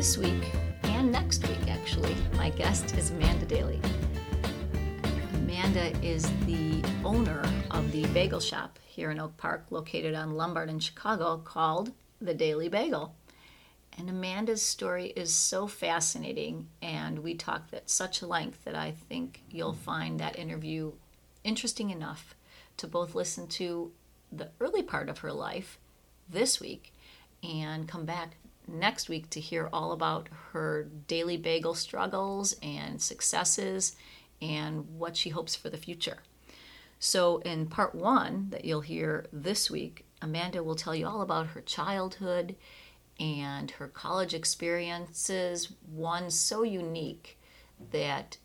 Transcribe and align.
This 0.00 0.16
week, 0.16 0.50
and 0.84 1.12
next 1.12 1.46
week 1.46 1.68
actually, 1.68 2.16
my 2.32 2.48
guest 2.48 2.96
is 2.96 3.10
Amanda 3.10 3.44
Daly. 3.44 3.78
Amanda 5.34 5.94
is 6.02 6.26
the 6.46 6.82
owner 7.04 7.44
of 7.70 7.92
the 7.92 8.06
bagel 8.06 8.40
shop 8.40 8.78
here 8.86 9.10
in 9.10 9.20
Oak 9.20 9.36
Park, 9.36 9.66
located 9.68 10.14
on 10.14 10.38
Lombard 10.38 10.70
in 10.70 10.78
Chicago, 10.78 11.36
called 11.36 11.92
The 12.18 12.32
Daily 12.32 12.70
Bagel. 12.70 13.14
And 13.98 14.08
Amanda's 14.08 14.62
story 14.62 15.08
is 15.08 15.34
so 15.34 15.66
fascinating, 15.66 16.68
and 16.80 17.18
we 17.18 17.34
talked 17.34 17.74
at 17.74 17.90
such 17.90 18.22
length 18.22 18.64
that 18.64 18.74
I 18.74 18.92
think 18.92 19.42
you'll 19.50 19.74
find 19.74 20.18
that 20.18 20.38
interview 20.38 20.92
interesting 21.44 21.90
enough 21.90 22.34
to 22.78 22.86
both 22.86 23.14
listen 23.14 23.48
to 23.48 23.92
the 24.32 24.48
early 24.60 24.82
part 24.82 25.10
of 25.10 25.18
her 25.18 25.32
life 25.34 25.78
this 26.26 26.58
week 26.58 26.94
and 27.42 27.86
come 27.86 28.06
back 28.06 28.36
next 28.70 29.08
week 29.08 29.30
to 29.30 29.40
hear 29.40 29.68
all 29.72 29.92
about 29.92 30.28
her 30.52 30.88
daily 31.06 31.36
bagel 31.36 31.74
struggles 31.74 32.56
and 32.62 33.00
successes 33.00 33.96
and 34.40 34.98
what 34.98 35.16
she 35.16 35.30
hopes 35.30 35.54
for 35.54 35.68
the 35.68 35.76
future. 35.76 36.18
So, 36.98 37.38
in 37.38 37.66
part 37.66 37.94
one 37.94 38.48
that 38.50 38.64
you'll 38.64 38.82
hear 38.82 39.26
this 39.32 39.70
week, 39.70 40.04
Amanda 40.20 40.62
will 40.62 40.74
tell 40.74 40.94
you 40.94 41.06
all 41.06 41.22
about 41.22 41.48
her 41.48 41.62
childhood 41.62 42.56
and 43.18 43.70
her 43.72 43.88
college 43.88 44.34
experiences, 44.34 45.72
one 45.90 46.30
so 46.30 46.62
unique 46.62 47.38
that 47.90 48.36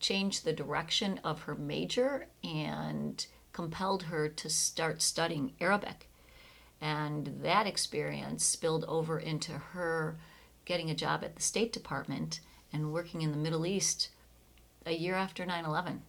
changed 0.00 0.44
the 0.44 0.52
direction 0.52 1.18
of 1.24 1.42
her 1.42 1.54
major 1.54 2.26
and 2.42 3.26
compelled 3.52 4.04
her 4.04 4.28
to 4.28 4.48
start 4.50 5.02
studying 5.02 5.52
Arabic. 5.60 6.08
And 6.84 7.38
that 7.40 7.66
experience 7.66 8.44
spilled 8.44 8.84
over 8.84 9.18
into 9.18 9.52
her 9.52 10.18
getting 10.66 10.90
a 10.90 10.94
job 10.94 11.24
at 11.24 11.34
the 11.34 11.40
State 11.40 11.72
Department 11.72 12.40
and 12.74 12.92
working 12.92 13.22
in 13.22 13.30
the 13.30 13.38
Middle 13.38 13.64
East 13.64 14.10
a 14.84 14.92
year 14.92 15.14
after 15.14 15.46
9 15.46 15.64
11. 15.64 16.02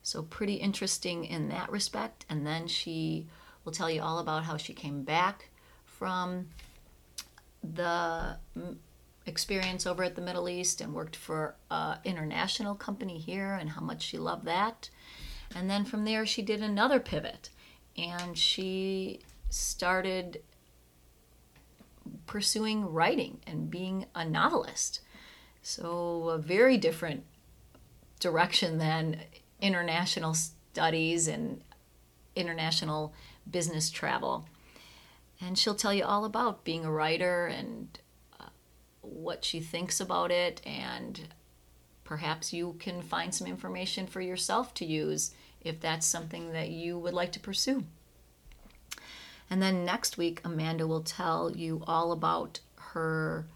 So, 0.00 0.22
pretty 0.22 0.54
interesting 0.54 1.24
in 1.24 1.48
that 1.48 1.72
respect. 1.72 2.24
And 2.30 2.46
then 2.46 2.68
she 2.68 3.26
will 3.64 3.72
tell 3.72 3.90
you 3.90 4.00
all 4.00 4.20
about 4.20 4.44
how 4.44 4.56
she 4.56 4.74
came 4.74 5.02
back 5.02 5.48
from 5.84 6.50
the 7.64 8.36
mm, 8.56 8.76
experience 9.26 9.88
over 9.88 10.04
at 10.04 10.14
the 10.14 10.22
Middle 10.22 10.48
East 10.48 10.80
and 10.80 10.94
worked 10.94 11.16
for 11.16 11.56
an 11.72 11.98
international 12.04 12.76
company 12.76 13.18
here 13.18 13.54
and 13.54 13.70
how 13.70 13.80
much 13.80 14.02
she 14.02 14.18
loved 14.18 14.44
that. 14.44 14.88
And 15.52 15.68
then 15.68 15.84
from 15.84 16.04
there, 16.04 16.24
she 16.26 16.42
did 16.42 16.62
another 16.62 17.00
pivot 17.00 17.50
and 17.96 18.38
she 18.38 19.18
started 19.54 20.42
pursuing 22.26 22.92
writing 22.92 23.38
and 23.46 23.70
being 23.70 24.06
a 24.14 24.24
novelist. 24.24 25.00
So, 25.62 26.28
a 26.28 26.38
very 26.38 26.76
different 26.76 27.24
direction 28.20 28.78
than 28.78 29.20
international 29.60 30.34
studies 30.34 31.28
and 31.28 31.62
international 32.36 33.14
business 33.50 33.90
travel. 33.90 34.46
And 35.40 35.58
she'll 35.58 35.74
tell 35.74 35.94
you 35.94 36.04
all 36.04 36.24
about 36.24 36.64
being 36.64 36.84
a 36.84 36.92
writer 36.92 37.46
and 37.46 37.98
uh, 38.38 38.46
what 39.00 39.44
she 39.44 39.60
thinks 39.60 40.00
about 40.00 40.30
it, 40.30 40.60
and 40.66 41.28
perhaps 42.02 42.52
you 42.52 42.76
can 42.78 43.02
find 43.02 43.34
some 43.34 43.46
information 43.46 44.06
for 44.06 44.20
yourself 44.20 44.74
to 44.74 44.84
use 44.84 45.32
if 45.62 45.80
that's 45.80 46.06
something 46.06 46.52
that 46.52 46.70
you 46.70 46.98
would 46.98 47.14
like 47.14 47.32
to 47.32 47.40
pursue. 47.40 47.84
And 49.50 49.62
then 49.62 49.84
next 49.84 50.18
week, 50.18 50.40
Amanda 50.44 50.86
will 50.86 51.02
tell 51.02 51.50
you 51.50 51.82
all 51.86 52.12
about 52.12 52.60
her 52.76 53.46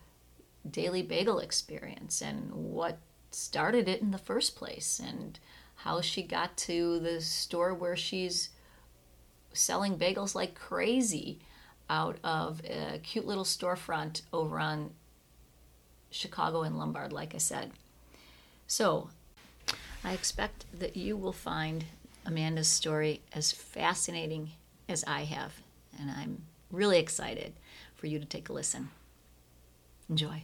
daily 0.69 1.03
bagel 1.03 1.39
experience 1.39 2.21
and 2.21 2.53
what 2.53 2.99
started 3.31 3.89
it 3.89 4.01
in 4.01 4.11
the 4.11 4.19
first 4.19 4.57
place 4.57 5.01
and 5.03 5.39
how 5.77 6.01
she 6.01 6.23
got 6.23 6.57
to 6.57 6.99
the 6.99 7.21
store 7.21 7.73
where 7.73 7.97
she's 7.97 8.51
selling 9.53 9.97
bagels 9.97 10.35
like 10.35 10.55
crazy 10.55 11.39
out 11.89 12.19
of 12.23 12.61
a 12.65 12.99
cute 12.99 13.27
little 13.27 13.45
storefront 13.45 14.23
over 14.33 14.59
on 14.59 14.91
Chicago 16.11 16.63
and 16.63 16.79
Lombard, 16.79 17.13
like 17.13 17.35
I 17.35 17.39
said. 17.39 17.71
So, 18.67 19.11
I 20.05 20.13
expect 20.13 20.65
that 20.79 20.97
you 20.97 21.17
will 21.17 21.33
find 21.33 21.85
Amanda's 22.27 22.69
story 22.69 23.23
as 23.33 23.53
fascinating 23.53 24.51
as 24.89 25.05
I 25.07 25.25
have 25.25 25.55
and 25.99 26.11
I'm 26.11 26.43
really 26.71 26.99
excited 26.99 27.55
for 27.95 28.07
you 28.07 28.19
to 28.19 28.25
take 28.25 28.49
a 28.49 28.53
listen. 28.53 28.91
Enjoy. 30.09 30.43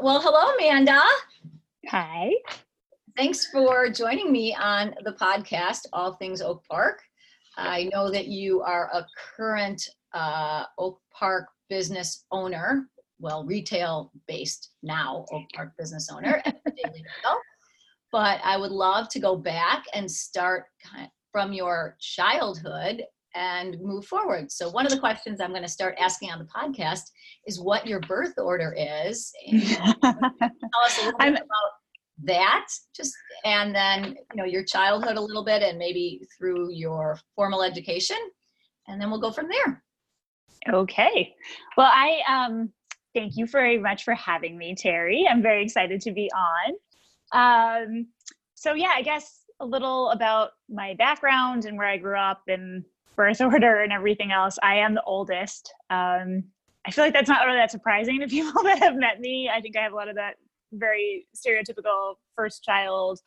Well, 0.00 0.20
hello, 0.20 0.54
Amanda. 0.56 1.00
Hi. 1.88 2.30
Thanks 3.16 3.46
for 3.46 3.88
joining 3.88 4.30
me 4.30 4.54
on 4.54 4.94
the 5.04 5.12
podcast, 5.12 5.86
All 5.92 6.12
Things 6.14 6.42
Oak 6.42 6.62
Park. 6.68 7.02
I 7.56 7.88
know 7.92 8.10
that 8.10 8.26
you 8.26 8.60
are 8.60 8.90
a 8.92 9.06
current 9.36 9.88
uh, 10.12 10.64
Oak 10.78 11.00
Park 11.10 11.46
business 11.70 12.26
owner, 12.30 12.88
well, 13.18 13.44
retail 13.44 14.12
based 14.28 14.72
now, 14.82 15.24
Oak 15.32 15.44
Park 15.54 15.72
business 15.78 16.10
owner 16.12 16.42
at 16.44 16.62
the 16.64 16.70
Daily 16.72 17.02
Bagel 17.22 17.40
but 18.16 18.40
I 18.42 18.56
would 18.56 18.70
love 18.70 19.10
to 19.10 19.20
go 19.20 19.36
back 19.36 19.84
and 19.92 20.10
start 20.10 20.64
from 21.32 21.52
your 21.52 21.98
childhood 22.00 23.02
and 23.34 23.78
move 23.78 24.06
forward. 24.06 24.50
So 24.50 24.70
one 24.70 24.86
of 24.86 24.90
the 24.90 24.98
questions 24.98 25.38
I'm 25.38 25.50
going 25.50 25.60
to 25.60 25.68
start 25.68 25.96
asking 26.00 26.30
on 26.30 26.38
the 26.38 26.46
podcast 26.46 27.02
is 27.46 27.60
what 27.60 27.86
your 27.86 28.00
birth 28.00 28.32
order 28.38 28.74
is. 28.74 29.30
tell 29.50 29.60
us 30.02 30.98
a 30.98 31.04
little 31.04 31.18
bit 31.18 31.28
about 31.28 31.72
that 32.24 32.68
just 32.96 33.14
and 33.44 33.74
then 33.74 34.16
you 34.32 34.36
know 34.36 34.46
your 34.46 34.64
childhood 34.64 35.18
a 35.18 35.20
little 35.20 35.44
bit 35.44 35.62
and 35.62 35.76
maybe 35.76 36.26
through 36.38 36.72
your 36.72 37.18
formal 37.34 37.62
education 37.62 38.16
and 38.88 38.98
then 38.98 39.10
we'll 39.10 39.20
go 39.20 39.30
from 39.30 39.48
there 39.50 39.84
okay 40.72 41.34
well 41.76 41.92
i 41.92 42.20
um 42.26 42.72
thank 43.14 43.36
you 43.36 43.46
very 43.46 43.76
much 43.76 44.02
for 44.02 44.14
having 44.14 44.56
me 44.56 44.74
terry 44.74 45.26
i'm 45.30 45.42
very 45.42 45.62
excited 45.62 46.00
to 46.00 46.10
be 46.10 46.30
on 46.34 46.72
um, 47.32 48.06
so 48.54 48.74
yeah, 48.74 48.92
I 48.94 49.02
guess 49.02 49.42
a 49.60 49.66
little 49.66 50.10
about 50.10 50.50
my 50.68 50.94
background 50.94 51.64
and 51.64 51.78
where 51.78 51.86
I 51.86 51.96
grew 51.96 52.18
up 52.18 52.42
and 52.48 52.84
birth 53.16 53.40
order 53.40 53.80
and 53.82 53.92
everything 53.92 54.32
else. 54.32 54.58
I 54.62 54.76
am 54.76 54.94
the 54.94 55.02
oldest. 55.04 55.72
Um, 55.90 56.44
I 56.86 56.90
feel 56.90 57.04
like 57.04 57.14
that's 57.14 57.28
not 57.28 57.44
really 57.46 57.58
that 57.58 57.70
surprising 57.70 58.20
to 58.20 58.26
people 58.28 58.62
that 58.62 58.78
have 58.78 58.96
met 58.96 59.20
me. 59.20 59.50
I 59.52 59.60
think 59.60 59.76
I 59.76 59.82
have 59.82 59.92
a 59.92 59.96
lot 59.96 60.08
of 60.08 60.16
that 60.16 60.36
very 60.72 61.26
stereotypical 61.34 62.14
first 62.34 62.62
child 62.62 63.20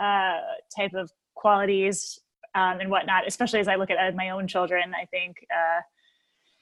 uh, 0.00 0.40
type 0.76 0.94
of 0.94 1.10
qualities 1.34 2.20
um, 2.54 2.80
and 2.80 2.90
whatnot, 2.90 3.26
especially 3.26 3.60
as 3.60 3.68
I 3.68 3.76
look 3.76 3.90
at 3.90 4.16
my 4.16 4.30
own 4.30 4.46
children. 4.46 4.92
I 4.94 5.04
think 5.06 5.36
uh, 5.50 5.80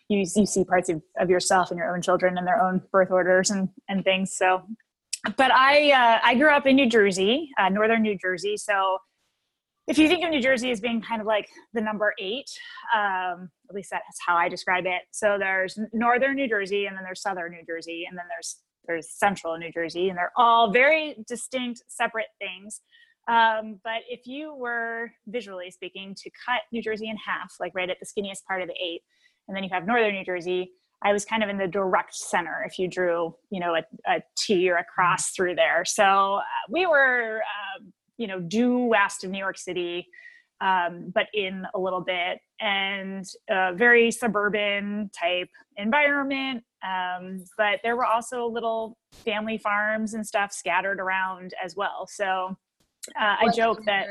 you, 0.09 0.19
you 0.19 0.47
see 0.47 0.65
parts 0.65 0.89
of, 0.89 1.03
of 1.19 1.31
yourself 1.31 1.71
and 1.71 1.79
your 1.79 1.95
own 1.95 2.03
children 2.03 2.37
and 2.39 2.47
their 2.47 2.61
own 2.61 2.83
birth 2.91 3.11
orders 3.11 3.51
and, 3.51 3.69
and 3.89 4.05
things. 4.05 4.35
So 4.37 4.63
but 5.37 5.51
I 5.51 5.93
uh, 5.93 6.21
I 6.23 6.35
grew 6.35 6.51
up 6.51 6.67
in 6.67 6.77
New 6.77 6.89
Jersey, 6.89 7.51
uh, 7.59 7.69
northern 7.69 8.03
New 8.03 8.17
Jersey. 8.19 8.57
So 8.57 8.99
if 9.87 9.99
you 9.99 10.09
think 10.09 10.25
of 10.25 10.31
New 10.31 10.41
Jersey 10.41 10.71
as 10.71 10.81
being 10.81 11.03
kind 11.03 11.21
of 11.21 11.27
like 11.27 11.49
the 11.75 11.81
number 11.81 12.15
eight, 12.19 12.51
um, 12.95 13.51
at 13.69 13.75
least 13.75 13.91
that's 13.91 14.19
how 14.27 14.37
I 14.37 14.49
describe 14.49 14.85
it. 14.87 15.03
So 15.11 15.37
there's 15.39 15.79
northern 15.93 16.37
New 16.37 16.49
Jersey, 16.49 16.87
and 16.87 16.97
then 16.97 17.05
there's 17.05 17.21
southern 17.21 17.53
New 17.53 17.65
Jersey, 17.67 18.07
and 18.09 18.17
then 18.17 18.25
there's 18.29 18.57
there's 18.87 19.11
central 19.11 19.57
New 19.57 19.73
Jersey, 19.73 20.09
and 20.09 20.19
they're 20.19 20.33
all 20.37 20.71
very 20.71 21.17
distinct, 21.27 21.83
separate 21.89 22.27
things. 22.39 22.81
Um, 23.27 23.81
but 23.83 24.03
if 24.09 24.27
you 24.27 24.55
were 24.55 25.11
visually 25.27 25.71
speaking 25.71 26.15
to 26.15 26.31
cut 26.45 26.61
New 26.73 26.83
Jersey 26.83 27.09
in 27.09 27.17
half, 27.17 27.55
like 27.59 27.73
right 27.75 27.89
at 27.89 27.97
the 27.99 28.07
skinniest 28.07 28.45
part 28.47 28.61
of 28.61 28.69
the 28.69 28.75
eight, 28.75 29.01
and 29.49 29.57
then 29.57 29.65
you 29.65 29.71
have 29.73 29.87
northern 29.87 30.15
New 30.15 30.25
Jersey, 30.25 30.73
I 31.03 31.13
was 31.13 31.25
kind 31.25 31.43
of 31.43 31.49
in 31.49 31.59
the 31.59 31.67
direct 31.67 32.15
center 32.15 32.65
if 32.67 32.79
you 32.79 32.89
drew, 32.89 33.35
you 33.51 33.61
know, 33.61 33.75
a, 33.75 33.83
a 34.07 34.23
T 34.37 34.71
or 34.71 34.77
a 34.77 34.85
cross 34.85 35.31
through 35.31 35.55
there. 35.55 35.85
So 35.85 36.37
uh, 36.37 36.43
we 36.71 36.87
were, 36.87 37.41
uh, 37.43 37.85
you 38.17 38.27
know, 38.27 38.41
due 38.41 38.79
west 38.79 39.25
of 39.25 39.31
New 39.31 39.39
York 39.39 39.59
City. 39.59 40.07
um, 40.61 41.13
but 41.15 41.27
in 41.35 41.67
a 41.75 41.79
little 41.79 42.01
bit, 42.01 42.39
and 42.61 43.27
a 43.51 43.75
very 43.75 44.11
suburban 44.11 45.11
type 45.13 45.51
environment. 45.77 46.65
Um, 46.83 47.45
but 47.59 47.81
there 47.83 47.97
were 47.97 48.07
also 48.07 48.47
little 48.47 48.97
family 49.25 49.59
farms 49.59 50.15
and 50.15 50.27
stuff 50.27 50.53
scattered 50.53 51.01
around 51.01 51.53
as 51.63 51.77
well. 51.77 52.07
So 52.11 52.57
uh, 53.21 53.37
I 53.41 53.51
joke 53.55 53.85
that. 53.85 54.07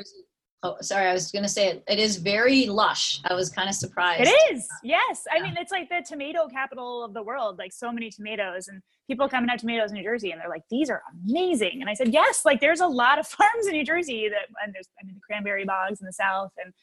Oh, 0.66 0.78
sorry. 0.80 1.08
I 1.08 1.14
was 1.14 1.30
going 1.30 1.44
to 1.44 1.50
say 1.50 1.68
it, 1.68 1.84
it 1.90 2.00
is 2.00 2.16
very 2.16 2.68
lush. 2.68 3.20
I 3.26 3.34
was 3.34 3.50
kind 3.50 3.68
of 3.68 3.76
surprised. 3.76 4.22
It 4.22 4.54
is. 4.54 4.68
Yes. 4.82 5.24
Yeah. 5.28 5.40
I 5.40 5.44
mean, 5.44 5.56
it's 5.60 5.72
like 5.72 5.90
the 5.90 6.04
tomato 6.08 6.48
capital 6.48 7.04
of 7.04 7.14
the 7.14 7.22
world, 7.22 7.58
like 7.58 7.74
so 7.74 7.92
many 7.92 8.10
tomatoes 8.10 8.70
and 8.70 8.82
people 9.06 9.28
come 9.28 9.44
and 9.44 9.52
have 9.52 9.60
tomatoes 9.60 9.92
in 9.92 9.98
New 9.98 10.04
Jersey 10.04 10.32
and 10.32 10.40
they're 10.40 10.50
like, 10.50 10.64
these 10.72 10.90
are 10.90 11.02
amazing. 11.28 11.82
And 11.82 11.90
I 11.90 11.94
said, 11.94 12.14
yes, 12.14 12.46
like 12.46 12.62
there's 12.62 12.80
a 12.80 12.88
lot 12.88 13.20
of 13.20 13.28
farms 13.28 13.68
in 13.68 13.74
New 13.74 13.84
Jersey 13.84 14.30
that, 14.30 14.48
and 14.64 14.74
there's, 14.74 14.88
I 15.02 15.06
mean, 15.06 15.16
the 15.16 15.22
cranberry 15.22 15.66
bogs 15.66 16.00
in 16.00 16.06
the 16.06 16.14
South 16.14 16.52
and 16.64 16.74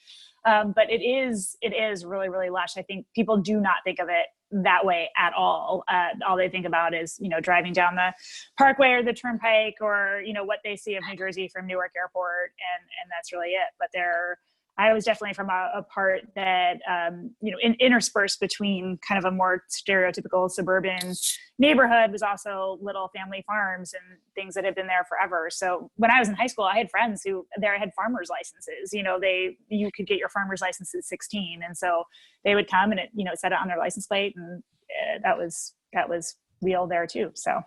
um, 0.46 0.72
but 0.74 0.90
it 0.90 1.02
is 1.02 1.56
it 1.60 1.74
is 1.74 2.04
really 2.06 2.30
really 2.30 2.48
lush. 2.48 2.78
I 2.78 2.82
think 2.82 3.06
people 3.14 3.36
do 3.36 3.60
not 3.60 3.76
think 3.84 3.98
of 3.98 4.08
it 4.08 4.26
that 4.50 4.84
way 4.84 5.10
at 5.16 5.32
all. 5.34 5.84
Uh, 5.88 6.08
all 6.26 6.36
they 6.36 6.48
think 6.48 6.66
about 6.66 6.94
is 6.94 7.16
you 7.20 7.28
know 7.28 7.40
driving 7.40 7.72
down 7.72 7.94
the 7.94 8.12
Parkway 8.58 8.90
or 8.90 9.02
the 9.02 9.12
Turnpike 9.12 9.76
or 9.80 10.22
you 10.24 10.32
know 10.32 10.44
what 10.44 10.58
they 10.64 10.76
see 10.76 10.96
of 10.96 11.04
New 11.08 11.16
Jersey 11.16 11.48
from 11.48 11.66
Newark 11.66 11.92
Airport, 11.96 12.52
and 12.74 12.82
and 13.02 13.10
that's 13.10 13.32
really 13.32 13.50
it. 13.50 13.68
But 13.78 13.88
there 13.92 14.38
I 14.80 14.94
was 14.94 15.04
definitely 15.04 15.34
from 15.34 15.50
a, 15.50 15.70
a 15.74 15.82
part 15.82 16.22
that 16.34 16.78
um, 16.88 17.32
you 17.42 17.52
know 17.52 17.58
in, 17.62 17.74
interspersed 17.74 18.40
between 18.40 18.98
kind 19.06 19.18
of 19.18 19.30
a 19.30 19.34
more 19.34 19.64
stereotypical 19.70 20.50
suburban 20.50 21.14
neighborhood 21.58 22.10
was 22.10 22.22
also 22.22 22.78
little 22.80 23.10
family 23.14 23.44
farms 23.46 23.92
and 23.92 24.18
things 24.34 24.54
that 24.54 24.64
had 24.64 24.74
been 24.74 24.86
there 24.86 25.04
forever. 25.06 25.48
So 25.50 25.90
when 25.96 26.10
I 26.10 26.18
was 26.18 26.30
in 26.30 26.34
high 26.34 26.46
school, 26.46 26.64
I 26.64 26.78
had 26.78 26.90
friends 26.90 27.20
who 27.22 27.46
there 27.58 27.78
had 27.78 27.92
farmers 27.94 28.30
licenses. 28.30 28.94
You 28.94 29.02
know, 29.02 29.20
they 29.20 29.58
you 29.68 29.90
could 29.94 30.06
get 30.06 30.18
your 30.18 30.30
farmer's 30.30 30.62
license 30.62 30.94
at 30.94 31.04
16, 31.04 31.60
and 31.62 31.76
so 31.76 32.04
they 32.42 32.54
would 32.54 32.70
come 32.70 32.90
and 32.90 33.00
it 33.00 33.10
you 33.14 33.24
know 33.24 33.32
set 33.34 33.52
it 33.52 33.58
on 33.60 33.68
their 33.68 33.78
license 33.78 34.06
plate, 34.06 34.32
and 34.34 34.62
uh, 34.62 35.18
that 35.22 35.36
was 35.36 35.74
that 35.92 36.08
was 36.08 36.36
real 36.62 36.86
there 36.86 37.06
too. 37.06 37.32
So 37.34 37.60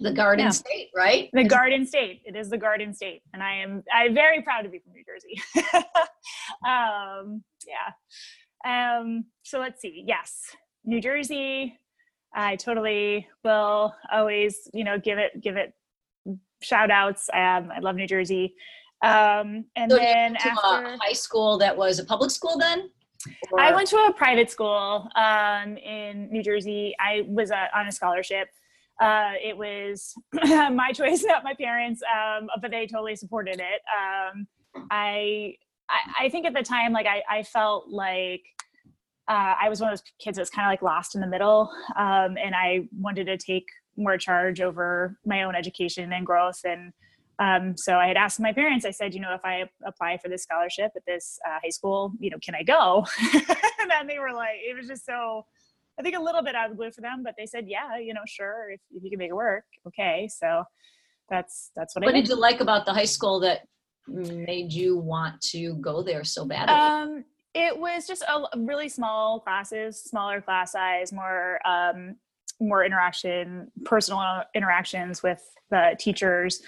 the 0.00 0.12
Garden 0.12 0.46
yeah. 0.46 0.50
State, 0.50 0.90
right? 0.94 1.30
The 1.32 1.44
Garden 1.44 1.86
State. 1.86 2.22
It 2.24 2.36
is 2.36 2.50
the 2.50 2.58
Garden 2.58 2.92
State, 2.92 3.22
and 3.32 3.42
I 3.42 3.56
am 3.56 3.82
I'm 3.92 4.14
very 4.14 4.42
proud 4.42 4.62
to 4.62 4.68
be 4.68 4.78
from 4.78 4.92
New 4.92 5.04
Jersey. 5.04 5.40
um, 6.66 7.42
yeah. 7.66 8.98
Um, 8.98 9.24
so 9.42 9.58
let's 9.58 9.80
see. 9.80 10.04
Yes, 10.06 10.42
New 10.84 11.00
Jersey. 11.00 11.78
I 12.34 12.56
totally 12.56 13.26
will 13.44 13.94
always, 14.12 14.68
you 14.74 14.84
know, 14.84 14.98
give 14.98 15.18
it 15.18 15.40
give 15.40 15.56
it 15.56 15.72
shout 16.62 16.90
outs. 16.90 17.28
Um, 17.32 17.70
I 17.74 17.78
love 17.80 17.96
New 17.96 18.06
Jersey. 18.06 18.54
Um, 19.02 19.64
and 19.76 19.90
so 19.90 19.96
then 19.96 20.36
after 20.36 20.96
high 21.00 21.12
school, 21.12 21.58
that 21.58 21.76
was 21.76 21.98
a 21.98 22.04
public 22.04 22.30
school 22.30 22.58
then. 22.58 22.90
Or? 23.50 23.60
I 23.60 23.74
went 23.74 23.88
to 23.88 23.96
a 23.96 24.12
private 24.12 24.50
school 24.50 25.08
um, 25.16 25.76
in 25.76 26.28
New 26.30 26.42
Jersey. 26.42 26.94
I 27.00 27.24
was 27.26 27.50
uh, 27.50 27.66
on 27.74 27.86
a 27.86 27.92
scholarship 27.92 28.48
uh, 29.00 29.32
it 29.42 29.56
was 29.56 30.14
my 30.32 30.92
choice, 30.92 31.22
not 31.24 31.44
my 31.44 31.54
parents, 31.54 32.02
um, 32.02 32.48
but 32.60 32.70
they 32.70 32.86
totally 32.86 33.16
supported 33.16 33.60
it. 33.60 33.82
Um, 33.92 34.46
I, 34.90 35.54
I, 35.88 36.24
I 36.24 36.28
think 36.28 36.46
at 36.46 36.54
the 36.54 36.62
time, 36.62 36.92
like 36.92 37.06
I, 37.06 37.22
I 37.28 37.42
felt 37.42 37.88
like 37.88 38.42
uh, 39.28 39.54
I 39.60 39.68
was 39.68 39.80
one 39.80 39.92
of 39.92 39.98
those 39.98 40.04
kids 40.18 40.36
that 40.36 40.42
was 40.42 40.50
kind 40.50 40.66
of 40.66 40.70
like 40.70 40.82
lost 40.82 41.14
in 41.14 41.20
the 41.20 41.26
middle, 41.26 41.70
um, 41.96 42.36
and 42.38 42.54
I 42.54 42.88
wanted 42.98 43.26
to 43.26 43.36
take 43.36 43.66
more 43.96 44.16
charge 44.18 44.60
over 44.60 45.18
my 45.24 45.42
own 45.42 45.54
education 45.54 46.12
and 46.12 46.24
growth. 46.24 46.60
And 46.64 46.92
um, 47.38 47.76
so 47.76 47.96
I 47.96 48.06
had 48.06 48.16
asked 48.16 48.40
my 48.40 48.52
parents. 48.52 48.84
I 48.84 48.90
said, 48.90 49.14
you 49.14 49.20
know, 49.20 49.34
if 49.34 49.44
I 49.44 49.64
apply 49.86 50.18
for 50.18 50.28
this 50.28 50.42
scholarship 50.42 50.92
at 50.96 51.04
this 51.06 51.38
uh, 51.46 51.58
high 51.62 51.70
school, 51.70 52.12
you 52.18 52.30
know, 52.30 52.38
can 52.42 52.54
I 52.54 52.62
go? 52.62 53.06
and 53.34 53.90
then 53.90 54.06
they 54.06 54.18
were 54.18 54.32
like, 54.32 54.56
it 54.66 54.76
was 54.76 54.86
just 54.86 55.04
so 55.04 55.44
I 55.98 56.02
think 56.02 56.16
a 56.16 56.20
little 56.20 56.42
bit 56.42 56.54
out 56.54 56.66
of 56.66 56.72
the 56.72 56.76
blue 56.76 56.90
for 56.90 57.00
them, 57.00 57.22
but 57.24 57.34
they 57.38 57.46
said, 57.46 57.64
yeah, 57.66 57.98
you 57.98 58.12
know, 58.12 58.20
sure, 58.26 58.70
if, 58.70 58.80
if 58.90 59.02
you 59.02 59.10
can 59.10 59.18
make 59.18 59.30
it 59.30 59.36
work, 59.36 59.64
okay. 59.86 60.28
So 60.28 60.64
that's 61.28 61.70
that's 61.74 61.94
what, 61.94 62.04
what 62.04 62.14
I. 62.14 62.18
What 62.18 62.20
did 62.20 62.28
you 62.28 62.38
like 62.38 62.60
about 62.60 62.86
the 62.86 62.92
high 62.92 63.04
school 63.04 63.40
that 63.40 63.62
made 64.06 64.72
you 64.72 64.98
want 64.98 65.40
to 65.52 65.74
go 65.76 66.02
there 66.02 66.24
so 66.24 66.44
badly? 66.44 66.74
Um, 66.74 67.24
it 67.54 67.76
was 67.76 68.06
just 68.06 68.22
a 68.22 68.58
really 68.58 68.88
small 68.88 69.40
classes, 69.40 70.02
smaller 70.02 70.40
class 70.40 70.72
size, 70.72 71.12
more 71.12 71.60
um, 71.66 72.16
more 72.60 72.84
interaction, 72.84 73.70
personal 73.84 74.42
interactions 74.54 75.22
with 75.22 75.42
the 75.70 75.96
teachers 75.98 76.62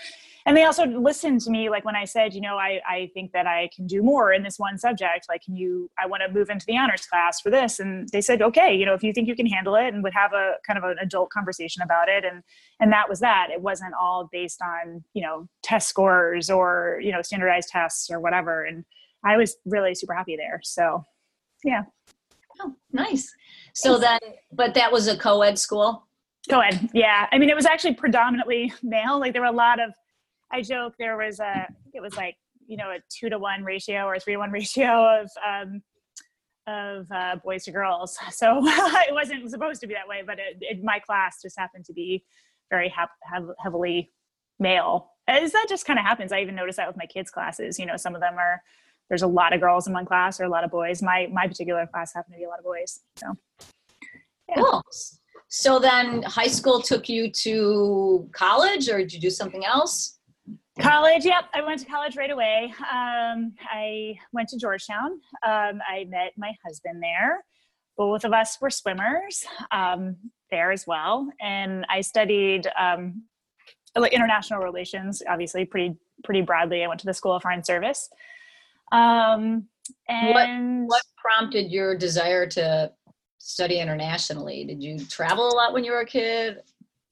and 0.48 0.56
they 0.56 0.64
also 0.64 0.86
listened 0.86 1.40
to 1.42 1.50
me 1.50 1.68
like 1.68 1.84
when 1.84 1.94
i 1.94 2.04
said 2.04 2.34
you 2.34 2.40
know 2.40 2.56
I, 2.56 2.80
I 2.88 3.10
think 3.14 3.32
that 3.32 3.46
i 3.46 3.68
can 3.74 3.86
do 3.86 4.02
more 4.02 4.32
in 4.32 4.42
this 4.42 4.58
one 4.58 4.78
subject 4.78 5.26
like 5.28 5.42
can 5.44 5.54
you 5.54 5.90
i 5.98 6.06
want 6.06 6.22
to 6.26 6.32
move 6.32 6.50
into 6.50 6.66
the 6.66 6.76
honors 6.76 7.06
class 7.06 7.40
for 7.40 7.50
this. 7.50 7.78
And 7.80 8.08
they 8.10 8.20
said 8.20 8.42
okay 8.42 8.74
you 8.74 8.86
know 8.86 8.94
if 8.94 9.02
you 9.02 9.12
think 9.12 9.28
you 9.28 9.36
can 9.36 9.46
handle 9.46 9.74
it 9.74 9.92
and 9.94 10.02
would 10.02 10.14
have 10.14 10.32
a 10.32 10.54
kind 10.66 10.78
of 10.78 10.84
an 10.84 10.96
adult 11.00 11.30
conversation 11.30 11.82
about 11.82 12.08
it. 12.08 12.24
And 12.24 12.42
and 12.80 12.92
that 12.92 13.08
was 13.08 13.20
that. 13.20 13.48
It 13.50 13.60
wasn't 13.60 13.94
all 14.00 14.28
based 14.30 14.60
on 14.62 15.04
you 15.14 15.22
know 15.22 15.48
test 15.62 15.88
scores 15.88 16.50
or 16.50 17.00
you 17.02 17.12
know 17.12 17.22
standardized 17.22 17.68
tests 17.68 18.10
or 18.10 18.20
whatever. 18.20 18.64
And 18.64 18.84
i 19.24 19.36
was 19.36 19.56
really 19.64 19.94
super 19.94 20.14
happy 20.14 20.36
there. 20.36 20.60
So 20.62 21.04
yeah. 21.64 21.82
Oh 22.60 22.74
nice. 22.92 23.32
So 23.74 23.98
then 23.98 24.20
but 24.52 24.74
that 24.74 24.92
was 24.92 25.08
a 25.08 25.16
co-ed 25.16 25.58
school? 25.58 26.06
Co-ed 26.48 26.90
yeah. 26.94 27.26
I 27.32 27.38
mean 27.38 27.50
it 27.50 27.56
was 27.56 27.66
actually 27.66 27.94
predominantly 27.94 28.72
male. 28.82 29.18
Like 29.18 29.32
there 29.32 29.42
were 29.42 29.48
a 29.48 29.52
lot 29.52 29.80
of 29.80 29.90
I 30.52 30.62
joke 30.62 30.94
there 30.98 31.16
was 31.16 31.40
a, 31.40 31.66
it 31.92 32.00
was 32.00 32.16
like, 32.16 32.36
you 32.66 32.76
know, 32.76 32.90
a 32.90 32.98
two 33.08 33.28
to 33.30 33.38
one 33.38 33.64
ratio 33.64 34.04
or 34.04 34.18
three 34.18 34.34
to 34.34 34.38
one 34.38 34.50
ratio 34.52 35.20
of, 35.20 35.30
um, 35.46 35.82
of 36.66 37.10
uh, 37.10 37.36
boys 37.42 37.64
to 37.64 37.72
girls. 37.72 38.18
So 38.30 38.60
it 38.64 39.14
wasn't 39.14 39.50
supposed 39.50 39.80
to 39.80 39.86
be 39.86 39.94
that 39.94 40.08
way, 40.08 40.22
but 40.26 40.38
it, 40.38 40.58
it, 40.60 40.84
my 40.84 40.98
class 40.98 41.40
just 41.42 41.58
happened 41.58 41.84
to 41.86 41.92
be 41.92 42.24
very 42.70 42.92
heavily 43.62 44.12
male. 44.58 45.12
As 45.26 45.52
that 45.52 45.66
just 45.68 45.86
kind 45.86 45.98
of 45.98 46.04
happens. 46.04 46.32
I 46.32 46.40
even 46.40 46.54
notice 46.54 46.76
that 46.76 46.86
with 46.86 46.96
my 46.96 47.06
kids' 47.06 47.30
classes. 47.30 47.78
You 47.78 47.86
know, 47.86 47.96
some 47.96 48.14
of 48.14 48.20
them 48.20 48.34
are 48.38 48.62
there's 49.08 49.22
a 49.22 49.26
lot 49.26 49.52
of 49.52 49.60
girls 49.60 49.86
in 49.86 49.92
one 49.92 50.04
class 50.04 50.40
or 50.40 50.44
a 50.44 50.48
lot 50.48 50.64
of 50.64 50.70
boys. 50.70 51.02
My 51.02 51.28
my 51.32 51.46
particular 51.46 51.86
class 51.86 52.14
happened 52.14 52.34
to 52.34 52.38
be 52.38 52.44
a 52.44 52.48
lot 52.48 52.58
of 52.58 52.64
boys. 52.64 53.00
So 53.16 53.34
yeah. 54.48 54.56
cool. 54.56 54.82
So 55.48 55.78
then 55.78 56.22
high 56.22 56.46
school 56.46 56.80
took 56.80 57.08
you 57.08 57.30
to 57.30 58.28
college 58.32 58.88
or 58.88 58.98
did 58.98 59.12
you 59.12 59.20
do 59.20 59.30
something 59.30 59.64
else? 59.64 60.18
College, 60.80 61.25
yep. 61.25 61.44
I 61.54 61.60
went 61.62 61.80
to 61.80 61.86
college 61.86 62.16
right 62.16 62.30
away. 62.30 62.72
Um, 62.80 63.54
I 63.70 64.16
went 64.32 64.48
to 64.50 64.58
Georgetown. 64.58 65.20
Um, 65.46 65.80
I 65.88 66.06
met 66.08 66.32
my 66.36 66.52
husband 66.64 67.02
there. 67.02 67.44
Both 67.96 68.24
of 68.24 68.32
us 68.32 68.58
were 68.60 68.70
swimmers 68.70 69.44
um, 69.72 70.17
there 70.50 70.70
as 70.70 70.86
well. 70.86 71.29
And 71.41 71.84
I 71.91 72.00
studied 72.00 72.69
um, 72.79 73.24
international 73.96 74.60
relations, 74.60 75.22
obviously, 75.29 75.64
pretty 75.64 75.96
pretty 76.24 76.43
broadly. 76.43 76.84
I 76.84 76.88
went 76.88 77.00
to 77.00 77.06
the 77.06 77.14
School 77.14 77.34
of 77.34 77.43
Foreign 77.43 77.64
Service. 77.64 78.08
Um, 78.93 79.67
and 80.08 80.86
what, 80.86 80.88
what 80.88 81.03
prompted 81.17 81.70
your 81.70 81.96
desire 81.96 82.46
to 82.46 82.93
study 83.38 83.81
internationally? 83.81 84.64
Did 84.64 84.82
you 84.82 84.98
travel 85.06 85.48
a 85.48 85.55
lot 85.55 85.72
when 85.72 85.84
you 85.84 85.93
were 85.93 86.00
a 86.00 86.06
kid? 86.06 86.58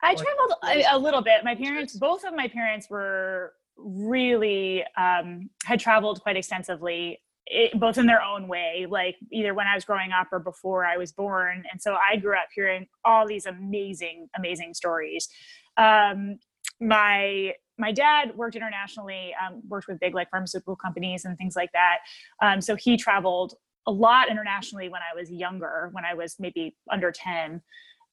I 0.02 0.14
traveled 0.14 0.52
a, 0.64 0.94
a, 0.94 0.98
little 0.98 1.22
bit. 1.22 1.42
My 1.42 1.54
parents, 1.54 1.96
both 1.96 2.24
of 2.24 2.34
my 2.34 2.48
parents 2.48 2.88
were 2.90 3.54
really 3.76 4.84
um, 4.96 5.50
had 5.64 5.80
traveled 5.80 6.20
quite 6.22 6.36
extensively, 6.36 7.20
it, 7.46 7.78
both 7.78 7.98
in 7.98 8.06
their 8.06 8.22
own 8.22 8.48
way, 8.48 8.86
like 8.88 9.16
either 9.32 9.54
when 9.54 9.66
I 9.66 9.74
was 9.74 9.84
growing 9.84 10.10
up 10.12 10.28
or 10.32 10.38
before 10.38 10.84
I 10.84 10.96
was 10.96 11.12
born. 11.12 11.64
And 11.70 11.80
so 11.80 11.96
I 11.96 12.16
grew 12.16 12.34
up 12.34 12.48
hearing 12.54 12.86
all 13.04 13.26
these 13.26 13.46
amazing, 13.46 14.28
amazing 14.36 14.74
stories. 14.74 15.28
Um, 15.76 16.38
my 16.80 17.54
my 17.78 17.92
dad 17.92 18.34
worked 18.36 18.56
internationally, 18.56 19.34
um, 19.44 19.60
worked 19.68 19.86
with 19.86 20.00
big 20.00 20.14
like 20.14 20.30
pharmaceutical 20.30 20.76
companies 20.76 21.26
and 21.26 21.36
things 21.36 21.54
like 21.54 21.70
that. 21.72 21.98
Um, 22.40 22.60
so 22.62 22.74
he 22.74 22.96
traveled 22.96 23.54
a 23.86 23.92
lot 23.92 24.30
internationally 24.30 24.88
when 24.88 25.02
I 25.02 25.14
was 25.14 25.30
younger, 25.30 25.90
when 25.92 26.04
I 26.04 26.14
was 26.14 26.36
maybe 26.38 26.74
under 26.90 27.12
10 27.12 27.60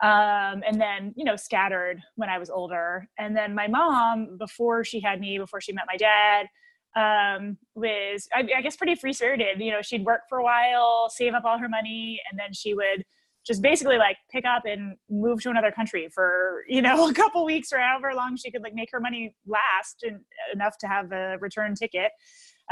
um, 0.03 0.61
and 0.67 0.79
then 0.79 1.13
you 1.15 1.23
know 1.23 1.35
scattered 1.35 1.99
when 2.15 2.29
i 2.29 2.37
was 2.37 2.49
older. 2.49 3.07
And 3.17 3.35
then 3.35 3.55
my 3.55 3.67
mom 3.67 4.37
before 4.37 4.83
she 4.83 4.99
had 4.99 5.19
me 5.19 5.37
before 5.39 5.61
she 5.61 5.71
met 5.71 5.85
my 5.87 5.97
dad 5.97 6.47
um, 6.95 7.57
was 7.73 8.27
I, 8.33 8.47
I 8.55 8.61
guess 8.61 8.75
pretty 8.75 8.95
free 8.95 9.13
spirited 9.13 9.59
you 9.59 9.71
know 9.71 9.81
she'd 9.81 10.05
work 10.05 10.21
for 10.29 10.37
a 10.37 10.43
while 10.43 11.09
save 11.09 11.33
up 11.33 11.45
all 11.45 11.57
her 11.57 11.69
money 11.69 12.19
and 12.29 12.39
then 12.39 12.53
she 12.53 12.75
would 12.75 13.03
just 13.45 13.61
basically 13.61 13.97
like 13.97 14.17
pick 14.31 14.45
up 14.45 14.63
and 14.65 14.95
move 15.09 15.41
to 15.41 15.49
another 15.49 15.71
country 15.71 16.07
for 16.13 16.63
you 16.67 16.81
know 16.81 17.07
a 17.09 17.13
couple 17.13 17.43
weeks 17.45 17.71
or 17.73 17.79
however 17.79 18.11
long 18.15 18.35
she 18.35 18.51
could 18.51 18.61
like 18.61 18.75
make 18.75 18.89
her 18.91 18.99
money 18.99 19.35
last 19.47 20.03
and 20.03 20.19
enough 20.53 20.77
to 20.79 20.87
have 20.87 21.11
a 21.11 21.37
return 21.39 21.73
ticket 21.75 22.11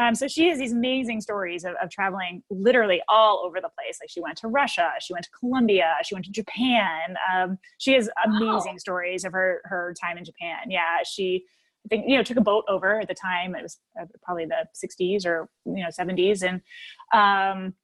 um, 0.01 0.15
so 0.15 0.27
she 0.27 0.49
has 0.49 0.57
these 0.57 0.73
amazing 0.73 1.21
stories 1.21 1.63
of, 1.63 1.75
of, 1.81 1.91
traveling 1.91 2.41
literally 2.49 3.01
all 3.07 3.43
over 3.45 3.61
the 3.61 3.69
place. 3.69 3.99
Like 4.01 4.09
she 4.09 4.19
went 4.19 4.35
to 4.39 4.47
Russia, 4.47 4.93
she 4.99 5.13
went 5.13 5.25
to 5.25 5.31
Colombia, 5.31 5.93
she 6.03 6.15
went 6.15 6.25
to 6.25 6.31
Japan. 6.31 7.15
Um, 7.31 7.59
she 7.77 7.93
has 7.93 8.09
amazing 8.25 8.73
wow. 8.73 8.77
stories 8.77 9.23
of 9.23 9.31
her 9.33 9.61
her 9.65 9.93
time 10.01 10.17
in 10.17 10.25
Japan. 10.25 10.69
Yeah, 10.69 11.03
she 11.05 11.45
I 11.85 11.87
think 11.89 12.05
you 12.07 12.17
know 12.17 12.23
took 12.23 12.37
a 12.37 12.41
boat 12.41 12.65
over 12.67 12.99
at 12.99 13.07
the 13.07 13.13
time. 13.13 13.53
It 13.55 13.61
was 13.61 13.77
uh, 13.99 14.05
probably 14.23 14.45
the 14.45 14.65
60s 14.75 15.23
or 15.25 15.47
you 15.65 15.83
know 15.83 15.89
70s, 15.89 16.41
and 16.41 16.61
um, 17.13 17.75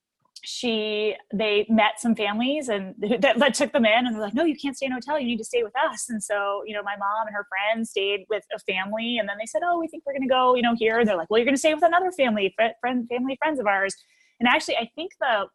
she 0.49 1.13
they 1.33 1.65
met 1.67 1.99
some 1.99 2.15
families 2.15 2.69
and 2.69 2.95
that, 3.19 3.37
that 3.37 3.53
took 3.53 3.73
them 3.73 3.85
in 3.85 4.05
and 4.05 4.15
they're 4.15 4.21
like 4.21 4.33
no 4.33 4.45
you 4.45 4.55
can't 4.55 4.77
stay 4.77 4.85
in 4.85 4.93
a 4.93 4.95
hotel 4.95 5.19
you 5.19 5.25
need 5.25 5.37
to 5.37 5.43
stay 5.43 5.61
with 5.61 5.73
us 5.89 6.09
and 6.09 6.23
so 6.23 6.63
you 6.65 6.73
know 6.73 6.81
my 6.81 6.95
mom 6.95 7.27
and 7.27 7.35
her 7.35 7.45
friends 7.49 7.89
stayed 7.89 8.25
with 8.29 8.45
a 8.55 8.59
family 8.59 9.17
and 9.17 9.27
then 9.27 9.35
they 9.37 9.45
said 9.45 9.61
oh 9.65 9.77
we 9.77 9.89
think 9.89 10.03
we're 10.05 10.13
going 10.13 10.21
to 10.21 10.27
go 10.27 10.55
you 10.55 10.61
know 10.61 10.73
here 10.77 10.99
and 10.99 11.07
they're 11.07 11.17
like 11.17 11.29
well 11.29 11.37
you're 11.37 11.45
going 11.45 11.53
to 11.53 11.59
stay 11.59 11.73
with 11.73 11.83
another 11.83 12.13
family 12.13 12.55
friend 12.79 13.05
family 13.09 13.35
friends 13.43 13.59
of 13.59 13.67
ours 13.67 13.93
and 14.39 14.47
actually 14.47 14.77
i 14.77 14.89
think 14.95 15.11
the 15.19 15.47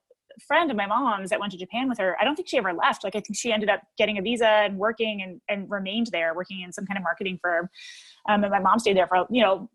friend 0.46 0.70
of 0.70 0.76
my 0.76 0.86
mom's 0.86 1.30
that 1.30 1.38
went 1.38 1.52
to 1.52 1.58
Japan 1.58 1.90
with 1.90 1.98
her, 1.98 2.16
I 2.18 2.24
don't 2.24 2.34
think 2.36 2.48
she 2.48 2.56
ever 2.56 2.72
left. 2.72 3.04
Like 3.04 3.14
I 3.14 3.20
think 3.20 3.36
she 3.36 3.52
ended 3.52 3.68
up 3.68 3.82
getting 3.98 4.16
a 4.16 4.22
visa 4.22 4.46
and 4.46 4.78
working 4.78 5.20
and, 5.20 5.42
and 5.46 5.70
remained 5.70 6.06
there, 6.10 6.34
working 6.34 6.62
in 6.62 6.72
some 6.72 6.86
kind 6.86 6.96
of 6.96 7.02
marketing 7.02 7.38
firm. 7.42 7.68
Um, 8.30 8.42
and 8.42 8.50
my 8.50 8.58
mom 8.58 8.78
stayed 8.78 8.96
there 8.96 9.06
for, 9.06 9.26
you 9.30 9.42
know, 9.42 9.68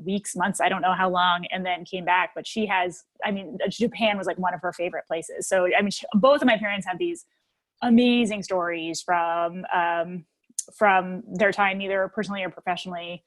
weeks, 0.00 0.36
months, 0.36 0.60
I 0.60 0.68
don't 0.68 0.82
know 0.82 0.92
how 0.92 1.10
long, 1.10 1.46
and 1.50 1.64
then 1.64 1.84
came 1.84 2.04
back. 2.04 2.30
But 2.34 2.46
she 2.46 2.66
has, 2.66 3.04
I 3.24 3.30
mean, 3.30 3.58
Japan 3.68 4.18
was 4.18 4.26
like 4.26 4.38
one 4.38 4.54
of 4.54 4.60
her 4.60 4.72
favorite 4.72 5.06
places. 5.06 5.46
So, 5.48 5.68
I 5.76 5.82
mean, 5.82 5.90
she, 5.90 6.06
both 6.14 6.40
of 6.40 6.46
my 6.46 6.56
parents 6.56 6.86
have 6.86 6.98
these 6.98 7.24
amazing 7.82 8.42
stories 8.42 9.02
from, 9.02 9.64
um, 9.74 10.24
from 10.76 11.22
their 11.32 11.52
time, 11.52 11.80
either 11.80 12.10
personally 12.14 12.42
or 12.42 12.50
professionally, 12.50 13.24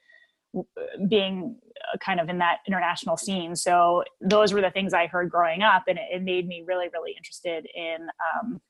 being 1.08 1.56
uh, 1.94 1.98
kind 2.00 2.20
of 2.20 2.28
in 2.28 2.38
that 2.40 2.58
international 2.68 3.16
scene. 3.16 3.56
So 3.56 4.04
those 4.20 4.54
were 4.54 4.62
the 4.62 4.70
things 4.72 4.94
I 4.94 5.08
heard 5.08 5.30
growing 5.30 5.62
up, 5.62 5.84
and 5.88 5.98
it, 5.98 6.06
it 6.12 6.24
made 6.24 6.48
me 6.48 6.64
really, 6.66 6.90
really 6.94 7.14
interested 7.18 7.66
in 7.74 8.08
um, 8.36 8.62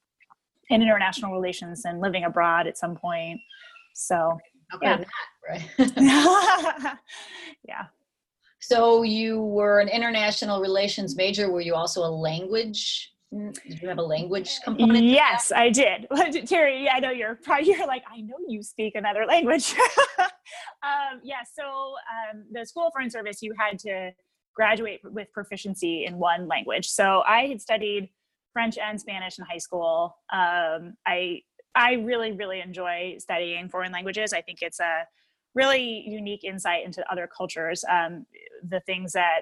in 0.70 0.82
international 0.82 1.34
relations 1.34 1.84
and 1.86 2.00
living 2.00 2.24
abroad 2.24 2.68
at 2.68 2.78
some 2.78 2.96
point. 2.96 3.40
So 3.94 4.38
yeah. 4.82 4.98
That, 4.98 5.08
right? 5.50 6.98
yeah. 7.68 7.86
So 8.60 9.04
you 9.04 9.42
were 9.42 9.80
an 9.80 9.90
international 9.90 10.62
relations 10.62 11.16
major. 11.16 11.52
Were 11.52 11.62
you 11.62 11.74
also 11.74 12.02
a 12.02 12.12
language 12.12 13.12
Mm, 13.34 13.54
did 13.64 13.82
you 13.82 13.88
have 13.88 13.98
a 13.98 14.04
language 14.04 14.60
component? 14.64 15.06
Yes, 15.06 15.54
I 15.56 15.70
did. 15.70 16.08
Terry, 16.48 16.90
I 16.90 17.00
know 17.00 17.12
you're 17.12 17.36
probably 17.36 17.70
you're 17.70 17.88
like, 17.88 18.04
I 18.12 18.20
know 18.22 18.36
you 18.48 18.62
speak 18.62 18.96
another 18.96 19.26
language. 19.26 19.74
um, 20.20 21.22
yeah, 21.24 21.40
so 21.54 21.64
um, 21.64 22.44
the 22.52 22.66
School 22.66 22.88
of 22.88 22.94
Foreign 22.94 23.10
Service, 23.10 23.42
you 23.42 23.54
had 23.58 23.80
to 23.80 24.12
graduate 24.54 25.00
with 25.04 25.32
proficiency 25.32 26.04
in 26.06 26.18
one 26.18 26.48
language. 26.48 26.90
So 26.90 27.24
I 27.26 27.46
had 27.46 27.62
studied 27.62 28.10
French 28.52 28.78
and 28.78 29.00
Spanish 29.00 29.40
in 29.40 29.46
high 29.50 29.60
school. 29.60 30.18
Um, 30.34 30.96
I 31.08 31.42
I 31.76 31.94
really 31.94 32.32
really 32.32 32.62
enjoy 32.62 33.16
studying 33.20 33.70
foreign 33.70 33.92
languages. 33.92 34.34
I 34.34 34.42
think 34.42 34.60
it's 34.62 34.80
a 34.80 35.06
really 35.54 36.04
unique 36.08 36.44
insight 36.44 36.86
into 36.86 37.10
other 37.12 37.28
cultures. 37.28 37.84
Um, 37.90 38.26
the 38.68 38.80
things 38.82 39.14
that 39.14 39.42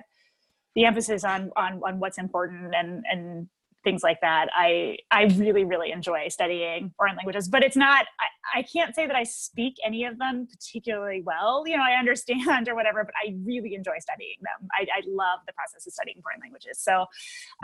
the 0.76 0.86
emphasis 0.86 1.24
on 1.24 1.52
on 1.56 1.82
on 1.84 2.00
what's 2.00 2.18
important 2.18 2.74
and 2.76 3.04
and 3.10 3.48
things 3.84 4.04
like 4.04 4.20
that. 4.22 4.50
I 4.56 4.98
I 5.12 5.24
really 5.36 5.64
really 5.64 5.92
enjoy 5.92 6.28
studying 6.30 6.92
foreign 6.98 7.16
languages, 7.16 7.48
but 7.48 7.64
it's 7.64 7.76
not. 7.76 8.06
I, 8.20 8.60
I 8.60 8.64
can't 8.64 8.96
say 8.96 9.08
that 9.08 9.16
I 9.16 9.24
speak 9.24 9.76
any 9.86 10.06
of 10.06 10.18
them 10.18 10.48
particularly 10.48 11.22
well. 11.26 11.64
You 11.68 11.78
know, 11.78 11.84
I 11.84 11.94
understand 11.94 12.68
or 12.68 12.76
whatever, 12.76 13.04
but 13.04 13.14
I 13.24 13.36
really 13.46 13.76
enjoy 13.76 13.98
studying 14.00 14.38
them. 14.42 14.68
I, 14.78 14.84
I 14.84 15.02
love 15.08 15.40
the 15.48 15.54
process 15.54 15.86
of 15.86 15.94
studying 15.94 16.22
foreign 16.22 16.40
languages. 16.42 16.80
So 16.80 17.02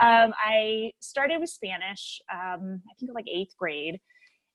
um, 0.00 0.32
I 0.44 0.92
started 1.00 1.40
with 1.40 1.50
Spanish. 1.50 2.20
Um, 2.32 2.82
I 2.90 2.94
think 2.98 3.12
like 3.14 3.28
eighth 3.28 3.56
grade. 3.56 4.00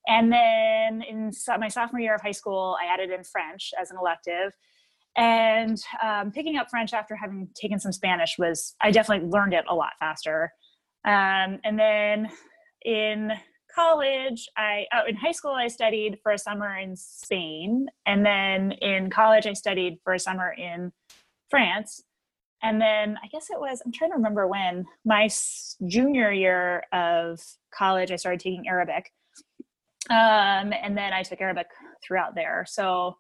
And 0.07 0.31
then 0.31 1.03
in 1.03 1.31
my 1.59 1.67
sophomore 1.67 2.01
year 2.01 2.15
of 2.15 2.21
high 2.21 2.31
school, 2.31 2.77
I 2.81 2.91
added 2.91 3.11
in 3.11 3.23
French 3.23 3.71
as 3.79 3.91
an 3.91 3.97
elective. 3.99 4.53
And 5.17 5.77
um, 6.01 6.31
picking 6.31 6.57
up 6.57 6.69
french 6.69 6.93
after 6.93 7.17
having 7.17 7.49
taken 7.53 7.81
some 7.81 7.91
spanish 7.91 8.35
was 8.39 8.75
i 8.81 8.91
definitely 8.91 9.27
learned 9.27 9.53
it 9.53 9.65
a 9.69 9.75
lot 9.75 9.91
faster. 9.99 10.51
Um, 11.03 11.59
and 11.63 11.77
then 11.77 12.29
in 12.85 13.31
college, 13.73 14.47
I 14.57 14.85
oh, 14.93 15.07
in 15.07 15.15
high 15.15 15.31
school 15.31 15.51
I 15.51 15.67
studied 15.67 16.19
for 16.21 16.31
a 16.31 16.37
summer 16.37 16.77
in 16.77 16.95
Spain, 16.95 17.87
and 18.05 18.25
then 18.25 18.71
in 18.73 19.09
college 19.09 19.47
I 19.47 19.53
studied 19.53 19.99
for 20.03 20.13
a 20.13 20.19
summer 20.19 20.53
in 20.57 20.91
France. 21.49 22.03
And 22.63 22.79
then 22.79 23.17
I 23.23 23.27
guess 23.27 23.49
it 23.49 23.59
was 23.59 23.81
I'm 23.85 23.91
trying 23.91 24.11
to 24.11 24.17
remember 24.17 24.47
when 24.47 24.85
my 25.05 25.29
junior 25.87 26.31
year 26.31 26.83
of 26.93 27.41
college 27.73 28.11
I 28.11 28.17
started 28.17 28.39
taking 28.39 28.67
Arabic, 28.67 29.11
um, 30.11 30.73
and 30.73 30.97
then 30.97 31.13
I 31.13 31.23
took 31.23 31.41
Arabic 31.41 31.67
throughout 32.05 32.35
there. 32.35 32.65
So 32.67 33.17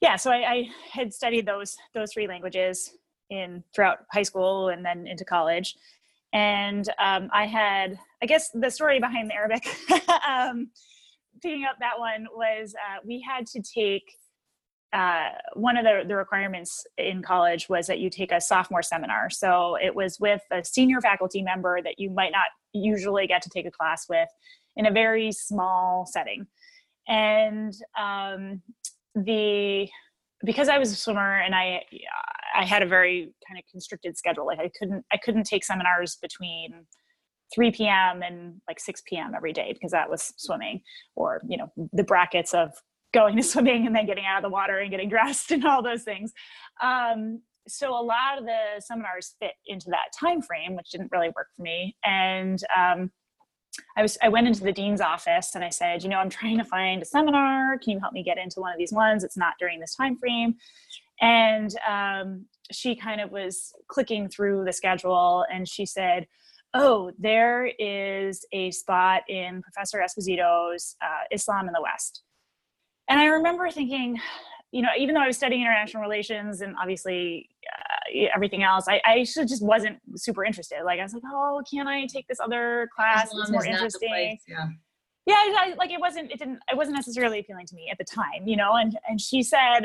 yeah, 0.00 0.16
so 0.16 0.30
I, 0.30 0.50
I 0.50 0.68
had 0.92 1.12
studied 1.12 1.46
those 1.46 1.76
those 1.94 2.12
three 2.12 2.28
languages 2.28 2.92
in 3.30 3.64
throughout 3.74 3.98
high 4.12 4.22
school 4.22 4.68
and 4.68 4.84
then 4.84 5.06
into 5.06 5.24
college 5.24 5.74
and 6.32 6.86
um, 6.98 7.30
I 7.32 7.46
had, 7.46 7.98
I 8.22 8.26
guess, 8.26 8.50
the 8.52 8.70
story 8.70 9.00
behind 9.00 9.30
the 9.30 9.34
Arabic, 9.34 9.66
um, 10.28 10.70
picking 11.42 11.64
up 11.64 11.76
that 11.80 11.98
one 11.98 12.26
was 12.34 12.74
uh, 12.74 13.00
we 13.04 13.20
had 13.26 13.46
to 13.46 13.62
take 13.62 14.12
uh, 14.92 15.28
one 15.54 15.76
of 15.76 15.84
the, 15.84 16.02
the 16.06 16.16
requirements 16.16 16.86
in 16.96 17.22
college 17.22 17.68
was 17.68 17.86
that 17.86 17.98
you 17.98 18.08
take 18.08 18.32
a 18.32 18.40
sophomore 18.40 18.82
seminar. 18.82 19.28
So 19.30 19.76
it 19.76 19.94
was 19.94 20.18
with 20.18 20.40
a 20.50 20.64
senior 20.64 21.00
faculty 21.00 21.42
member 21.42 21.82
that 21.82 21.98
you 21.98 22.10
might 22.10 22.32
not 22.32 22.46
usually 22.72 23.26
get 23.26 23.42
to 23.42 23.50
take 23.50 23.66
a 23.66 23.70
class 23.70 24.06
with 24.08 24.28
in 24.78 24.86
a 24.86 24.90
very 24.90 25.30
small 25.32 26.06
setting. 26.06 26.46
And 27.06 27.74
um, 28.00 28.62
the 29.14 29.88
because 30.44 30.68
I 30.68 30.78
was 30.78 30.92
a 30.92 30.94
swimmer 30.94 31.40
and 31.40 31.54
I 31.54 31.82
I 32.54 32.64
had 32.64 32.82
a 32.82 32.86
very 32.86 33.32
kind 33.46 33.58
of 33.58 33.64
constricted 33.70 34.16
schedule. 34.16 34.46
Like 34.46 34.60
I 34.60 34.70
couldn't 34.78 35.04
I 35.12 35.18
couldn't 35.18 35.44
take 35.44 35.64
seminars 35.64 36.16
between 36.22 36.86
3 37.54 37.72
p.m. 37.72 38.22
and 38.22 38.60
like 38.68 38.78
6 38.78 39.02
p.m. 39.06 39.32
every 39.34 39.52
day 39.52 39.72
because 39.72 39.90
that 39.92 40.08
was 40.08 40.32
swimming 40.36 40.82
or 41.16 41.42
you 41.48 41.56
know 41.58 41.72
the 41.92 42.04
brackets 42.04 42.54
of 42.54 42.70
going 43.12 43.36
to 43.36 43.42
swimming 43.52 43.86
and 43.86 43.96
then 43.96 44.06
getting 44.06 44.24
out 44.24 44.38
of 44.38 44.42
the 44.42 44.52
water 44.52 44.78
and 44.78 44.90
getting 44.90 45.08
dressed 45.08 45.50
and 45.50 45.64
all 45.64 45.82
those 45.82 46.04
things. 46.04 46.32
Um, 46.82 47.42
so 47.66 47.90
a 47.90 48.00
lot 48.00 48.38
of 48.38 48.44
the 48.44 48.80
seminars 48.80 49.34
fit 49.40 49.52
into 49.66 49.90
that 49.90 50.12
time 50.18 50.40
frame, 50.40 50.74
which 50.74 50.90
didn't 50.90 51.10
really 51.12 51.28
work 51.36 51.48
for 51.54 51.62
me. 51.62 51.96
And 52.02 52.58
um, 52.74 53.10
I 53.96 54.02
was 54.02 54.18
I 54.22 54.28
went 54.28 54.46
into 54.46 54.62
the 54.62 54.72
dean's 54.72 55.00
office 55.00 55.54
and 55.54 55.64
I 55.64 55.70
said, 55.70 56.02
you 56.02 56.08
know, 56.08 56.18
I'm 56.18 56.30
trying 56.30 56.58
to 56.58 56.64
find 56.64 57.02
a 57.02 57.04
seminar. 57.04 57.78
Can 57.78 57.92
you 57.92 58.00
help 58.00 58.12
me 58.12 58.22
get 58.22 58.38
into 58.38 58.60
one 58.60 58.72
of 58.72 58.78
these 58.78 58.92
ones? 58.92 59.24
It's 59.24 59.36
not 59.36 59.54
during 59.58 59.80
this 59.80 59.94
time 59.94 60.16
frame. 60.16 60.56
And 61.20 61.74
um, 61.88 62.46
she 62.70 62.94
kind 62.94 63.20
of 63.20 63.30
was 63.30 63.72
clicking 63.88 64.28
through 64.28 64.64
the 64.64 64.72
schedule 64.72 65.44
and 65.52 65.68
she 65.68 65.84
said, 65.84 66.26
oh, 66.74 67.10
there 67.18 67.70
is 67.78 68.44
a 68.52 68.70
spot 68.70 69.22
in 69.28 69.62
Professor 69.62 69.98
Esposito's 69.98 70.96
uh, 71.02 71.24
Islam 71.30 71.66
in 71.66 71.72
the 71.72 71.82
West. 71.82 72.22
And 73.08 73.18
I 73.18 73.26
remember 73.26 73.70
thinking, 73.70 74.18
you 74.70 74.82
know, 74.82 74.90
even 74.98 75.14
though 75.14 75.22
I 75.22 75.26
was 75.26 75.36
studying 75.36 75.62
international 75.62 76.02
relations 76.02 76.60
and 76.60 76.76
obviously 76.80 77.48
uh, 77.66 78.28
everything 78.34 78.62
else, 78.62 78.86
I, 78.88 79.00
I 79.04 79.24
just 79.24 79.62
wasn't 79.62 79.98
super 80.16 80.44
interested. 80.44 80.78
Like 80.84 81.00
I 81.00 81.02
was 81.02 81.14
like, 81.14 81.22
oh, 81.26 81.62
can 81.70 81.88
I 81.88 82.06
take 82.06 82.28
this 82.28 82.38
other 82.40 82.88
class 82.94 83.30
that's 83.34 83.50
more 83.50 83.64
interesting? 83.64 84.38
Yeah. 84.46 84.66
Yeah, 85.26 85.34
I, 85.36 85.74
like 85.76 85.90
it 85.90 86.00
wasn't. 86.00 86.32
It 86.32 86.38
didn't. 86.38 86.58
It 86.70 86.76
wasn't 86.76 86.96
necessarily 86.96 87.40
appealing 87.40 87.66
to 87.66 87.74
me 87.74 87.88
at 87.92 87.98
the 87.98 88.04
time, 88.04 88.46
you 88.46 88.56
know. 88.56 88.76
And 88.76 88.98
and 89.06 89.20
she 89.20 89.42
said, 89.42 89.82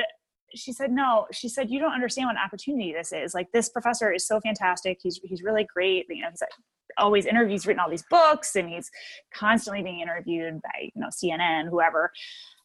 she 0.56 0.72
said, 0.72 0.90
no. 0.90 1.28
She 1.34 1.50
said, 1.50 1.70
you 1.70 1.80
don't 1.80 1.92
understand 1.92 2.28
what 2.28 2.38
an 2.38 2.42
opportunity 2.46 2.94
this 2.94 3.12
is. 3.12 3.34
Like 3.34 3.52
this 3.52 3.68
professor 3.68 4.10
is 4.14 4.26
so 4.26 4.40
fantastic. 4.40 5.00
He's 5.04 5.20
he's 5.22 5.44
really 5.44 5.66
great. 5.66 6.06
You 6.10 6.22
know, 6.22 6.30
he's 6.30 6.40
like 6.40 6.52
always 6.98 7.26
interviews, 7.26 7.66
written 7.66 7.80
all 7.80 7.90
these 7.90 8.06
books, 8.10 8.56
and 8.56 8.70
he's 8.70 8.90
constantly 9.34 9.84
being 9.84 10.00
interviewed 10.00 10.62
by 10.62 10.92
you 10.94 11.02
know 11.02 11.08
CNN, 11.08 11.70
whoever. 11.70 12.12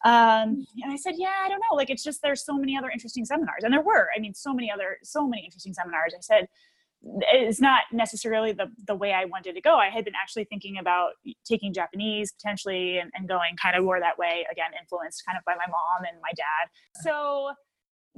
Um, 0.05 0.67
and 0.83 0.93
I 0.93 0.97
said, 0.97 1.15
yeah, 1.17 1.35
I 1.45 1.49
don't 1.49 1.59
know. 1.59 1.77
Like, 1.77 1.91
it's 1.91 2.05
just, 2.05 2.23
there's 2.23 2.45
so 2.45 2.57
many 2.57 2.77
other 2.77 2.91
interesting 2.91 3.25
seminars. 3.25 3.65
And 3.65 3.73
there 3.73 3.83
were, 3.83 4.09
I 4.17 4.21
mean, 4.21 4.35
so 4.35 4.55
many 4.55 4.71
other, 4.71 4.99
so 5.03 5.27
many 5.27 5.45
interesting 5.45 5.75
seminars. 5.75 6.15
I 6.17 6.21
said, 6.21 6.49
it's 7.03 7.61
not 7.61 7.83
necessarily 7.93 8.53
the, 8.53 8.67
the 8.87 8.95
way 8.95 9.13
I 9.13 9.25
wanted 9.25 9.55
to 9.55 9.61
go. 9.61 9.77
I 9.77 9.89
had 9.89 10.05
been 10.05 10.15
actually 10.21 10.45
thinking 10.45 10.79
about 10.79 11.13
taking 11.45 11.73
Japanese 11.73 12.33
potentially 12.33 12.99
and, 12.99 13.11
and 13.15 13.29
going 13.29 13.57
kind 13.61 13.77
of 13.77 13.85
more 13.85 14.01
that 14.01 14.19
way, 14.19 14.47
again, 14.51 14.71
influenced 14.81 15.25
kind 15.27 15.39
of 15.39 15.45
by 15.45 15.55
my 15.55 15.67
mom 15.71 16.05
and 16.11 16.21
my 16.21 16.31
dad. 16.37 17.03
So 17.03 17.53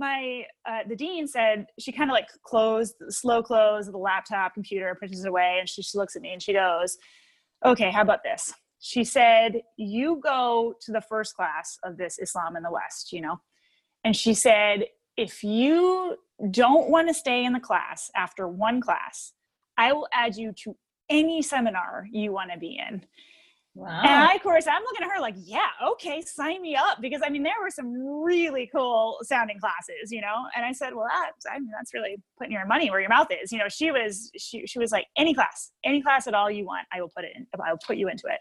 my 0.01 0.45
uh, 0.69 0.81
the 0.89 0.97
dean 0.97 1.29
said 1.29 1.67
she 1.79 1.93
kind 1.93 2.11
of 2.11 2.15
like 2.15 2.29
closed 2.45 2.95
slow 3.09 3.43
close 3.43 3.87
the 3.87 3.97
laptop 3.97 4.55
computer 4.55 4.97
pushes 5.01 5.25
it 5.25 5.29
away 5.29 5.59
and 5.61 5.69
she, 5.69 5.83
she 5.83 5.97
looks 5.97 6.17
at 6.17 6.23
me 6.23 6.33
and 6.33 6.43
she 6.43 6.53
goes 6.53 6.99
okay 7.65 7.91
how 7.91 8.03
about 8.03 8.25
this 8.25 8.53
she 8.81 9.05
said, 9.05 9.61
You 9.77 10.21
go 10.23 10.75
to 10.81 10.93
the 10.93 11.03
first 11.03 11.37
class 11.37 11.79
of 11.85 11.97
this 11.97 12.19
Islam 12.19 12.57
in 12.57 12.63
the 12.63 12.73
West, 12.73 13.13
you 13.13 13.21
know? 13.21 13.41
And 14.05 14.17
she 14.17 14.35
said, 14.35 14.87
If 15.17 15.45
you 15.45 16.17
don't 16.51 16.89
want 16.89 17.09
to 17.09 17.15
stay 17.15 17.45
in 17.45 17.53
the 17.53 17.61
class 17.61 18.11
after 18.17 18.49
one 18.49 18.81
class, 18.81 19.33
I 19.77 19.93
will 19.93 20.09
add 20.13 20.37
you 20.37 20.53
to 20.65 20.77
any 21.11 21.43
seminar 21.43 22.07
you 22.11 22.33
want 22.33 22.51
to 22.53 22.59
be 22.59 22.79
in. 22.89 23.05
Wow. 23.77 24.01
And 24.03 24.11
I, 24.11 24.35
of 24.35 24.43
course, 24.43 24.67
I'm 24.67 24.83
looking 24.83 25.05
at 25.05 25.13
her 25.13 25.21
like, 25.21 25.37
yeah, 25.39 25.69
okay, 25.93 26.21
sign 26.23 26.61
me 26.61 26.75
up. 26.75 27.01
Because 27.01 27.23
I 27.25 27.31
mean, 27.31 27.45
there 27.45 27.55
were 27.63 27.71
some 27.71 27.93
really 28.23 28.69
cool 28.75 29.19
sounding 29.23 29.61
classes, 29.61 30.11
you 30.11 30.21
know? 30.21 30.47
And 30.57 30.65
I 30.65 30.73
said, 30.73 30.95
well, 30.95 31.07
that's, 31.09 31.47
I 31.47 31.59
mean, 31.59 31.71
that's 31.73 31.95
really 31.95 32.17
putting 32.37 32.53
your 32.53 32.67
money 32.67 32.91
where 32.91 33.01
your 33.01 33.09
mouth 33.09 33.29
is. 33.31 33.53
You 33.53 33.59
know, 33.59 33.69
she 33.69 33.91
was, 33.91 34.31
she, 34.37 34.67
she 34.67 34.79
was 34.79 34.91
like, 34.91 35.07
any 35.17 35.35
class, 35.35 35.71
any 35.85 36.03
class 36.03 36.27
at 36.27 36.35
all 36.35 36.51
you 36.51 36.67
want, 36.67 36.87
I 36.93 37.01
will 37.01 37.13
put 37.15 37.25
it 37.25 37.31
in, 37.37 37.47
I'll 37.65 37.79
put 37.79 37.97
you 37.97 38.09
into 38.09 38.27
it. 38.27 38.41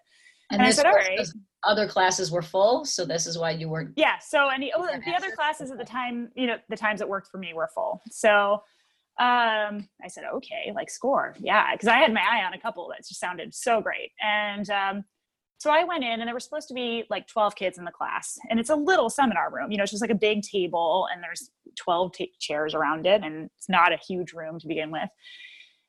And, 0.51 0.61
and 0.61 0.67
I 0.67 0.71
said, 0.71 0.87
all 0.87 0.93
right. 0.93 1.19
Other 1.63 1.87
classes 1.87 2.31
were 2.31 2.41
full. 2.41 2.83
So 2.83 3.05
this 3.05 3.27
is 3.27 3.37
why 3.37 3.51
you 3.51 3.69
weren't. 3.69 3.91
Yeah. 3.95 4.17
So, 4.17 4.49
and 4.49 4.63
the, 4.63 4.73
oh, 4.75 4.87
the 5.05 5.13
other 5.15 5.29
classes 5.35 5.69
at 5.69 5.77
the 5.77 5.85
time, 5.85 6.31
you 6.35 6.47
know, 6.47 6.55
the 6.69 6.75
times 6.75 6.99
that 6.99 7.07
worked 7.07 7.27
for 7.27 7.37
me 7.37 7.53
were 7.53 7.69
full. 7.75 8.01
So, 8.09 8.53
um, 9.19 9.87
I 10.01 10.07
said, 10.07 10.23
okay, 10.35 10.71
like 10.73 10.89
score. 10.89 11.35
Yeah. 11.39 11.75
Cause 11.77 11.87
I 11.87 11.97
had 11.97 12.11
my 12.11 12.21
eye 12.21 12.43
on 12.45 12.53
a 12.53 12.59
couple 12.59 12.87
that 12.89 13.07
just 13.07 13.19
sounded 13.19 13.53
so 13.53 13.79
great. 13.79 14.11
And, 14.23 14.67
um, 14.71 15.03
so 15.59 15.69
I 15.69 15.83
went 15.83 16.05
in 16.05 16.21
and 16.21 16.23
there 16.23 16.33
were 16.33 16.39
supposed 16.39 16.69
to 16.69 16.73
be 16.73 17.03
like 17.09 17.27
12 17.27 17.53
kids 17.53 17.77
in 17.77 17.83
the 17.83 17.91
class. 17.91 18.39
And 18.49 18.61
it's 18.61 18.69
a 18.69 18.75
little 18.75 19.09
seminar 19.09 19.51
room, 19.51 19.71
you 19.71 19.77
know, 19.77 19.83
it's 19.83 19.91
just 19.91 20.01
like 20.01 20.09
a 20.09 20.15
big 20.15 20.41
table 20.41 21.07
and 21.13 21.21
there's 21.21 21.51
12 21.77 22.13
t- 22.13 22.33
chairs 22.39 22.73
around 22.73 23.05
it. 23.05 23.21
And 23.23 23.49
it's 23.57 23.67
not 23.67 23.91
a 23.91 23.97
huge 23.97 24.31
room 24.31 24.57
to 24.57 24.67
begin 24.67 24.89
with. 24.89 25.09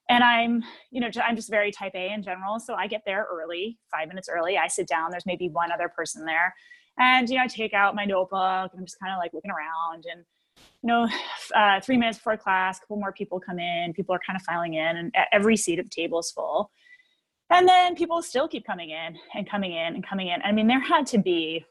And 0.09 0.25
I'm, 0.25 0.65
you 0.91 1.01
know, 1.01 1.09
I'm 1.25 1.37
just 1.37 1.49
very 1.49 1.71
type 1.71 1.93
A 1.95 2.13
in 2.13 2.25
general. 2.25 2.59
So 2.59 2.75
I 2.75 2.89
get 2.89 3.03
there 3.07 3.29
early, 3.31 3.79
five 3.93 4.09
minutes 4.09 4.29
early. 4.29 4.59
I 4.59 4.67
sit 4.67 4.89
down, 4.89 5.13
there's 5.13 5.25
maybe 5.25 5.49
one 5.49 5.71
other 5.71 5.89
person 5.89 6.25
there. 6.25 6.53
And, 6.99 7.31
you 7.31 7.37
know, 7.37 7.45
I 7.45 7.47
take 7.47 7.73
out 7.73 7.95
my 7.95 8.05
notebook 8.05 8.73
and 8.73 8.81
I'm 8.81 8.85
just 8.85 8.99
kind 8.99 9.13
of 9.13 9.19
like 9.19 9.33
looking 9.33 9.53
around 9.53 10.05
and, 10.11 10.25
you 10.83 10.89
know, 10.89 11.09
uh, 11.55 11.81
three 11.81 11.97
minutes 11.97 12.19
before 12.19 12.37
class, 12.37 12.79
a 12.79 12.81
couple 12.81 12.97
more 12.97 13.13
people 13.13 13.39
come 13.39 13.61
in, 13.61 13.93
people 13.93 14.17
are 14.17 14.21
kind 14.27 14.37
of 14.37 14.43
filing 14.43 14.75
in, 14.75 14.97
and 14.97 15.15
every 15.31 15.57
seat 15.57 15.79
at 15.79 15.85
the 15.85 15.91
table 15.91 16.19
is 16.19 16.33
full. 16.33 16.73
And 17.51 17.69
then 17.69 17.97
people 17.97 18.23
still 18.23 18.49
keep 18.49 18.65
coming 18.65 18.91
in 18.91 19.17
and 19.35 19.49
coming 19.49 19.73
in 19.73 19.95
and 19.95 20.07
coming 20.07 20.29
in. 20.29 20.41
I 20.43 20.53
mean, 20.53 20.69
there 20.69 20.81
had 20.81 21.07
to 21.09 21.19
be 21.19 21.65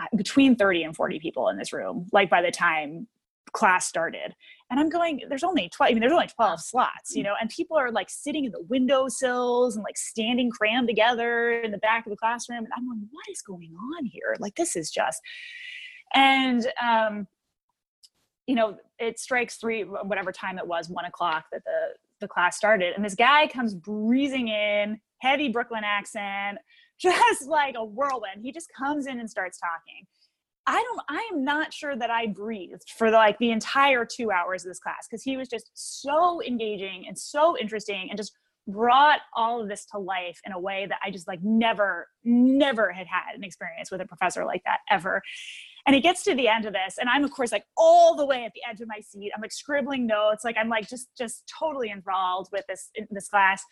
uh, 0.00 0.06
between 0.16 0.56
30 0.56 0.84
and 0.84 0.96
40 0.96 1.18
people 1.18 1.48
in 1.48 1.56
this 1.56 1.72
room, 1.72 2.06
like 2.12 2.30
by 2.30 2.40
the 2.40 2.50
time 2.50 3.08
class 3.52 3.86
started. 3.86 4.34
And 4.70 4.80
I'm 4.80 4.88
going, 4.88 5.22
there's 5.28 5.44
only 5.44 5.68
12, 5.68 5.90
I 5.90 5.92
mean, 5.92 6.00
there's 6.00 6.12
only 6.12 6.26
12 6.26 6.60
slots, 6.60 7.14
you 7.14 7.22
know, 7.22 7.34
and 7.40 7.50
people 7.50 7.76
are 7.76 7.90
like 7.90 8.10
sitting 8.10 8.44
in 8.44 8.52
the 8.52 8.62
windowsills 8.62 9.76
and 9.76 9.84
like 9.84 9.96
standing 9.96 10.50
crammed 10.50 10.88
together 10.88 11.60
in 11.60 11.70
the 11.70 11.78
back 11.78 12.06
of 12.06 12.10
the 12.10 12.16
classroom. 12.16 12.64
And 12.64 12.72
I'm 12.76 12.86
going, 12.86 13.06
what 13.10 13.24
is 13.30 13.42
going 13.42 13.74
on 13.96 14.06
here? 14.06 14.36
Like, 14.40 14.56
this 14.56 14.76
is 14.76 14.90
just, 14.90 15.20
and, 16.14 16.66
um, 16.82 17.26
you 18.46 18.54
know, 18.54 18.76
it 18.98 19.18
strikes 19.18 19.56
three, 19.56 19.82
whatever 19.82 20.32
time 20.32 20.58
it 20.58 20.66
was, 20.66 20.88
one 20.88 21.04
o'clock 21.04 21.44
that 21.52 21.62
the, 21.64 21.94
the 22.20 22.28
class 22.28 22.56
started. 22.56 22.94
And 22.94 23.04
this 23.04 23.14
guy 23.14 23.46
comes 23.46 23.74
breezing 23.74 24.48
in 24.48 25.00
heavy 25.24 25.48
Brooklyn 25.48 25.84
accent, 25.84 26.58
just 26.98 27.48
like 27.48 27.74
a 27.76 27.84
whirlwind. 27.84 28.42
He 28.42 28.52
just 28.52 28.68
comes 28.76 29.06
in 29.06 29.18
and 29.18 29.28
starts 29.30 29.58
talking. 29.58 30.06
I 30.66 30.82
don't 30.82 31.00
I 31.08 31.28
am 31.32 31.44
not 31.44 31.74
sure 31.74 31.94
that 31.96 32.10
I 32.10 32.26
breathed 32.26 32.88
for 32.96 33.10
the, 33.10 33.16
like 33.18 33.38
the 33.38 33.50
entire 33.50 34.06
2 34.06 34.30
hours 34.30 34.64
of 34.64 34.70
this 34.70 34.80
class 34.80 35.06
because 35.08 35.22
he 35.22 35.36
was 35.36 35.48
just 35.48 35.70
so 35.74 36.42
engaging 36.42 37.04
and 37.06 37.18
so 37.18 37.58
interesting 37.58 38.08
and 38.08 38.16
just 38.16 38.32
brought 38.66 39.20
all 39.36 39.60
of 39.60 39.68
this 39.68 39.84
to 39.86 39.98
life 39.98 40.40
in 40.46 40.52
a 40.52 40.58
way 40.58 40.86
that 40.88 40.98
I 41.04 41.10
just 41.10 41.28
like 41.28 41.40
never 41.42 42.08
never 42.24 42.92
had 42.92 43.06
had 43.06 43.34
an 43.36 43.44
experience 43.44 43.90
with 43.90 44.00
a 44.00 44.06
professor 44.06 44.44
like 44.44 44.62
that 44.64 44.78
ever. 44.90 45.22
And 45.86 45.94
he 45.94 46.00
gets 46.00 46.22
to 46.24 46.34
the 46.34 46.48
end 46.48 46.64
of 46.64 46.72
this, 46.72 46.96
and 46.98 47.10
I'm 47.10 47.24
of 47.24 47.30
course 47.30 47.52
like 47.52 47.66
all 47.76 48.16
the 48.16 48.24
way 48.24 48.44
at 48.44 48.52
the 48.54 48.62
edge 48.68 48.80
of 48.80 48.88
my 48.88 49.00
seat. 49.00 49.32
I'm 49.34 49.42
like 49.42 49.52
scribbling 49.52 50.06
notes, 50.06 50.44
like 50.44 50.56
I'm 50.58 50.70
like 50.70 50.88
just 50.88 51.08
just 51.16 51.52
totally 51.58 51.90
enthralled 51.90 52.48
with 52.52 52.64
this 52.68 52.90
this 53.10 53.28
class. 53.28 53.62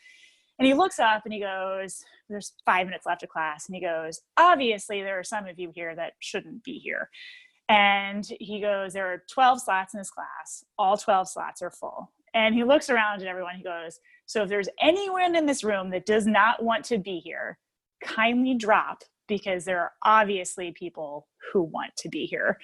And 0.63 0.67
he 0.69 0.75
looks 0.75 1.01
up 1.01 1.23
and 1.25 1.35
he 1.35 1.41
goes, 1.41 2.05
There's 2.29 2.53
five 2.65 2.87
minutes 2.87 3.05
left 3.05 3.25
of 3.25 3.29
class. 3.31 3.67
And 3.67 3.75
he 3.75 3.83
goes, 3.83 4.21
Obviously, 4.37 5.03
there 5.03 5.19
are 5.19 5.25
some 5.25 5.49
of 5.49 5.59
you 5.59 5.73
here 5.75 5.97
that 5.97 6.13
shouldn't 6.21 6.63
be 6.63 6.79
here. 6.79 7.11
And 7.69 8.25
he 8.39 8.61
goes, 8.61 8.93
There 8.93 9.13
are 9.13 9.25
12 9.29 9.61
slots 9.61 9.93
in 9.93 9.99
this 9.99 10.11
class. 10.11 10.65
All 10.79 10.97
12 10.97 11.29
slots 11.29 11.63
are 11.63 11.73
full. 11.73 12.13
And 12.33 12.55
he 12.55 12.63
looks 12.63 12.91
around 12.91 13.23
at 13.23 13.27
everyone. 13.27 13.57
He 13.57 13.65
goes, 13.65 13.99
So 14.27 14.45
if 14.45 14.49
there's 14.49 14.69
anyone 14.81 15.35
in 15.35 15.47
this 15.47 15.65
room 15.65 15.91
that 15.91 16.07
does 16.07 16.29
not 16.29 16.63
want 16.63 16.85
to 16.85 16.99
be 16.99 17.19
here, 17.19 17.59
kindly 18.01 18.55
drop 18.55 19.03
because 19.27 19.65
there 19.65 19.81
are 19.81 19.93
obviously 20.05 20.71
people 20.71 21.27
who 21.53 21.65
want 21.65 21.91
to 21.97 22.09
be 22.09 22.25
here. 22.25 22.57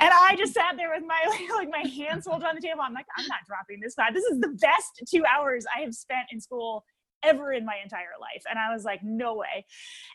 And 0.00 0.10
I 0.10 0.34
just 0.36 0.54
sat 0.54 0.78
there 0.78 0.92
with 0.94 1.04
my 1.06 1.20
like 1.56 1.68
my 1.68 1.86
hands 1.90 2.24
folded 2.24 2.46
on 2.46 2.54
the 2.54 2.62
table. 2.62 2.80
I'm 2.82 2.94
like, 2.94 3.06
I'm 3.18 3.26
not 3.26 3.40
dropping 3.46 3.80
this 3.82 3.96
class. 3.96 4.14
This 4.14 4.24
is 4.24 4.40
the 4.40 4.56
best 4.62 5.02
two 5.06 5.24
hours 5.26 5.66
I 5.76 5.80
have 5.82 5.94
spent 5.94 6.28
in 6.32 6.40
school 6.40 6.86
ever 7.24 7.52
in 7.52 7.64
my 7.64 7.76
entire 7.82 8.14
life. 8.20 8.42
And 8.48 8.58
I 8.58 8.72
was 8.72 8.84
like, 8.84 9.00
no 9.02 9.34
way. 9.34 9.66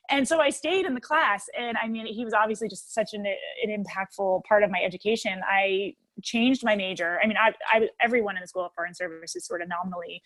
And 0.10 0.28
so 0.28 0.40
I 0.40 0.50
stayed 0.50 0.86
in 0.86 0.94
the 0.94 1.02
class. 1.02 1.46
And 1.58 1.78
I 1.82 1.88
mean, 1.88 2.06
he 2.06 2.24
was 2.24 2.34
obviously 2.34 2.68
just 2.68 2.94
such 2.94 3.14
an, 3.14 3.26
an 3.26 3.84
impactful 3.84 4.44
part 4.44 4.64
of 4.64 4.72
my 4.72 4.82
education. 4.82 5.42
I 5.48 5.94
changed 6.24 6.64
my 6.64 6.76
major. 6.76 7.20
I 7.24 7.28
mean, 7.28 7.38
I, 7.38 7.54
I 7.72 7.88
everyone 8.02 8.36
in 8.36 8.42
the 8.42 8.48
School 8.48 8.66
of 8.66 8.74
Foreign 8.74 8.94
Service 8.94 9.36
is 9.36 9.46
sort 9.46 9.62
of 9.62 9.70
nominally 9.70 10.22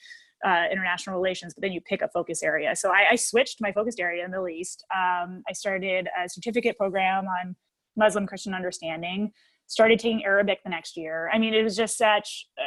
uh, 0.45 0.65
international 0.71 1.15
relations, 1.15 1.53
but 1.53 1.61
then 1.61 1.71
you 1.71 1.81
pick 1.81 2.01
a 2.01 2.09
focus 2.09 2.43
area. 2.43 2.75
So 2.75 2.89
I, 2.89 3.11
I 3.11 3.15
switched 3.15 3.61
my 3.61 3.71
focused 3.71 3.99
area 3.99 4.25
in 4.25 4.31
the 4.31 4.37
Middle 4.37 4.49
East. 4.49 4.83
Um, 4.93 5.43
I 5.47 5.53
started 5.53 6.07
a 6.21 6.27
certificate 6.27 6.77
program 6.77 7.25
on 7.25 7.55
Muslim 7.95 8.25
Christian 8.25 8.53
understanding. 8.53 9.31
Started 9.73 9.99
taking 9.99 10.23
Arabic 10.23 10.59
the 10.63 10.69
next 10.69 10.95
year. 10.95 11.29
I 11.33 11.39
mean, 11.39 11.53
it 11.53 11.63
was 11.63 11.75
just 11.75 11.97
such. 11.97 12.47
Uh, 12.57 12.63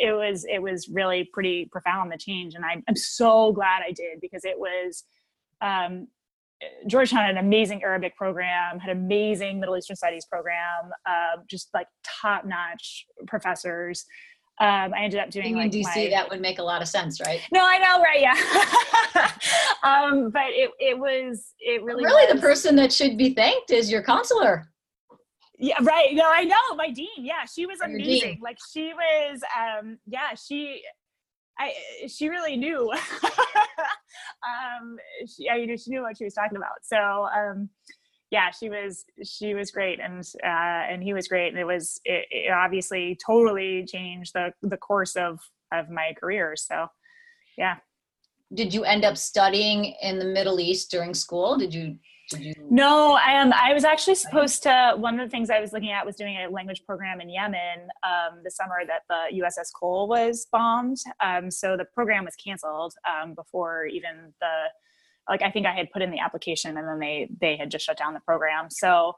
it 0.00 0.12
was 0.12 0.44
it 0.50 0.60
was 0.60 0.88
really 0.88 1.28
pretty 1.32 1.68
profound 1.70 2.10
the 2.10 2.16
change 2.16 2.54
and 2.54 2.64
I'm, 2.64 2.82
I'm 2.88 2.96
so 2.96 3.52
glad 3.52 3.82
i 3.86 3.92
did 3.92 4.20
because 4.20 4.44
it 4.44 4.58
was 4.58 5.04
um, 5.60 6.08
georgetown 6.86 7.20
had 7.20 7.30
an 7.30 7.38
amazing 7.38 7.82
arabic 7.82 8.16
program 8.16 8.78
had 8.78 8.90
amazing 8.90 9.60
middle 9.60 9.76
eastern 9.76 9.96
studies 9.96 10.26
program 10.26 10.90
uh, 11.06 11.40
just 11.48 11.68
like 11.74 11.86
top 12.02 12.44
notch 12.44 13.06
professors 13.26 14.04
um, 14.60 14.94
I 14.94 15.02
ended 15.02 15.18
up 15.18 15.30
doing 15.30 15.56
like 15.56 15.74
in 15.74 15.80
DC. 15.80 15.96
My, 15.96 16.10
that 16.10 16.30
would 16.30 16.40
make 16.40 16.60
a 16.60 16.62
lot 16.62 16.80
of 16.80 16.86
sense, 16.86 17.20
right? 17.20 17.40
No, 17.52 17.58
I 17.60 17.78
know, 17.78 18.00
right? 18.00 18.20
Yeah. 18.20 19.30
um, 19.82 20.30
but 20.30 20.44
it 20.50 20.70
it 20.78 20.96
was 20.96 21.54
it 21.58 21.82
really 21.82 22.04
really 22.04 22.26
was. 22.26 22.36
the 22.36 22.40
person 22.40 22.76
that 22.76 22.92
should 22.92 23.18
be 23.18 23.34
thanked 23.34 23.72
is 23.72 23.90
your 23.90 24.04
counselor. 24.04 24.68
Yeah, 25.58 25.76
right. 25.82 26.08
No, 26.12 26.24
I 26.26 26.44
know 26.44 26.76
my 26.76 26.90
dean. 26.90 27.08
Yeah, 27.18 27.44
she 27.52 27.66
was 27.66 27.80
amazing. 27.80 28.40
Like 28.42 28.58
she 28.72 28.92
was, 28.92 29.40
um, 29.56 29.98
yeah, 30.06 30.34
she, 30.34 30.82
I, 31.58 31.72
she 32.08 32.28
really 32.28 32.56
knew. 32.56 32.90
um, 33.22 34.96
she, 35.26 35.48
I 35.48 35.58
mean, 35.58 35.76
she 35.76 35.90
knew 35.90 36.02
what 36.02 36.18
she 36.18 36.24
was 36.24 36.34
talking 36.34 36.56
about. 36.56 36.82
So, 36.82 36.96
um, 36.96 37.68
yeah, 38.30 38.50
she 38.50 38.68
was, 38.68 39.04
she 39.24 39.54
was 39.54 39.70
great, 39.70 40.00
and 40.00 40.24
uh, 40.42 40.90
and 40.90 41.04
he 41.04 41.12
was 41.12 41.28
great, 41.28 41.48
and 41.48 41.58
it 41.58 41.66
was, 41.66 42.00
it, 42.04 42.26
it 42.30 42.50
obviously 42.50 43.16
totally 43.24 43.86
changed 43.86 44.32
the 44.34 44.52
the 44.62 44.76
course 44.76 45.14
of 45.14 45.38
of 45.72 45.88
my 45.88 46.14
career. 46.18 46.54
So, 46.56 46.88
yeah. 47.56 47.76
Did 48.52 48.74
you 48.74 48.84
end 48.84 49.04
up 49.04 49.16
studying 49.16 49.94
in 50.02 50.18
the 50.18 50.24
Middle 50.24 50.60
East 50.60 50.90
during 50.90 51.14
school? 51.14 51.56
Did 51.56 51.72
you 51.72 51.96
you... 52.32 52.54
No, 52.70 53.12
I 53.12 53.32
am. 53.32 53.52
I 53.52 53.72
was 53.72 53.84
actually 53.84 54.14
supposed 54.14 54.62
to. 54.64 54.94
One 54.96 55.18
of 55.18 55.26
the 55.26 55.30
things 55.30 55.50
I 55.50 55.60
was 55.60 55.72
looking 55.72 55.90
at 55.90 56.04
was 56.04 56.16
doing 56.16 56.36
a 56.36 56.48
language 56.48 56.82
program 56.86 57.20
in 57.20 57.28
Yemen 57.28 57.88
um, 58.02 58.40
the 58.42 58.50
summer 58.50 58.80
that 58.86 59.02
the 59.08 59.40
USS 59.42 59.72
Cole 59.78 60.08
was 60.08 60.46
bombed. 60.50 60.98
Um, 61.20 61.50
so 61.50 61.76
the 61.76 61.84
program 61.84 62.24
was 62.24 62.34
canceled 62.36 62.94
um, 63.08 63.34
before 63.34 63.86
even 63.86 64.32
the. 64.40 64.52
Like 65.28 65.40
I 65.40 65.50
think 65.50 65.66
I 65.66 65.72
had 65.72 65.90
put 65.90 66.02
in 66.02 66.10
the 66.10 66.18
application, 66.18 66.76
and 66.76 66.86
then 66.86 66.98
they 66.98 67.30
they 67.40 67.56
had 67.56 67.70
just 67.70 67.86
shut 67.86 67.96
down 67.96 68.12
the 68.12 68.20
program. 68.20 68.68
So 68.70 69.14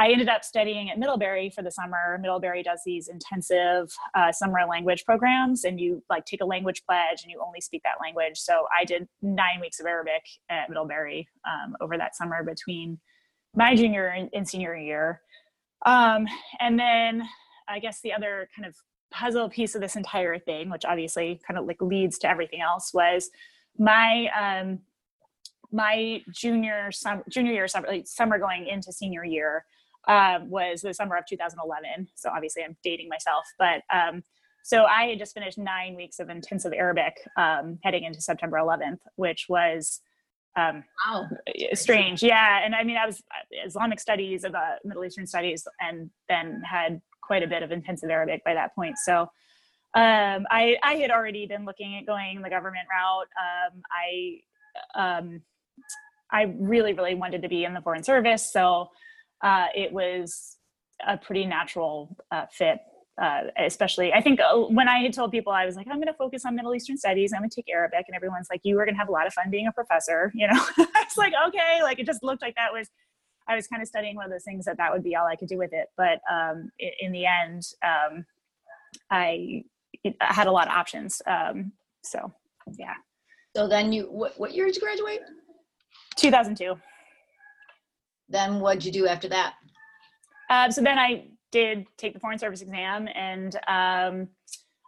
I 0.00 0.08
ended 0.12 0.30
up 0.30 0.44
studying 0.44 0.88
at 0.88 0.98
Middlebury 0.98 1.50
for 1.50 1.60
the 1.60 1.70
summer. 1.70 2.18
Middlebury 2.22 2.62
does 2.62 2.80
these 2.86 3.08
intensive 3.08 3.92
uh, 4.14 4.32
summer 4.32 4.60
language 4.66 5.04
programs, 5.04 5.64
and 5.64 5.78
you 5.78 6.02
like 6.08 6.24
take 6.24 6.40
a 6.40 6.46
language 6.46 6.82
pledge 6.86 7.22
and 7.22 7.30
you 7.30 7.38
only 7.46 7.60
speak 7.60 7.82
that 7.82 8.00
language. 8.02 8.38
So 8.38 8.64
I 8.74 8.86
did 8.86 9.06
nine 9.20 9.60
weeks 9.60 9.78
of 9.78 9.84
Arabic 9.84 10.22
at 10.48 10.70
Middlebury 10.70 11.28
um, 11.46 11.76
over 11.82 11.98
that 11.98 12.16
summer 12.16 12.42
between 12.42 12.98
my 13.54 13.76
junior 13.76 14.06
and, 14.32 14.48
senior 14.48 14.74
year. 14.74 15.20
Um, 15.84 16.26
and 16.60 16.78
then 16.78 17.28
I 17.68 17.78
guess 17.78 18.00
the 18.00 18.14
other 18.14 18.48
kind 18.56 18.66
of 18.66 18.74
puzzle 19.10 19.50
piece 19.50 19.74
of 19.74 19.82
this 19.82 19.96
entire 19.96 20.38
thing, 20.38 20.70
which 20.70 20.86
obviously 20.86 21.42
kind 21.46 21.58
of 21.58 21.66
like 21.66 21.82
leads 21.82 22.18
to 22.20 22.30
everything 22.30 22.62
else, 22.62 22.94
was 22.94 23.28
my 23.78 24.28
um, 24.28 24.78
my 25.70 26.22
junior 26.34 26.90
junior 27.28 27.52
year 27.52 27.68
summer, 27.68 27.86
like 27.86 28.06
summer 28.06 28.38
going 28.38 28.66
into 28.66 28.92
senior 28.92 29.26
year 29.26 29.66
um, 30.08 30.50
was 30.50 30.82
the 30.82 30.94
summer 30.94 31.16
of 31.16 31.26
2011. 31.26 32.08
So 32.14 32.30
obviously, 32.30 32.62
I'm 32.64 32.76
dating 32.82 33.08
myself, 33.08 33.44
but 33.58 33.82
um, 33.92 34.22
so 34.62 34.84
I 34.84 35.04
had 35.04 35.18
just 35.18 35.34
finished 35.34 35.58
nine 35.58 35.96
weeks 35.96 36.18
of 36.18 36.28
intensive 36.28 36.72
Arabic 36.72 37.14
um, 37.36 37.78
heading 37.82 38.04
into 38.04 38.20
September 38.20 38.58
11th, 38.58 38.98
which 39.16 39.46
was 39.48 40.00
um, 40.56 40.84
wow. 41.06 41.28
strange. 41.74 42.22
Yeah, 42.22 42.60
and 42.64 42.74
I 42.74 42.84
mean, 42.84 42.96
I 42.96 43.06
was 43.06 43.22
uh, 43.30 43.66
Islamic 43.66 44.00
studies, 44.00 44.44
of 44.44 44.54
uh, 44.54 44.76
Middle 44.84 45.04
Eastern 45.04 45.26
studies, 45.26 45.66
and 45.80 46.10
then 46.28 46.62
had 46.68 47.00
quite 47.22 47.42
a 47.42 47.46
bit 47.46 47.62
of 47.62 47.70
intensive 47.70 48.10
Arabic 48.10 48.44
by 48.44 48.54
that 48.54 48.74
point. 48.74 48.98
So 48.98 49.22
um, 49.94 50.46
I, 50.50 50.76
I 50.82 50.94
had 50.94 51.10
already 51.10 51.46
been 51.46 51.64
looking 51.64 51.96
at 51.96 52.06
going 52.06 52.42
the 52.42 52.50
government 52.50 52.86
route. 52.90 53.28
Um, 53.40 53.82
I 53.90 54.40
um, 54.94 55.42
I 56.32 56.54
really, 56.58 56.92
really 56.92 57.14
wanted 57.14 57.42
to 57.42 57.48
be 57.48 57.64
in 57.64 57.74
the 57.74 57.80
Foreign 57.80 58.04
Service. 58.04 58.52
So 58.52 58.90
uh, 59.42 59.66
it 59.74 59.92
was 59.92 60.56
a 61.06 61.16
pretty 61.16 61.44
natural 61.46 62.16
uh, 62.30 62.46
fit. 62.50 62.80
Uh, 63.20 63.42
especially, 63.58 64.14
I 64.14 64.22
think 64.22 64.40
uh, 64.40 64.56
when 64.56 64.88
I 64.88 65.00
had 65.00 65.12
told 65.12 65.30
people 65.30 65.52
I 65.52 65.66
was 65.66 65.76
like, 65.76 65.86
I'm 65.88 65.96
going 65.96 66.06
to 66.06 66.14
focus 66.14 66.46
on 66.46 66.56
Middle 66.56 66.74
Eastern 66.74 66.96
studies, 66.96 67.34
I'm 67.34 67.40
going 67.40 67.50
to 67.50 67.54
take 67.54 67.68
Arabic, 67.68 68.06
and 68.08 68.16
everyone's 68.16 68.48
like, 68.50 68.60
you 68.62 68.76
were 68.76 68.86
going 68.86 68.94
to 68.94 68.98
have 68.98 69.10
a 69.10 69.12
lot 69.12 69.26
of 69.26 69.34
fun 69.34 69.50
being 69.50 69.66
a 69.66 69.72
professor. 69.72 70.32
You 70.34 70.48
know, 70.48 70.64
it's 70.78 71.18
like, 71.18 71.34
okay, 71.48 71.80
like 71.82 71.98
it 71.98 72.06
just 72.06 72.22
looked 72.22 72.42
like 72.42 72.54
that 72.56 72.72
was. 72.72 72.88
I 73.48 73.56
was 73.56 73.66
kind 73.66 73.82
of 73.82 73.88
studying 73.88 74.14
one 74.14 74.26
of 74.26 74.30
those 74.30 74.44
things 74.44 74.64
that 74.66 74.76
that 74.76 74.92
would 74.92 75.02
be 75.02 75.16
all 75.16 75.26
I 75.26 75.34
could 75.34 75.48
do 75.48 75.58
with 75.58 75.72
it. 75.72 75.88
But 75.96 76.20
um, 76.30 76.70
in, 76.78 76.90
in, 77.00 77.12
the 77.12 77.26
end, 77.26 77.66
um, 77.82 78.24
I, 79.10 79.64
I, 80.20 80.32
had 80.32 80.46
a 80.46 80.52
lot 80.52 80.68
of 80.68 80.72
options. 80.72 81.20
Um, 81.26 81.72
so 82.04 82.32
yeah. 82.78 82.94
So 83.56 83.66
then 83.66 83.92
you, 83.92 84.04
what, 84.04 84.38
what 84.38 84.54
year 84.54 84.66
did 84.66 84.76
you 84.76 84.82
graduate? 84.82 85.20
2002. 86.16 86.76
Then 88.30 88.60
what'd 88.60 88.84
you 88.84 88.92
do 88.92 89.06
after 89.06 89.28
that? 89.28 89.54
Uh, 90.48 90.70
so 90.70 90.80
then 90.80 90.98
I 90.98 91.26
did 91.52 91.86
take 91.96 92.14
the 92.14 92.20
Foreign 92.20 92.38
Service 92.38 92.62
exam 92.62 93.08
and 93.14 93.54
um, 93.66 94.28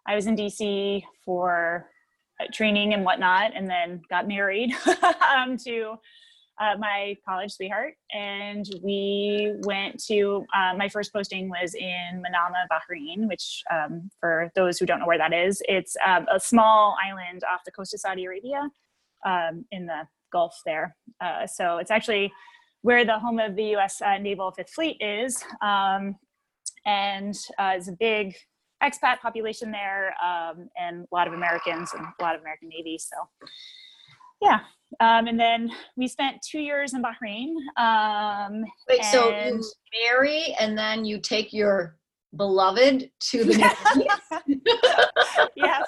I 0.07 0.15
was 0.15 0.27
in 0.27 0.37
DC 0.37 1.03
for 1.25 1.89
uh, 2.41 2.47
training 2.53 2.95
and 2.95 3.05
whatnot, 3.05 3.53
and 3.55 3.69
then 3.69 4.03
got 4.11 4.27
married 4.27 4.73
um, 5.37 5.57
to 5.59 5.95
uh, 6.61 6.77
my 6.79 7.17
college 7.27 7.53
sweetheart. 7.53 7.95
And 8.13 8.67
we 8.83 9.55
went 9.61 10.03
to, 10.05 10.45
uh, 10.55 10.75
my 10.77 10.89
first 10.89 11.13
posting 11.13 11.49
was 11.49 11.75
in 11.75 12.23
Manama, 12.23 12.67
Bahrain, 12.71 13.29
which, 13.29 13.63
um, 13.71 14.11
for 14.21 14.51
those 14.55 14.79
who 14.79 14.87
don't 14.87 15.01
know 15.01 15.07
where 15.07 15.19
that 15.19 15.33
is, 15.33 15.63
it's 15.67 15.97
um, 16.07 16.27
a 16.33 16.41
small 16.41 16.97
island 17.05 17.43
off 17.53 17.61
the 17.65 17.73
coast 17.73 17.95
of 17.95 18.01
Saudi 18.01 18.25
Arabia 18.25 18.69
um, 19.25 19.65
in 19.71 19.87
the 19.87 20.07
Gulf 20.33 20.61
there. 20.65 20.97
Uh, 21.21 21.47
so 21.47 21.79
it's 21.79 21.91
actually 21.91 22.33
where 22.83 23.05
the 23.05 23.19
home 23.19 23.39
of 23.39 23.57
the 23.57 23.65
U.S. 23.77 24.03
Uh, 24.03 24.19
Naval 24.19 24.53
Fifth 24.53 24.71
Fleet 24.71 24.97
is, 25.01 25.43
um, 25.61 26.17
and 26.85 27.35
uh, 27.59 27.73
it's 27.77 27.89
a 27.89 27.97
big 27.99 28.35
expat 28.83 29.21
population 29.21 29.71
there, 29.71 30.15
um, 30.23 30.69
and 30.77 31.05
a 31.05 31.15
lot 31.15 31.27
of 31.27 31.33
Americans 31.33 31.93
and 31.95 32.05
a 32.05 32.23
lot 32.23 32.35
of 32.35 32.41
American 32.41 32.69
Navy. 32.69 32.99
So, 32.99 33.17
yeah. 34.41 34.61
Um, 35.01 35.27
and 35.27 35.39
then 35.39 35.71
we 35.97 36.07
spent 36.09 36.43
two 36.43 36.59
years 36.61 36.93
in 36.93 37.03
Bahrain. 37.03 37.55
Um, 37.79 38.65
Wait, 38.89 39.05
so 39.05 39.31
you 39.31 39.63
marry 40.05 40.55
and 40.61 40.77
then 40.77 41.05
you 41.05 41.19
take 41.19 41.53
your 41.53 41.97
beloved 42.37 43.11
to 43.21 43.45
the 43.45 43.59
yes. 45.57 45.87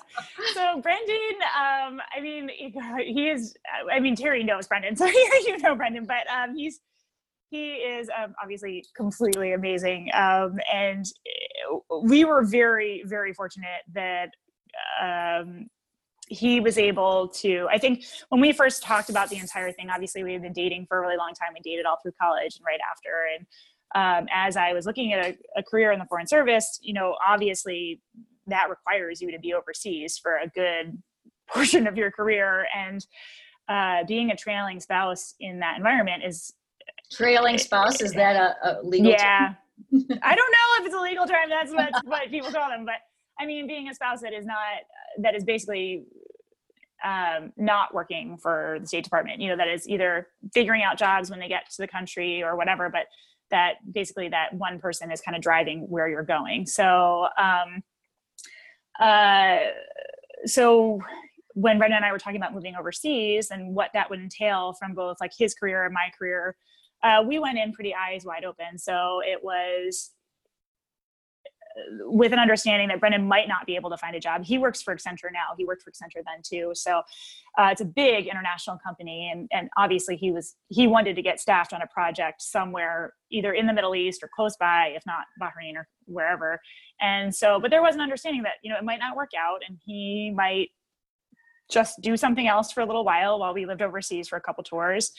So 0.52 0.80
brendan 0.83 1.37
um 1.59 2.00
i 2.14 2.20
mean 2.20 2.50
he 2.50 3.28
is 3.28 3.54
i 3.90 3.98
mean 3.98 4.14
terry 4.14 4.44
knows 4.44 4.66
brendan 4.66 4.94
so 4.96 5.07
you 5.07 5.59
know 5.59 5.74
brendan 5.74 6.04
but 6.04 6.26
um 6.30 6.54
he's 6.54 6.80
he 7.50 7.74
is 7.74 8.09
um, 8.18 8.35
obviously 8.42 8.85
completely 8.96 9.52
amazing 9.52 10.11
um 10.14 10.59
and 10.72 11.07
we 12.02 12.24
were 12.24 12.44
very 12.44 13.02
very 13.07 13.33
fortunate 13.33 13.83
that 13.92 14.30
um 15.00 15.66
he 16.28 16.59
was 16.61 16.78
able 16.78 17.28
to 17.28 17.66
i 17.70 17.78
think 17.78 18.04
when 18.30 18.40
we 18.40 18.52
first 18.52 18.83
talked 18.83 19.09
about 19.09 19.28
the 19.28 19.37
entire 19.37 19.72
thing 19.72 19.88
obviously 19.90 20.24
we 20.24 20.33
had 20.33 20.42
been 20.42 20.52
dating 20.52 20.87
for 20.88 20.98
a 20.98 21.00
really 21.00 21.16
long 21.16 21.33
time 21.35 21.50
we 21.54 21.61
dated 21.61 21.87
all 21.87 21.98
through 22.02 22.12
college 22.20 22.57
and 22.57 22.64
right 22.66 22.80
after 22.90 23.28
and 23.37 23.46
um, 23.94 24.26
as 24.35 24.57
I 24.57 24.72
was 24.72 24.87
looking 24.87 25.12
at 25.12 25.24
a, 25.24 25.38
a, 25.57 25.62
career 25.62 25.92
in 25.92 25.98
the 25.98 26.04
Foreign 26.07 26.26
Service, 26.26 26.78
you 26.83 26.92
know, 26.92 27.16
obviously 27.26 28.00
that 28.46 28.68
requires 28.68 29.20
you 29.20 29.30
to 29.30 29.38
be 29.38 29.54
overseas 29.54 30.18
for 30.18 30.37
a 30.37 30.48
good 30.48 31.00
portion 31.52 31.87
of 31.87 31.96
your 31.96 32.11
career. 32.11 32.66
And 32.76 33.07
uh, 33.68 34.04
being 34.07 34.30
a 34.30 34.37
trailing 34.37 34.80
spouse 34.80 35.35
in 35.40 35.61
that 35.61 35.76
environment 35.76 36.24
is 36.24 36.52
trailing 37.12 37.59
spouse. 37.59 38.00
Is 38.00 38.12
that 38.12 38.37
a, 38.37 38.80
a 38.80 38.83
legal? 38.83 39.12
Yeah, 39.12 39.54
I 40.22 40.35
don't 40.35 40.52
know 40.52 40.80
if 40.80 40.87
it's 40.87 40.94
a 40.94 41.00
legal 41.00 41.26
term. 41.26 41.48
That's 41.48 41.72
what, 41.74 41.90
what 42.04 42.30
people 42.30 42.50
call 42.50 42.68
them, 42.68 42.85
but 42.85 42.96
I 43.38 43.46
mean, 43.46 43.66
being 43.66 43.88
a 43.88 43.94
spouse 43.94 44.20
that 44.22 44.33
is 44.33 44.44
not 44.44 44.59
that 45.18 45.35
is 45.35 45.44
basically 45.44 46.04
um, 47.04 47.52
not 47.57 47.94
working 47.94 48.38
for 48.38 48.78
the 48.80 48.87
State 48.87 49.04
Department. 49.04 49.40
You 49.40 49.50
know, 49.50 49.57
that 49.57 49.68
is 49.68 49.88
either 49.88 50.28
figuring 50.52 50.83
out 50.83 50.98
jobs 50.98 51.30
when 51.30 51.38
they 51.38 51.48
get 51.48 51.68
to 51.70 51.83
the 51.83 51.88
country 51.88 52.42
or 52.42 52.57
whatever, 52.57 52.88
but 52.88 53.07
that 53.50 53.74
basically 53.90 54.28
that 54.28 54.54
one 54.54 54.78
person 54.78 55.11
is 55.11 55.20
kind 55.20 55.37
of 55.37 55.42
driving 55.42 55.80
where 55.88 56.09
you're 56.09 56.22
going. 56.22 56.66
So, 56.66 57.28
um, 57.38 57.83
uh, 58.98 59.59
so 60.44 61.00
when 61.54 61.78
Brendan 61.78 61.98
and 61.98 62.04
I 62.04 62.12
were 62.12 62.18
talking 62.18 62.37
about 62.37 62.52
moving 62.54 62.74
overseas 62.74 63.50
and 63.50 63.74
what 63.74 63.90
that 63.94 64.11
would 64.11 64.20
entail 64.20 64.72
from 64.72 64.94
both 64.94 65.16
like 65.20 65.33
his 65.37 65.54
career 65.54 65.85
and 65.85 65.94
my 65.94 66.11
career, 66.18 66.57
uh, 67.02 67.22
we 67.26 67.38
went 67.38 67.59
in 67.59 67.72
pretty 67.72 67.94
eyes 67.94 68.24
wide 68.24 68.44
open. 68.44 68.78
So 68.78 69.20
it 69.24 69.42
was 69.42 70.11
with 72.00 72.32
an 72.32 72.38
understanding 72.38 72.88
that 72.88 73.00
Brendan 73.00 73.26
might 73.26 73.48
not 73.48 73.66
be 73.66 73.76
able 73.76 73.90
to 73.90 73.96
find 73.96 74.14
a 74.14 74.20
job. 74.20 74.44
He 74.44 74.58
works 74.58 74.82
for 74.82 74.94
Accenture 74.94 75.32
now. 75.32 75.54
He 75.56 75.64
worked 75.64 75.82
for 75.82 75.90
Accenture 75.90 76.22
then 76.24 76.42
too. 76.42 76.72
So 76.74 76.98
uh, 77.58 77.68
it's 77.72 77.80
a 77.80 77.84
big 77.84 78.26
international 78.26 78.78
company, 78.84 79.30
and 79.32 79.48
and 79.52 79.68
obviously 79.76 80.16
he 80.16 80.30
was 80.30 80.54
he 80.68 80.87
wanted 80.87 81.16
to 81.16 81.22
get 81.22 81.40
staffed 81.40 81.72
on 81.72 81.82
a 81.82 81.87
project 81.87 82.42
somewhere 82.42 83.14
either 83.30 83.52
in 83.52 83.66
the 83.66 83.72
Middle 83.72 83.94
East 83.94 84.22
or 84.22 84.30
close 84.34 84.56
by, 84.56 84.92
if 84.94 85.02
not 85.06 85.24
Bahrain 85.40 85.74
or 85.76 85.88
wherever. 86.06 86.60
And 87.00 87.34
so, 87.34 87.58
but 87.58 87.70
there 87.70 87.82
was 87.82 87.94
an 87.94 88.00
understanding 88.00 88.42
that 88.42 88.54
you 88.62 88.70
know 88.70 88.78
it 88.78 88.84
might 88.84 89.00
not 89.00 89.16
work 89.16 89.30
out, 89.38 89.60
and 89.68 89.78
he 89.84 90.32
might 90.34 90.68
just 91.70 92.00
do 92.00 92.16
something 92.16 92.46
else 92.46 92.72
for 92.72 92.81
a 92.81 92.87
little 92.87 93.05
while 93.05 93.38
while 93.38 93.55
we 93.55 93.66
lived 93.66 93.83
overseas 93.83 94.29
for 94.29 94.37
a 94.37 94.40
couple 94.40 94.62
tours. 94.64 95.12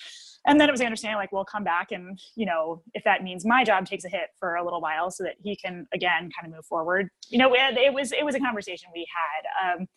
And 0.48 0.62
then 0.62 0.70
it 0.70 0.72
was 0.72 0.82
understanding 0.82 1.18
like 1.18 1.32
we'll 1.32 1.46
come 1.46 1.64
back 1.64 1.92
and 1.92 2.20
you 2.36 2.46
know 2.46 2.84
if 2.94 3.04
that 3.04 3.24
means 3.24 3.46
my 3.46 3.64
job 3.64 3.86
takes 3.86 4.06
a 4.06 4.10
hit 4.10 4.30
for 4.40 4.56
a 4.56 4.64
little 4.64 4.80
while 4.80 5.10
so 5.10 5.24
that 5.24 5.36
he 5.42 5.56
can 5.56 5.88
again 5.94 6.30
kind 6.38 6.46
of 6.46 6.52
move 6.52 6.66
forward. 6.66 7.10
You 7.30 7.40
know 7.40 7.54
it, 7.54 7.78
it 7.78 7.94
was 7.94 8.12
it 8.12 8.24
was 8.24 8.36
a 8.36 8.40
conversation 8.40 8.90
we 8.94 9.08
had 9.12 9.74
um, 9.74 9.88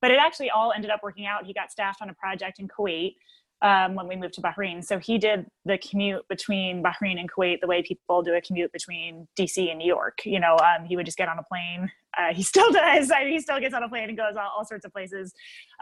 but 0.00 0.10
it 0.10 0.18
actually 0.20 0.50
all 0.50 0.72
ended 0.72 0.90
up 0.90 1.00
working 1.02 1.26
out. 1.26 1.44
He 1.44 1.52
got 1.52 1.72
staffed 1.72 2.02
on 2.02 2.10
a 2.10 2.14
project 2.14 2.60
in 2.60 2.68
kuwait 2.68 3.14
um, 3.62 3.94
when 3.94 4.06
we 4.06 4.16
moved 4.16 4.34
to 4.34 4.42
bahrain 4.42 4.84
so 4.84 4.98
he 4.98 5.18
did 5.18 5.46
the 5.64 5.78
commute 5.78 6.26
between 6.28 6.82
bahrain 6.82 7.18
and 7.18 7.30
kuwait 7.30 7.60
the 7.60 7.66
way 7.66 7.82
people 7.82 8.22
do 8.22 8.34
a 8.34 8.40
commute 8.40 8.72
between 8.72 9.26
dc 9.38 9.56
and 9.70 9.78
new 9.78 9.86
york 9.86 10.18
you 10.24 10.38
know 10.38 10.56
um, 10.58 10.84
he 10.84 10.96
would 10.96 11.06
just 11.06 11.18
get 11.18 11.28
on 11.28 11.38
a 11.38 11.42
plane 11.44 11.90
uh, 12.18 12.32
he 12.32 12.42
still 12.52 12.70
does 12.70 13.10
I 13.10 13.24
mean, 13.24 13.32
he 13.32 13.40
still 13.40 13.60
gets 13.60 13.74
on 13.74 13.82
a 13.82 13.88
plane 13.88 14.08
and 14.08 14.16
goes 14.16 14.36
all, 14.36 14.50
all 14.56 14.64
sorts 14.64 14.84
of 14.84 14.92
places 14.92 15.32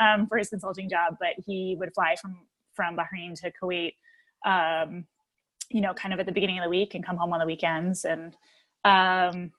um, 0.00 0.26
for 0.26 0.38
his 0.38 0.48
consulting 0.48 0.88
job 0.88 1.16
but 1.18 1.30
he 1.46 1.76
would 1.78 1.92
fly 1.94 2.16
from 2.20 2.36
from 2.74 2.96
bahrain 2.96 3.34
to 3.40 3.52
kuwait 3.62 3.92
um, 4.44 5.06
you 5.70 5.80
know, 5.80 5.94
kind 5.94 6.12
of 6.14 6.20
at 6.20 6.26
the 6.26 6.32
beginning 6.32 6.58
of 6.58 6.64
the 6.64 6.70
week 6.70 6.94
and 6.94 7.04
come 7.04 7.16
home 7.16 7.32
on 7.32 7.40
the 7.40 7.46
weekends. 7.46 8.04
And 8.04 8.36
um, 8.84 9.50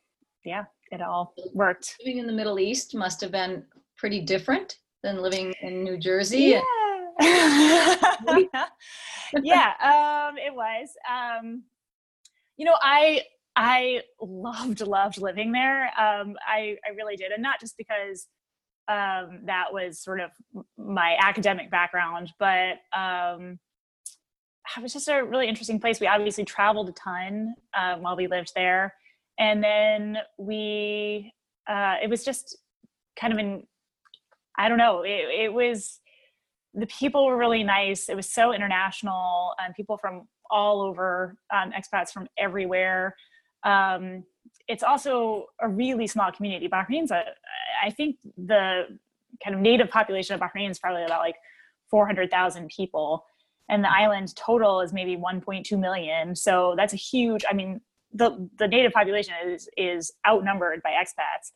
yeah, 0.43 0.65
it 0.91 1.01
all 1.01 1.33
worked. 1.53 1.95
Living 1.99 2.19
in 2.19 2.27
the 2.27 2.33
Middle 2.33 2.59
East 2.59 2.95
must 2.95 3.21
have 3.21 3.31
been 3.31 3.63
pretty 3.97 4.21
different 4.21 4.77
than 5.03 5.21
living 5.21 5.53
in 5.61 5.83
New 5.83 5.97
Jersey. 5.97 6.39
Yeah, 6.39 6.61
yeah 9.43 9.71
um, 9.81 10.37
it 10.37 10.53
was. 10.53 10.89
Um, 11.09 11.63
you 12.57 12.65
know, 12.65 12.75
I 12.81 13.21
I 13.55 14.01
loved 14.21 14.81
loved 14.81 15.17
living 15.17 15.51
there. 15.51 15.85
Um, 15.99 16.35
I 16.45 16.77
I 16.85 16.91
really 16.95 17.15
did, 17.15 17.31
and 17.31 17.43
not 17.43 17.59
just 17.59 17.77
because 17.77 18.27
um, 18.87 19.41
that 19.45 19.65
was 19.71 19.99
sort 19.99 20.19
of 20.19 20.31
my 20.77 21.15
academic 21.19 21.71
background, 21.71 22.31
but 22.39 22.77
um, 22.95 23.59
it 24.75 24.81
was 24.81 24.93
just 24.93 25.07
a 25.07 25.23
really 25.23 25.47
interesting 25.47 25.79
place. 25.79 25.99
We 25.99 26.07
obviously 26.07 26.45
traveled 26.45 26.89
a 26.89 26.93
ton 26.93 27.55
um, 27.77 28.01
while 28.01 28.15
we 28.15 28.27
lived 28.27 28.51
there, 28.55 28.93
and 29.39 29.63
then 29.63 30.17
we 30.37 31.33
uh, 31.67 31.95
it 32.01 32.09
was 32.09 32.23
just 32.23 32.57
kind 33.19 33.33
of 33.33 33.39
in 33.39 33.63
I 34.57 34.69
don't 34.69 34.77
know. 34.77 35.03
It, 35.03 35.45
it 35.45 35.53
was 35.53 35.99
the 36.75 36.87
people 36.87 37.25
were 37.25 37.37
really 37.37 37.63
nice. 37.63 38.09
It 38.09 38.15
was 38.15 38.29
so 38.29 38.53
international, 38.53 39.53
and 39.59 39.73
people 39.73 39.97
from 39.97 40.27
all 40.51 40.81
over, 40.81 41.37
um, 41.53 41.71
expats 41.71 42.09
from 42.11 42.27
everywhere. 42.37 43.15
Um, 43.63 44.23
it's 44.67 44.83
also 44.83 45.45
a 45.61 45.67
really 45.67 46.07
small 46.07 46.31
community. 46.31 46.67
Bahrain's 46.67 47.11
a, 47.11 47.23
I 47.83 47.89
think 47.89 48.17
the 48.37 48.99
kind 49.43 49.55
of 49.55 49.61
native 49.61 49.89
population 49.89 50.35
of 50.35 50.41
Bahrain 50.41 50.69
is 50.69 50.79
probably 50.79 51.03
about 51.03 51.19
like 51.19 51.35
400,000 51.89 52.67
people 52.69 53.25
and 53.69 53.83
the 53.83 53.91
island 53.91 54.35
total 54.35 54.81
is 54.81 54.93
maybe 54.93 55.17
1.2 55.17 55.79
million 55.79 56.35
so 56.35 56.73
that's 56.77 56.93
a 56.93 56.97
huge 56.97 57.43
i 57.49 57.53
mean 57.53 57.81
the 58.13 58.49
the 58.57 58.67
native 58.67 58.91
population 58.91 59.33
is 59.45 59.69
is 59.77 60.11
outnumbered 60.27 60.81
by 60.83 60.91
expats 60.91 61.51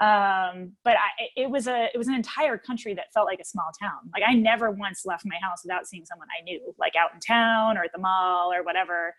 um, 0.00 0.72
but 0.82 0.96
I, 0.96 1.28
it 1.36 1.50
was 1.50 1.66
a 1.66 1.88
it 1.92 1.98
was 1.98 2.08
an 2.08 2.14
entire 2.14 2.56
country 2.56 2.94
that 2.94 3.12
felt 3.12 3.26
like 3.26 3.40
a 3.40 3.44
small 3.44 3.70
town 3.80 4.10
like 4.12 4.22
i 4.26 4.34
never 4.34 4.70
once 4.70 5.04
left 5.04 5.24
my 5.26 5.36
house 5.42 5.62
without 5.64 5.86
seeing 5.86 6.04
someone 6.06 6.28
i 6.38 6.42
knew 6.42 6.74
like 6.78 6.96
out 6.96 7.10
in 7.12 7.20
town 7.20 7.76
or 7.76 7.84
at 7.84 7.92
the 7.92 7.98
mall 8.00 8.52
or 8.52 8.62
whatever 8.62 9.14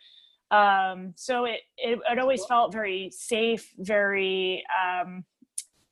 um, 0.49 1.13
so 1.15 1.45
it, 1.45 1.61
it, 1.77 1.97
it 2.11 2.19
always 2.19 2.43
felt 2.45 2.73
very 2.73 3.09
safe 3.09 3.71
very 3.77 4.63
um, 4.75 5.23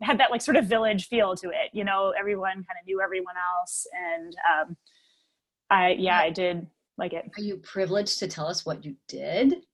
had 0.01 0.19
that 0.19 0.31
like 0.31 0.41
sort 0.41 0.57
of 0.57 0.65
village 0.65 1.07
feel 1.07 1.35
to 1.35 1.47
it 1.49 1.69
you 1.71 1.83
know 1.83 2.13
everyone 2.19 2.55
kind 2.55 2.77
of 2.81 2.85
knew 2.85 2.99
everyone 3.01 3.35
else 3.57 3.87
and 3.93 4.35
um, 4.51 4.75
I 5.69 5.91
yeah, 5.99 6.17
I 6.17 6.29
did 6.29 6.65
like 6.97 7.13
it. 7.13 7.29
Are 7.37 7.41
you 7.41 7.57
privileged 7.57 8.19
to 8.19 8.27
tell 8.27 8.47
us 8.47 8.65
what 8.65 8.83
you 8.83 8.95
did? 9.07 9.65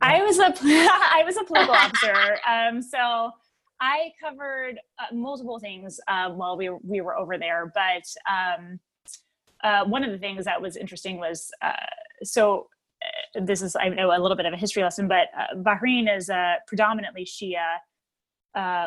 I 0.00 0.22
was 0.22 0.38
a 0.38 0.54
I 0.62 1.22
was 1.24 1.36
a 1.36 1.44
political 1.44 1.74
officer. 1.74 2.38
Um, 2.48 2.80
so 2.82 3.32
I 3.80 4.12
covered 4.22 4.78
uh, 4.98 5.14
multiple 5.14 5.58
things 5.58 6.00
uh, 6.08 6.30
while 6.30 6.56
we 6.56 6.70
we 6.82 7.00
were 7.00 7.16
over 7.16 7.38
there, 7.38 7.72
but 7.74 8.04
um, 8.30 8.80
uh, 9.62 9.84
one 9.84 10.04
of 10.04 10.10
the 10.10 10.18
things 10.18 10.44
that 10.44 10.60
was 10.60 10.76
interesting 10.76 11.18
was 11.18 11.50
uh, 11.62 11.72
so. 12.22 12.68
Uh, 13.36 13.44
this 13.44 13.60
is 13.60 13.76
I 13.76 13.90
know 13.90 14.08
a 14.08 14.18
little 14.18 14.36
bit 14.36 14.46
of 14.46 14.54
a 14.54 14.56
history 14.56 14.82
lesson, 14.82 15.06
but 15.06 15.28
uh, 15.38 15.54
Bahrain 15.56 16.14
is 16.14 16.30
a 16.30 16.56
predominantly 16.66 17.26
Shia 17.26 17.76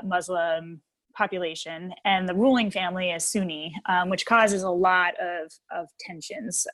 Muslim 0.03 0.81
population, 1.15 1.93
and 2.05 2.27
the 2.27 2.33
ruling 2.33 2.71
family 2.71 3.11
is 3.11 3.23
Sunni, 3.23 3.75
um, 3.87 4.09
which 4.09 4.25
causes 4.25 4.63
a 4.63 4.69
lot 4.69 5.13
of 5.21 5.51
of 5.71 5.89
tensions. 5.99 6.65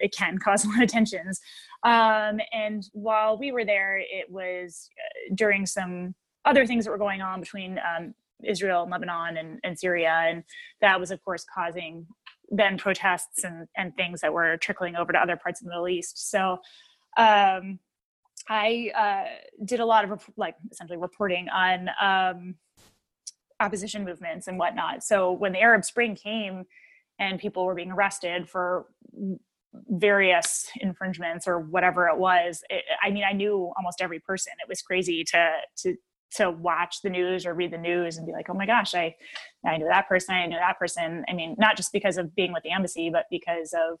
it 0.00 0.14
can 0.16 0.38
cause 0.38 0.64
a 0.64 0.68
lot 0.68 0.82
of 0.82 0.88
tensions. 0.88 1.40
Um, 1.82 2.40
and 2.52 2.88
while 2.92 3.36
we 3.36 3.52
were 3.52 3.66
there, 3.66 3.98
it 3.98 4.30
was 4.30 4.88
during 5.34 5.66
some 5.66 6.14
other 6.44 6.66
things 6.66 6.84
that 6.84 6.90
were 6.90 6.98
going 6.98 7.22
on 7.22 7.40
between 7.40 7.78
um, 7.78 8.14
Israel 8.42 8.82
and 8.82 8.90
Lebanon 8.90 9.36
and, 9.36 9.58
and 9.64 9.78
Syria. 9.78 10.24
And 10.26 10.44
that 10.80 10.98
was, 10.98 11.10
of 11.10 11.24
course, 11.24 11.44
causing 11.52 12.06
then 12.50 12.76
protests 12.76 13.44
and, 13.44 13.66
and 13.76 13.96
things 13.96 14.20
that 14.20 14.32
were 14.32 14.56
trickling 14.58 14.96
over 14.96 15.12
to 15.12 15.18
other 15.18 15.36
parts 15.36 15.60
of 15.60 15.64
the 15.64 15.70
Middle 15.70 15.88
East. 15.88 16.30
So 16.30 16.58
um, 17.16 17.78
I 18.48 18.90
uh, 18.94 19.64
did 19.64 19.80
a 19.80 19.86
lot 19.86 20.04
of 20.04 20.22
like 20.36 20.56
essentially 20.70 20.98
reporting 20.98 21.48
on 21.48 21.88
um, 22.00 22.54
opposition 23.60 24.04
movements 24.04 24.46
and 24.46 24.58
whatnot. 24.58 25.02
So 25.02 25.32
when 25.32 25.52
the 25.52 25.60
Arab 25.60 25.84
Spring 25.84 26.14
came 26.14 26.64
and 27.18 27.38
people 27.38 27.64
were 27.64 27.74
being 27.74 27.92
arrested 27.92 28.48
for 28.48 28.86
various 29.88 30.68
infringements 30.80 31.48
or 31.48 31.58
whatever 31.58 32.08
it 32.08 32.18
was, 32.18 32.62
it, 32.68 32.84
I 33.02 33.10
mean, 33.10 33.24
I 33.24 33.32
knew 33.32 33.72
almost 33.76 34.02
every 34.02 34.20
person. 34.20 34.52
It 34.62 34.68
was 34.68 34.82
crazy 34.82 35.24
to 35.24 35.50
to 35.78 35.96
to 36.36 36.50
watch 36.50 37.02
the 37.02 37.10
news 37.10 37.46
or 37.46 37.54
read 37.54 37.72
the 37.72 37.78
news 37.78 38.16
and 38.16 38.26
be 38.26 38.32
like, 38.32 38.48
oh 38.50 38.54
my 38.54 38.66
gosh, 38.66 38.94
I, 38.94 39.14
I 39.66 39.76
knew 39.76 39.86
that 39.86 40.08
person, 40.08 40.34
I 40.34 40.46
knew 40.46 40.56
that 40.56 40.78
person. 40.78 41.24
I 41.28 41.32
mean, 41.32 41.54
not 41.58 41.76
just 41.76 41.92
because 41.92 42.16
of 42.18 42.34
being 42.34 42.52
with 42.52 42.62
the 42.62 42.72
embassy, 42.72 43.10
but 43.10 43.26
because 43.30 43.74
of 43.74 43.98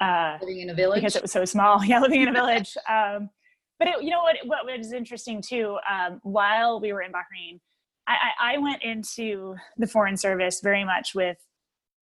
uh, 0.00 0.38
living 0.40 0.60
in 0.60 0.70
a 0.70 0.74
village. 0.74 1.00
Because 1.00 1.16
it 1.16 1.22
was 1.22 1.32
so 1.32 1.44
small. 1.44 1.84
Yeah, 1.84 2.00
living 2.00 2.22
in 2.22 2.28
a 2.28 2.32
village. 2.40 2.76
Um, 2.88 3.30
but 3.78 3.88
it, 3.88 4.02
you 4.02 4.10
know 4.10 4.22
what? 4.22 4.36
What 4.44 4.66
was 4.66 4.92
interesting 4.92 5.42
too, 5.42 5.78
um, 5.90 6.20
while 6.22 6.80
we 6.80 6.92
were 6.92 7.02
in 7.02 7.12
Bahrain, 7.12 7.60
I, 8.06 8.12
I, 8.12 8.54
I, 8.54 8.58
went 8.58 8.82
into 8.82 9.56
the 9.76 9.86
foreign 9.86 10.16
service 10.16 10.60
very 10.60 10.84
much 10.84 11.14
with 11.14 11.36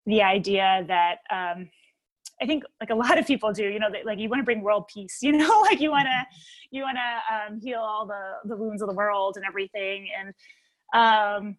the 0.06 0.22
idea 0.22 0.84
that 0.88 1.18
um, 1.30 1.70
I 2.42 2.46
think 2.46 2.64
like 2.80 2.90
a 2.90 2.94
lot 2.94 3.18
of 3.18 3.26
people 3.26 3.52
do, 3.52 3.64
you 3.64 3.78
know, 3.78 3.90
that, 3.90 4.06
like 4.06 4.18
you 4.18 4.28
want 4.28 4.40
to 4.40 4.44
bring 4.44 4.62
world 4.62 4.88
peace, 4.92 5.18
you 5.22 5.32
know, 5.32 5.60
like 5.60 5.80
you 5.80 5.90
want 5.90 6.06
to, 6.06 6.36
you 6.70 6.82
want 6.82 6.98
to 6.98 7.54
um, 7.54 7.60
heal 7.60 7.80
all 7.80 8.06
the, 8.06 8.48
the 8.48 8.56
wounds 8.56 8.82
of 8.82 8.88
the 8.88 8.94
world 8.94 9.36
and 9.36 9.44
everything. 9.44 10.08
And 10.18 10.34
um, 10.94 11.56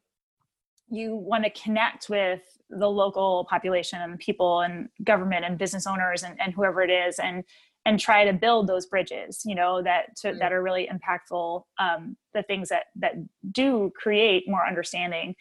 you 0.90 1.16
want 1.16 1.44
to 1.44 1.50
connect 1.50 2.10
with 2.10 2.42
the 2.70 2.90
local 2.90 3.46
population 3.50 4.02
and 4.02 4.20
people 4.20 4.62
and 4.62 4.90
government 5.04 5.46
and 5.46 5.58
business 5.58 5.88
owners 5.88 6.24
and, 6.24 6.40
and 6.42 6.54
whoever 6.54 6.82
it 6.82 6.90
is 6.90 7.20
and, 7.20 7.44
and 7.86 8.00
try 8.00 8.26
to 8.26 8.34
build 8.34 8.68
those 8.68 8.86
bridges, 8.86 9.42
you 9.46 9.56
know, 9.56 9.82
that, 9.82 10.16
to, 10.18 10.34
that 10.40 10.54
are 10.54 10.62
really 10.62 10.88
impactful. 10.92 11.64
Um, 11.80 12.16
the 12.34 12.44
things 12.44 12.70
that, 12.70 12.86
that 12.96 13.14
do 13.52 13.92
create 13.96 14.48
more 14.48 14.66
understanding. 14.66 15.36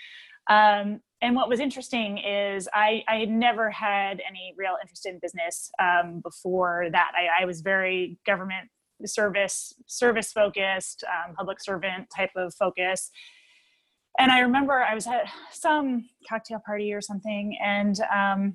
Um, 0.48 1.00
and 1.22 1.36
what 1.36 1.48
was 1.48 1.60
interesting 1.60 2.18
is 2.18 2.68
I, 2.72 3.04
I 3.06 3.16
had 3.16 3.28
never 3.28 3.70
had 3.70 4.22
any 4.26 4.54
real 4.56 4.76
interest 4.80 5.04
in 5.04 5.18
business 5.20 5.70
um, 5.78 6.20
before 6.20 6.88
that. 6.92 7.12
I, 7.14 7.42
I, 7.42 7.44
was 7.44 7.60
very 7.60 8.18
government 8.24 8.70
service 9.04 9.74
service 9.86 10.32
focused, 10.32 11.04
um, 11.04 11.34
public 11.34 11.60
servant 11.60 12.08
type 12.14 12.30
of 12.36 12.54
focus. 12.54 13.10
And 14.18 14.32
I 14.32 14.40
remember 14.40 14.80
I 14.80 14.94
was 14.94 15.06
at 15.06 15.26
some 15.52 16.08
cocktail 16.28 16.60
party 16.64 16.92
or 16.92 17.00
something, 17.00 17.56
and 17.62 17.96
um, 18.14 18.54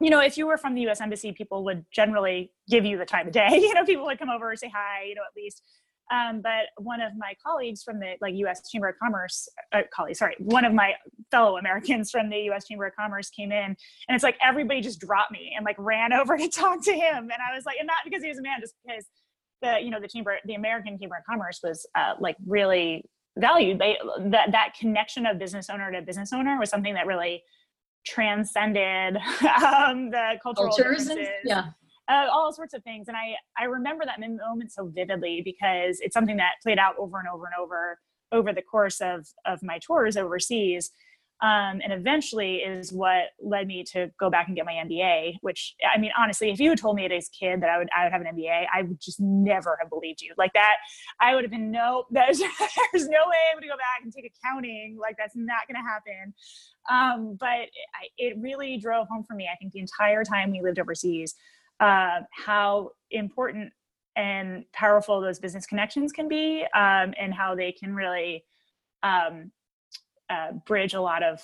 you 0.00 0.10
know, 0.10 0.20
if 0.20 0.36
you 0.36 0.46
were 0.46 0.58
from 0.58 0.74
the 0.74 0.82
U.S. 0.82 1.00
Embassy, 1.00 1.32
people 1.32 1.64
would 1.64 1.84
generally 1.90 2.52
give 2.68 2.84
you 2.84 2.98
the 2.98 3.06
time 3.06 3.26
of 3.26 3.32
day. 3.32 3.48
You 3.52 3.74
know, 3.74 3.84
people 3.84 4.04
would 4.04 4.18
come 4.18 4.30
over 4.30 4.50
and 4.50 4.58
say 4.58 4.70
hi. 4.72 5.04
You 5.04 5.14
know, 5.14 5.22
at 5.22 5.34
least. 5.36 5.62
Um, 6.10 6.40
but 6.40 6.66
one 6.76 7.00
of 7.00 7.12
my 7.16 7.34
colleagues 7.44 7.82
from 7.82 7.98
the 7.98 8.14
like 8.20 8.34
U.S. 8.34 8.68
Chamber 8.68 8.88
of 8.88 8.96
Commerce, 9.02 9.48
uh, 9.72 9.82
colleague, 9.92 10.16
sorry, 10.16 10.36
one 10.38 10.64
of 10.64 10.72
my 10.72 10.94
fellow 11.30 11.56
Americans 11.58 12.10
from 12.10 12.30
the 12.30 12.38
U.S. 12.42 12.66
Chamber 12.66 12.86
of 12.86 12.94
Commerce 12.94 13.30
came 13.30 13.50
in, 13.50 13.64
and 13.64 13.76
it's 14.14 14.22
like 14.22 14.36
everybody 14.44 14.80
just 14.80 15.00
dropped 15.00 15.32
me 15.32 15.52
and 15.56 15.64
like 15.64 15.76
ran 15.78 16.12
over 16.12 16.36
to 16.36 16.48
talk 16.48 16.84
to 16.84 16.92
him, 16.92 17.16
and 17.16 17.32
I 17.32 17.54
was 17.54 17.64
like, 17.64 17.76
and 17.78 17.86
not 17.86 17.98
because 18.04 18.22
he 18.22 18.28
was 18.28 18.38
a 18.38 18.42
man, 18.42 18.60
just 18.60 18.74
because 18.86 19.04
the 19.62 19.78
you 19.82 19.90
know 19.90 20.00
the 20.00 20.08
chamber, 20.08 20.36
the 20.44 20.54
American 20.54 20.98
Chamber 20.98 21.16
of 21.16 21.24
Commerce 21.28 21.60
was 21.62 21.86
uh, 21.94 22.14
like 22.20 22.36
really 22.46 23.04
valued. 23.38 23.78
They 23.78 23.98
that 24.26 24.52
that 24.52 24.74
connection 24.78 25.26
of 25.26 25.38
business 25.38 25.68
owner 25.70 25.90
to 25.92 26.02
business 26.02 26.32
owner 26.32 26.58
was 26.58 26.70
something 26.70 26.94
that 26.94 27.06
really 27.06 27.42
transcended 28.06 29.16
um, 29.64 30.10
the 30.10 30.38
cultural 30.42 30.68
Cultures 30.68 31.10
yeah 31.44 31.70
uh, 32.08 32.26
all 32.30 32.52
sorts 32.52 32.74
of 32.74 32.82
things. 32.84 33.08
And 33.08 33.16
I, 33.16 33.34
I 33.58 33.64
remember 33.64 34.04
that 34.04 34.20
moment 34.20 34.72
so 34.72 34.86
vividly 34.86 35.42
because 35.44 35.98
it's 36.00 36.14
something 36.14 36.36
that 36.36 36.54
played 36.62 36.78
out 36.78 36.94
over 36.98 37.18
and 37.18 37.28
over 37.28 37.46
and 37.46 37.54
over 37.60 37.98
over 38.32 38.52
the 38.52 38.62
course 38.62 39.00
of, 39.00 39.26
of 39.44 39.62
my 39.62 39.78
tours 39.78 40.16
overseas. 40.16 40.90
Um, 41.42 41.82
and 41.84 41.92
eventually 41.92 42.56
is 42.56 42.94
what 42.94 43.24
led 43.42 43.66
me 43.66 43.84
to 43.92 44.10
go 44.18 44.30
back 44.30 44.46
and 44.46 44.56
get 44.56 44.64
my 44.64 44.72
MBA. 44.72 45.34
Which 45.42 45.74
I 45.94 45.98
mean, 45.98 46.10
honestly, 46.18 46.50
if 46.50 46.58
you 46.58 46.70
had 46.70 46.78
told 46.78 46.96
me 46.96 47.04
as 47.04 47.28
a 47.28 47.38
kid 47.38 47.60
that 47.60 47.68
I 47.68 47.76
would 47.76 47.88
I 47.94 48.04
would 48.04 48.12
have 48.12 48.22
an 48.22 48.28
MBA, 48.34 48.64
I 48.74 48.82
would 48.82 48.98
just 48.98 49.20
never 49.20 49.76
have 49.78 49.90
believed 49.90 50.22
you. 50.22 50.32
Like 50.38 50.54
that, 50.54 50.76
I 51.20 51.34
would 51.34 51.44
have 51.44 51.50
been 51.50 51.70
no. 51.70 52.04
There's 52.10 52.38
there's 52.38 53.06
no 53.06 53.18
way 53.18 53.36
I'm 53.50 53.56
going 53.56 53.64
to 53.64 53.68
go 53.68 53.76
back 53.76 54.00
and 54.02 54.10
take 54.10 54.32
accounting. 54.32 54.96
Like 54.98 55.16
that's 55.18 55.36
not 55.36 55.68
going 55.68 55.76
to 55.76 55.86
happen. 55.86 56.34
Um, 56.90 57.36
but 57.38 57.68
it, 58.16 58.32
it 58.32 58.36
really 58.40 58.78
drove 58.78 59.06
home 59.08 59.22
for 59.22 59.34
me. 59.34 59.46
I 59.52 59.56
think 59.56 59.74
the 59.74 59.80
entire 59.80 60.24
time 60.24 60.52
we 60.52 60.62
lived 60.62 60.78
overseas, 60.78 61.34
uh, 61.80 62.20
how 62.30 62.90
important 63.10 63.72
and 64.16 64.64
powerful 64.72 65.20
those 65.20 65.38
business 65.38 65.66
connections 65.66 66.10
can 66.10 66.26
be 66.28 66.62
um, 66.74 67.12
and 67.18 67.34
how 67.34 67.54
they 67.54 67.70
can 67.70 67.94
really 67.94 68.44
um, 69.02 69.50
uh, 70.30 70.52
bridge 70.66 70.94
a 70.94 71.00
lot 71.00 71.22
of 71.22 71.40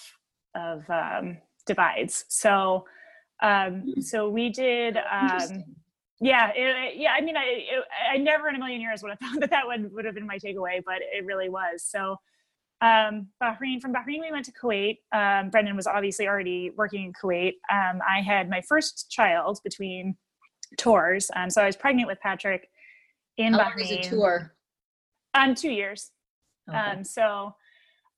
of 0.54 0.88
um, 0.90 1.38
divides. 1.66 2.24
So 2.28 2.84
um, 3.42 3.82
hmm. 3.94 4.00
so 4.00 4.28
we 4.28 4.50
did 4.50 4.96
um, 4.96 5.64
yeah 6.20 6.52
it, 6.54 6.94
yeah 6.96 7.14
i 7.18 7.20
mean 7.20 7.36
I, 7.36 7.42
it, 7.44 7.84
I 8.12 8.16
never 8.16 8.48
in 8.48 8.54
a 8.54 8.58
million 8.58 8.80
years 8.80 9.02
would 9.02 9.10
have 9.10 9.18
thought 9.20 9.40
that 9.40 9.50
that 9.50 9.66
would, 9.66 9.92
would 9.92 10.04
have 10.04 10.14
been 10.14 10.26
my 10.26 10.38
takeaway 10.38 10.80
but 10.84 10.98
it 11.00 11.26
really 11.26 11.48
was. 11.48 11.82
So 11.82 12.16
um, 12.82 13.28
Bahrain. 13.40 13.80
From 13.80 13.94
Bahrain, 13.94 14.20
we 14.20 14.30
went 14.30 14.44
to 14.46 14.52
Kuwait. 14.52 14.98
Um, 15.12 15.50
Brendan 15.50 15.76
was 15.76 15.86
obviously 15.86 16.26
already 16.26 16.70
working 16.76 17.04
in 17.04 17.12
Kuwait. 17.12 17.54
Um, 17.70 18.00
I 18.06 18.20
had 18.20 18.50
my 18.50 18.60
first 18.68 19.10
child 19.10 19.60
between 19.62 20.16
tours. 20.76 21.30
Um, 21.36 21.48
so 21.48 21.62
I 21.62 21.66
was 21.66 21.76
pregnant 21.76 22.08
with 22.08 22.18
Patrick 22.20 22.68
in 23.38 23.54
How 23.54 23.60
Bahrain. 23.60 23.90
Long 23.90 23.98
is 24.00 24.06
a 24.06 24.10
tour? 24.10 24.54
Um, 25.34 25.54
two 25.54 25.70
years. 25.70 26.10
Okay. 26.68 26.76
Um, 26.76 27.04
so 27.04 27.54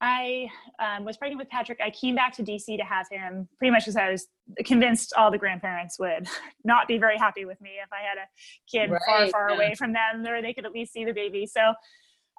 I 0.00 0.48
um, 0.78 1.04
was 1.04 1.18
pregnant 1.18 1.38
with 1.38 1.48
Patrick. 1.50 1.80
I 1.84 1.90
came 1.90 2.14
back 2.14 2.34
to 2.36 2.42
DC 2.42 2.76
to 2.78 2.84
have 2.84 3.06
him 3.10 3.48
pretty 3.58 3.70
much 3.70 3.84
because 3.84 3.96
I 3.96 4.10
was 4.10 4.26
convinced 4.64 5.12
all 5.16 5.30
the 5.30 5.38
grandparents 5.38 5.98
would 5.98 6.26
not 6.64 6.88
be 6.88 6.98
very 6.98 7.18
happy 7.18 7.44
with 7.44 7.60
me 7.60 7.72
if 7.82 7.90
I 7.92 8.00
had 8.00 8.18
a 8.18 8.26
kid 8.70 8.90
right, 8.90 9.02
far, 9.06 9.28
far 9.28 9.50
yeah. 9.50 9.56
away 9.56 9.74
from 9.74 9.92
them, 9.92 10.26
or 10.26 10.40
they 10.40 10.54
could 10.54 10.64
at 10.64 10.72
least 10.72 10.92
see 10.92 11.04
the 11.04 11.12
baby. 11.12 11.46
So 11.46 11.74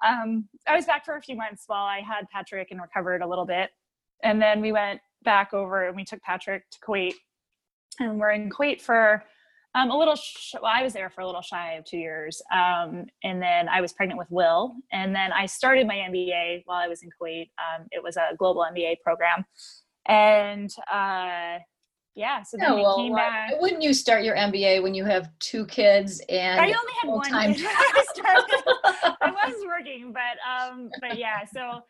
um, 0.04 0.48
I 0.66 0.74
was 0.74 0.84
back 0.84 1.04
for 1.04 1.16
a 1.16 1.22
few 1.22 1.36
months 1.36 1.64
while 1.66 1.84
I 1.84 2.00
had 2.00 2.28
Patrick 2.30 2.68
and 2.70 2.80
recovered 2.80 3.22
a 3.22 3.26
little 3.26 3.46
bit. 3.46 3.70
And 4.22 4.40
then 4.40 4.60
we 4.60 4.72
went 4.72 5.00
back 5.22 5.54
over 5.54 5.86
and 5.86 5.96
we 5.96 6.04
took 6.04 6.22
Patrick 6.22 6.64
to 6.70 6.78
Kuwait. 6.80 7.14
And 7.98 8.18
we're 8.18 8.32
in 8.32 8.50
Kuwait 8.50 8.80
for 8.80 9.24
um, 9.74 9.90
a 9.90 9.98
little, 9.98 10.16
sh- 10.16 10.54
well, 10.54 10.72
I 10.74 10.82
was 10.82 10.92
there 10.92 11.10
for 11.10 11.20
a 11.20 11.26
little 11.26 11.42
shy 11.42 11.74
of 11.74 11.84
two 11.84 11.98
years. 11.98 12.42
Um, 12.52 13.06
and 13.24 13.42
then 13.42 13.68
I 13.68 13.80
was 13.80 13.92
pregnant 13.92 14.18
with 14.18 14.30
Will. 14.30 14.74
And 14.92 15.14
then 15.14 15.32
I 15.32 15.46
started 15.46 15.86
my 15.86 15.96
MBA 15.96 16.62
while 16.64 16.82
I 16.82 16.88
was 16.88 17.02
in 17.02 17.10
Kuwait. 17.10 17.50
Um, 17.58 17.86
it 17.90 18.02
was 18.02 18.16
a 18.16 18.34
global 18.38 18.66
MBA 18.70 19.00
program. 19.00 19.44
And 20.06 20.70
uh, 20.90 21.58
yeah, 22.16 22.42
so 22.42 22.56
then 22.56 22.78
yeah, 22.78 22.82
well, 22.82 22.96
came 22.96 23.14
back. 23.14 23.52
Wouldn't 23.60 23.82
you 23.82 23.92
start 23.92 24.24
your 24.24 24.34
MBA 24.34 24.82
when 24.82 24.94
you 24.94 25.04
have 25.04 25.28
two 25.38 25.66
kids 25.66 26.22
and 26.30 26.58
I 26.58 26.64
only 26.64 26.92
had 27.02 27.08
one 27.08 27.34
I 27.34 27.52
started. 28.14 28.44
I 29.20 29.30
was 29.46 29.62
working, 29.66 30.14
but 30.14 30.38
um, 30.50 30.88
but 31.02 31.18
yeah, 31.18 31.44
so 31.44 31.82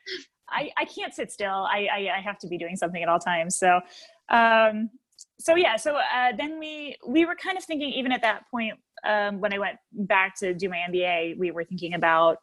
I 0.49 0.71
I 0.77 0.85
can't 0.85 1.15
sit 1.15 1.31
still. 1.31 1.69
I, 1.71 1.87
I 1.93 2.09
I 2.17 2.21
have 2.21 2.39
to 2.41 2.49
be 2.49 2.59
doing 2.59 2.75
something 2.75 3.01
at 3.01 3.09
all 3.09 3.21
times. 3.21 3.57
So 3.57 3.81
um, 4.29 4.91
so 5.39 5.55
yeah, 5.55 5.77
so 5.77 5.95
uh, 5.95 6.33
then 6.37 6.59
we 6.59 6.97
we 7.07 7.25
were 7.25 7.37
kind 7.37 7.57
of 7.57 7.63
thinking 7.63 7.91
even 7.91 8.11
at 8.11 8.23
that 8.23 8.51
point 8.51 8.75
um, 9.07 9.41
when 9.41 9.53
I 9.53 9.59
went 9.61 9.79
back 9.93 10.37
to 10.41 10.55
do 10.55 10.69
my 10.69 10.79
MBA, 10.91 11.39
we 11.39 11.53
were 11.53 11.63
thinking 11.63 11.95
about 11.95 12.39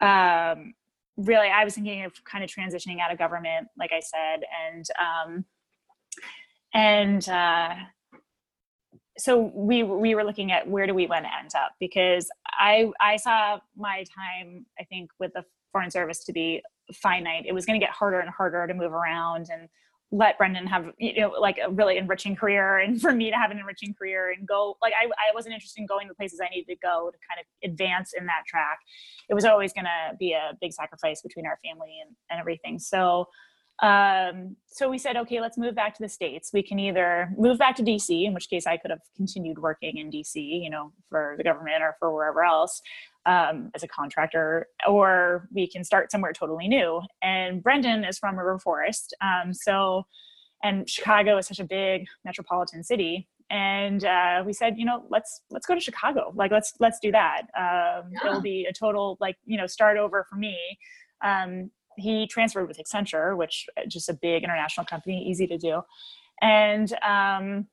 um, 0.00 0.74
really 1.16 1.48
I 1.48 1.64
was 1.64 1.74
thinking 1.74 2.04
of 2.04 2.12
kind 2.24 2.44
of 2.44 2.50
transitioning 2.50 3.00
out 3.00 3.10
of 3.10 3.18
government, 3.18 3.66
like 3.76 3.90
I 3.92 3.98
said, 3.98 4.44
and 4.68 4.84
um, 5.00 5.44
and 6.74 7.28
uh, 7.28 7.74
so 9.18 9.52
we 9.54 9.82
we 9.82 10.14
were 10.14 10.24
looking 10.24 10.52
at 10.52 10.68
where 10.68 10.86
do 10.86 10.94
we 10.94 11.06
want 11.06 11.24
to 11.24 11.30
end 11.38 11.50
up 11.56 11.72
because 11.78 12.28
I 12.46 12.90
I 13.00 13.16
saw 13.16 13.58
my 13.76 14.04
time 14.04 14.66
I 14.78 14.84
think 14.84 15.10
with 15.18 15.32
the 15.34 15.44
foreign 15.72 15.90
service 15.90 16.24
to 16.24 16.32
be 16.32 16.62
finite. 16.92 17.44
It 17.46 17.52
was 17.52 17.66
going 17.66 17.78
to 17.78 17.84
get 17.84 17.94
harder 17.94 18.20
and 18.20 18.28
harder 18.28 18.66
to 18.66 18.74
move 18.74 18.92
around 18.92 19.48
and 19.52 19.68
let 20.12 20.36
Brendan 20.38 20.66
have 20.66 20.86
you 20.98 21.20
know 21.20 21.30
like 21.40 21.58
a 21.64 21.70
really 21.70 21.96
enriching 21.96 22.34
career 22.34 22.78
and 22.84 23.00
for 23.00 23.12
me 23.12 23.30
to 23.30 23.36
have 23.36 23.50
an 23.50 23.58
enriching 23.58 23.94
career 23.94 24.32
and 24.36 24.46
go 24.46 24.76
like 24.82 24.92
I, 25.00 25.06
I 25.06 25.34
wasn't 25.34 25.54
interested 25.54 25.80
in 25.80 25.86
going 25.86 26.08
to 26.08 26.14
places 26.14 26.40
I 26.42 26.48
needed 26.52 26.66
to 26.72 26.76
go 26.82 27.10
to 27.12 27.18
kind 27.28 27.40
of 27.40 27.70
advance 27.70 28.12
in 28.18 28.26
that 28.26 28.42
track. 28.46 28.78
It 29.28 29.34
was 29.34 29.44
always 29.44 29.72
gonna 29.72 30.14
be 30.18 30.32
a 30.32 30.56
big 30.60 30.72
sacrifice 30.72 31.22
between 31.22 31.46
our 31.46 31.58
family 31.64 31.98
and, 32.04 32.16
and 32.30 32.40
everything. 32.40 32.78
So 32.78 33.26
um, 33.82 34.56
so 34.66 34.90
we 34.90 34.98
said, 34.98 35.16
okay, 35.16 35.40
let's 35.40 35.56
move 35.56 35.74
back 35.74 35.94
to 35.94 36.02
the 36.02 36.08
States. 36.08 36.50
We 36.52 36.62
can 36.62 36.78
either 36.78 37.30
move 37.36 37.58
back 37.58 37.76
to 37.76 37.82
DC, 37.82 38.24
in 38.26 38.34
which 38.34 38.50
case 38.50 38.66
I 38.66 38.76
could 38.76 38.90
have 38.90 39.00
continued 39.16 39.58
working 39.58 39.96
in 39.96 40.10
DC, 40.10 40.34
you 40.34 40.68
know, 40.68 40.92
for 41.08 41.34
the 41.38 41.44
government 41.44 41.82
or 41.82 41.96
for 41.98 42.14
wherever 42.14 42.44
else 42.44 42.82
um, 43.26 43.70
as 43.74 43.82
a 43.82 43.88
contractor, 43.88 44.66
or 44.86 45.48
we 45.52 45.66
can 45.66 45.82
start 45.82 46.12
somewhere 46.12 46.32
totally 46.32 46.68
new. 46.68 47.00
And 47.22 47.62
Brendan 47.62 48.04
is 48.04 48.18
from 48.18 48.38
River 48.38 48.58
Forest. 48.58 49.14
Um, 49.22 49.54
so, 49.54 50.04
and 50.62 50.88
Chicago 50.88 51.38
is 51.38 51.46
such 51.46 51.58
a 51.58 51.64
big 51.64 52.04
metropolitan 52.24 52.84
city. 52.84 53.28
And 53.48 54.04
uh, 54.04 54.44
we 54.46 54.52
said, 54.52 54.74
you 54.76 54.84
know, 54.84 55.04
let's 55.08 55.40
let's 55.50 55.66
go 55.66 55.74
to 55.74 55.80
Chicago. 55.80 56.32
Like, 56.36 56.52
let's 56.52 56.74
let's 56.80 57.00
do 57.00 57.10
that. 57.12 57.42
Um, 57.56 58.10
yeah. 58.12 58.26
It'll 58.26 58.40
be 58.42 58.66
a 58.68 58.72
total 58.72 59.16
like 59.20 59.36
you 59.44 59.58
know 59.58 59.66
start 59.66 59.96
over 59.96 60.24
for 60.28 60.36
me. 60.36 60.56
Um, 61.24 61.70
he 62.00 62.26
transferred 62.26 62.66
with 62.66 62.78
Accenture, 62.78 63.36
which 63.36 63.66
uh, 63.76 63.86
just 63.86 64.08
a 64.08 64.14
big 64.14 64.42
international 64.42 64.86
company, 64.86 65.24
easy 65.28 65.46
to 65.46 65.58
do, 65.58 65.82
and 66.40 66.92
um, 67.02 67.66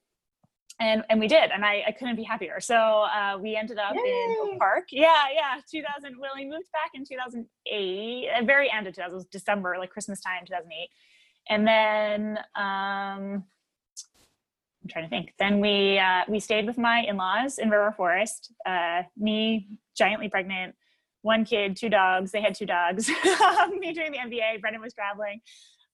and 0.80 1.04
and 1.10 1.20
we 1.20 1.28
did, 1.28 1.52
and 1.52 1.66
I, 1.66 1.84
I 1.88 1.92
couldn't 1.92 2.16
be 2.16 2.24
happier. 2.24 2.60
So 2.60 2.76
uh, 2.76 3.38
we 3.42 3.56
ended 3.56 3.78
up 3.80 3.96
Yay. 3.96 4.02
in 4.02 4.36
Oak 4.42 4.60
Park. 4.60 4.86
Yeah, 4.92 5.26
yeah, 5.34 5.60
2000. 5.72 6.16
Well, 6.20 6.32
we 6.36 6.46
moved 6.46 6.72
back 6.72 6.92
in 6.94 7.04
2008, 7.04 8.28
at 8.28 8.46
very 8.46 8.72
end 8.72 8.88
of 8.88 8.94
2000, 8.94 9.14
was 9.14 9.26
December, 9.26 9.76
like 9.80 9.90
Christmas 9.90 10.22
time, 10.22 10.46
2008, 10.46 10.90
and 11.50 11.68
then 11.68 12.38
um, 12.56 13.44
I'm 14.84 14.90
trying 14.90 15.06
to 15.06 15.10
think. 15.10 15.34
Then 15.40 15.60
we 15.60 15.98
uh, 15.98 16.22
we 16.28 16.40
stayed 16.40 16.66
with 16.66 16.78
my 16.78 17.00
in-laws 17.00 17.58
in 17.58 17.70
River 17.70 17.94
Forest. 17.98 18.54
Uh, 18.66 19.04
me, 19.18 19.68
giantly 19.98 20.30
pregnant, 20.30 20.76
one 21.28 21.46
kid, 21.46 21.76
two 21.76 21.90
dogs. 21.90 22.32
They 22.32 22.42
had 22.42 22.56
two 22.56 22.66
dogs. 22.66 23.08
me 23.80 23.94
doing 23.94 24.14
the 24.14 24.18
MBA. 24.18 24.62
Brendan 24.62 24.82
was 24.82 24.94
traveling. 24.94 25.42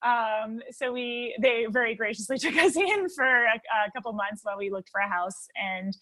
Um, 0.04 0.60
so 0.72 0.94
we 0.94 1.36
they 1.42 1.66
very 1.70 1.96
graciously 1.96 2.38
took 2.46 2.56
us 2.56 2.76
in 2.76 3.10
for 3.10 3.26
a, 3.26 3.56
a 3.56 3.92
couple 3.94 4.14
months 4.14 4.42
while 4.44 4.58
we 4.58 4.70
looked 4.70 4.90
for 4.90 5.02
a 5.02 5.10
house 5.10 5.48
and 5.56 5.96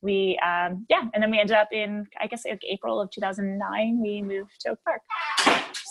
we 0.00 0.38
um, 0.44 0.84
yeah 0.88 1.04
and 1.14 1.22
then 1.22 1.30
we 1.30 1.38
ended 1.38 1.56
up 1.56 1.68
in 1.70 2.06
i 2.20 2.26
guess 2.26 2.42
like 2.44 2.62
april 2.68 3.00
of 3.00 3.08
2009 3.10 4.00
we 4.02 4.20
moved 4.20 4.50
to 4.58 4.70
oak 4.70 4.78
park 4.84 5.02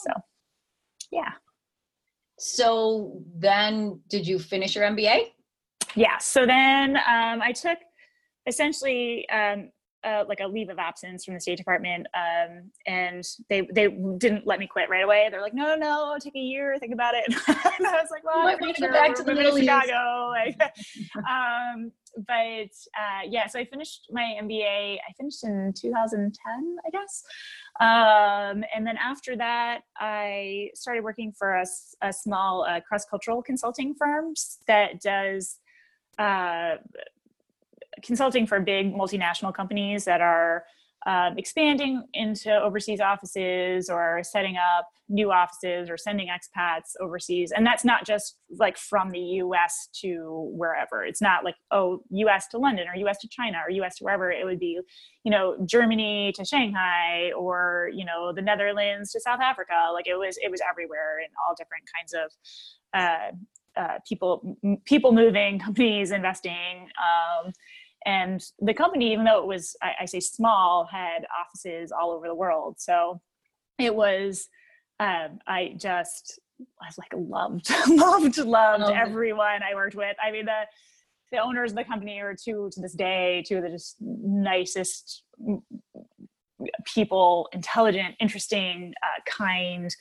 so 0.04 0.12
yeah 1.12 1.32
so 2.38 3.22
then 3.38 4.02
did 4.10 4.28
you 4.28 4.38
finish 4.38 4.76
your 4.76 4.86
mba 4.90 5.32
yeah 5.96 6.18
so 6.18 6.46
then 6.46 6.98
um, 6.98 7.42
i 7.42 7.54
took 7.54 7.78
essentially 8.48 9.30
um, 9.30 9.70
uh, 10.04 10.24
like 10.28 10.40
a 10.40 10.48
leave 10.48 10.70
of 10.70 10.80
absence 10.80 11.26
from 11.26 11.36
the 11.36 11.40
State 11.40 11.58
Department, 11.58 12.08
um, 12.14 12.72
and 12.88 13.24
they 13.50 13.68
they 13.74 13.88
didn't 14.18 14.48
let 14.48 14.60
me 14.60 14.68
quit 14.68 14.90
right 14.90 15.04
away. 15.04 15.28
They're 15.32 15.42
like, 15.42 15.54
no, 15.54 15.76
no, 15.76 15.76
no, 15.76 16.18
take 16.20 16.36
a 16.36 16.40
year, 16.40 16.78
think 16.80 16.94
about 16.94 17.14
it. 17.16 17.26
and 17.48 17.88
I 17.88 18.02
was 18.02 18.10
like, 18.12 18.24
well, 18.24 18.48
I'm 18.48 18.58
pretty 18.58 18.74
sure 18.74 18.92
back 18.92 19.16
to 19.16 19.24
the 19.24 19.34
Middle 19.34 19.56
of 19.56 19.60
Chicago. 19.60 20.30
Like, 20.30 20.60
um, 21.30 21.92
but 22.28 22.72
uh, 23.00 23.22
yeah, 23.28 23.48
so 23.48 23.60
I 23.60 23.66
finished 23.66 24.08
my 24.12 24.38
MBA. 24.42 24.98
I 24.98 25.14
finished 25.18 25.44
in 25.44 25.74
2010, 25.80 26.76
I 26.86 26.90
guess. 26.90 27.24
Um, 27.80 28.64
and 28.76 28.86
then 28.86 28.98
after 28.98 29.36
that, 29.38 29.82
I 29.98 30.70
started 30.76 31.04
working 31.04 31.32
for 31.32 31.56
a, 31.56 31.66
a 32.02 32.12
small 32.12 32.66
uh, 32.68 32.82
cross 32.82 33.06
cultural 33.06 33.42
consulting 33.42 33.94
firm 33.96 34.34
that 34.68 35.02
does 35.02 35.58
uh, 36.20 36.76
consulting 38.04 38.48
for 38.48 38.60
big 38.60 38.94
multinational 38.94 39.54
companies 39.54 40.06
that 40.06 40.22
are 40.22 40.64
um, 41.08 41.36
expanding 41.38 42.04
into 42.14 42.54
overseas 42.54 43.02
offices 43.02 43.90
or 43.90 44.22
setting 44.24 44.56
up 44.56 44.88
new 45.10 45.32
offices 45.32 45.90
or 45.90 45.98
sending 45.98 46.28
expats 46.28 46.92
overseas. 47.02 47.52
And 47.52 47.66
that's 47.66 47.84
not 47.84 48.06
just 48.06 48.38
like 48.60 48.78
from 48.78 49.10
the 49.10 49.20
us 49.20 49.90
to 50.02 50.52
wherever. 50.54 51.04
It's 51.04 51.22
not 51.22 51.44
like 51.44 51.56
oh 51.72 52.04
us 52.14 52.48
to 52.52 52.60
london 52.60 52.86
or 52.88 53.10
us 53.10 53.18
to 53.20 53.28
china 53.28 53.58
or 53.68 53.84
us 53.84 53.96
to 53.96 54.04
wherever. 54.04 54.32
It 54.32 54.46
would 54.46 54.60
be 54.60 54.80
you 55.24 55.32
know 55.32 55.58
germany 55.66 56.34
to 56.36 56.46
shanghai 56.46 57.32
or 57.36 57.90
you 57.94 58.06
know 58.06 58.32
the 58.32 58.42
netherlands 58.42 59.12
to 59.14 59.20
south 59.20 59.40
africa. 59.42 59.90
Like 59.94 60.08
it 60.08 60.16
was 60.16 60.38
it 60.42 60.52
was 60.52 60.62
everywhere 60.70 61.20
in 61.20 61.32
all 61.48 61.56
different 61.56 61.86
kinds 61.96 62.14
of 62.14 62.32
uh, 62.94 63.32
uh, 63.76 63.98
people 64.08 64.58
people 64.86 65.14
moving 65.14 65.60
companies 65.66 66.12
investing 66.12 66.90
um, 67.00 67.52
and 68.06 68.44
the 68.60 68.74
company, 68.74 69.12
even 69.12 69.26
though 69.26 69.40
it 69.40 69.48
was, 69.48 69.76
I, 69.82 69.92
I 70.02 70.06
say 70.06 70.20
small, 70.20 70.88
had 70.92 71.26
offices 71.40 71.92
all 71.92 72.12
over 72.12 72.28
the 72.28 72.36
world. 72.36 72.76
So 72.80 73.22
it 73.78 73.94
was, 73.94 74.48
um, 75.00 75.40
I 75.48 75.76
just, 75.78 76.40
I 76.82 76.86
was 76.88 76.98
like 76.98 77.14
loved, 77.16 77.70
loved, 77.88 78.38
loved 78.38 78.84
oh. 78.86 78.94
everyone 78.94 79.62
I 79.64 79.76
worked 79.76 79.96
with. 79.96 80.16
I 80.24 80.32
mean, 80.32 80.46
the, 80.46 80.62
the 81.32 81.38
owners 81.38 81.72
of 81.72 81.78
the 81.78 81.84
company 81.84 82.20
are 82.20 82.36
two 82.36 82.70
to 82.74 82.82
this 82.82 82.94
day, 82.94 83.44
two 83.48 83.58
of 83.58 83.64
the 83.64 83.70
just 83.70 83.98
nicest 84.00 85.24
people, 86.86 87.50
intelligent, 87.54 88.16
interesting, 88.20 88.94
uh, 89.04 89.22
kind 89.26 89.94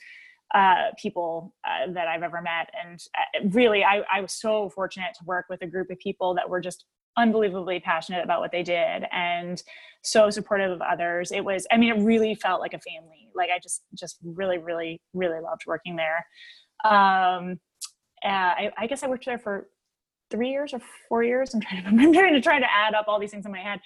uh, 0.53 0.91
people 0.97 1.53
uh, 1.65 1.91
that 1.93 2.07
I've 2.07 2.23
ever 2.23 2.41
met. 2.41 2.69
And 2.83 2.99
uh, 3.17 3.49
really, 3.49 3.83
I, 3.83 4.01
I 4.13 4.21
was 4.21 4.33
so 4.33 4.69
fortunate 4.69 5.13
to 5.19 5.25
work 5.25 5.45
with 5.49 5.61
a 5.61 5.67
group 5.67 5.89
of 5.89 5.99
people 5.99 6.35
that 6.35 6.49
were 6.49 6.59
just 6.59 6.85
unbelievably 7.17 7.81
passionate 7.81 8.23
about 8.23 8.39
what 8.39 8.51
they 8.51 8.63
did 8.63 9.05
and 9.11 9.61
so 10.03 10.29
supportive 10.29 10.71
of 10.71 10.81
others. 10.81 11.31
It 11.31 11.43
was 11.43 11.67
i 11.71 11.77
mean 11.77 11.93
it 11.93 12.03
really 12.03 12.35
felt 12.35 12.61
like 12.61 12.73
a 12.73 12.79
family. 12.79 13.29
Like 13.35 13.49
i 13.53 13.59
just 13.59 13.83
just 13.93 14.17
really 14.23 14.57
really 14.57 15.01
really 15.13 15.39
loved 15.41 15.63
working 15.67 15.95
there. 15.95 16.25
Um 16.83 17.59
uh, 18.23 18.27
I, 18.27 18.71
I, 18.77 18.87
guess 18.87 19.01
i 19.01 19.07
worked 19.07 19.25
there 19.25 19.39
for 19.39 19.67
three 20.29 20.51
years 20.51 20.73
or 20.75 20.81
four 21.09 21.23
years. 21.23 21.53
I'm 21.53 21.61
trying 21.61 21.83
to 21.83 21.89
i'm 22.01 22.13
trying 22.13 22.33
to 22.33 22.41
try 22.41 22.59
to 22.59 22.71
add 22.71 22.93
up 22.93 23.05
all 23.07 23.19
these 23.19 23.31
things 23.31 23.45
in 23.45 23.51
my 23.51 23.59
head. 23.59 23.79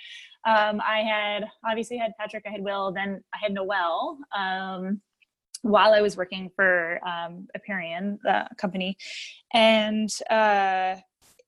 Um, 0.47 0.79
i 0.81 0.99
had 0.99 1.45
obviously 1.67 1.97
had 1.97 2.11
patrick 2.19 2.43
i 2.47 2.51
had 2.51 2.61
will 2.61 2.91
then 2.91 3.23
i 3.33 3.37
had 3.41 3.53
noel. 3.53 4.17
Um, 4.37 5.01
while 5.65 5.93
i 5.93 6.01
was 6.01 6.15
working 6.15 6.49
for 6.55 6.99
um, 7.07 7.47
Aperian, 7.57 8.19
the 8.23 8.47
company 8.57 8.97
and 9.53 10.09
uh 10.29 10.95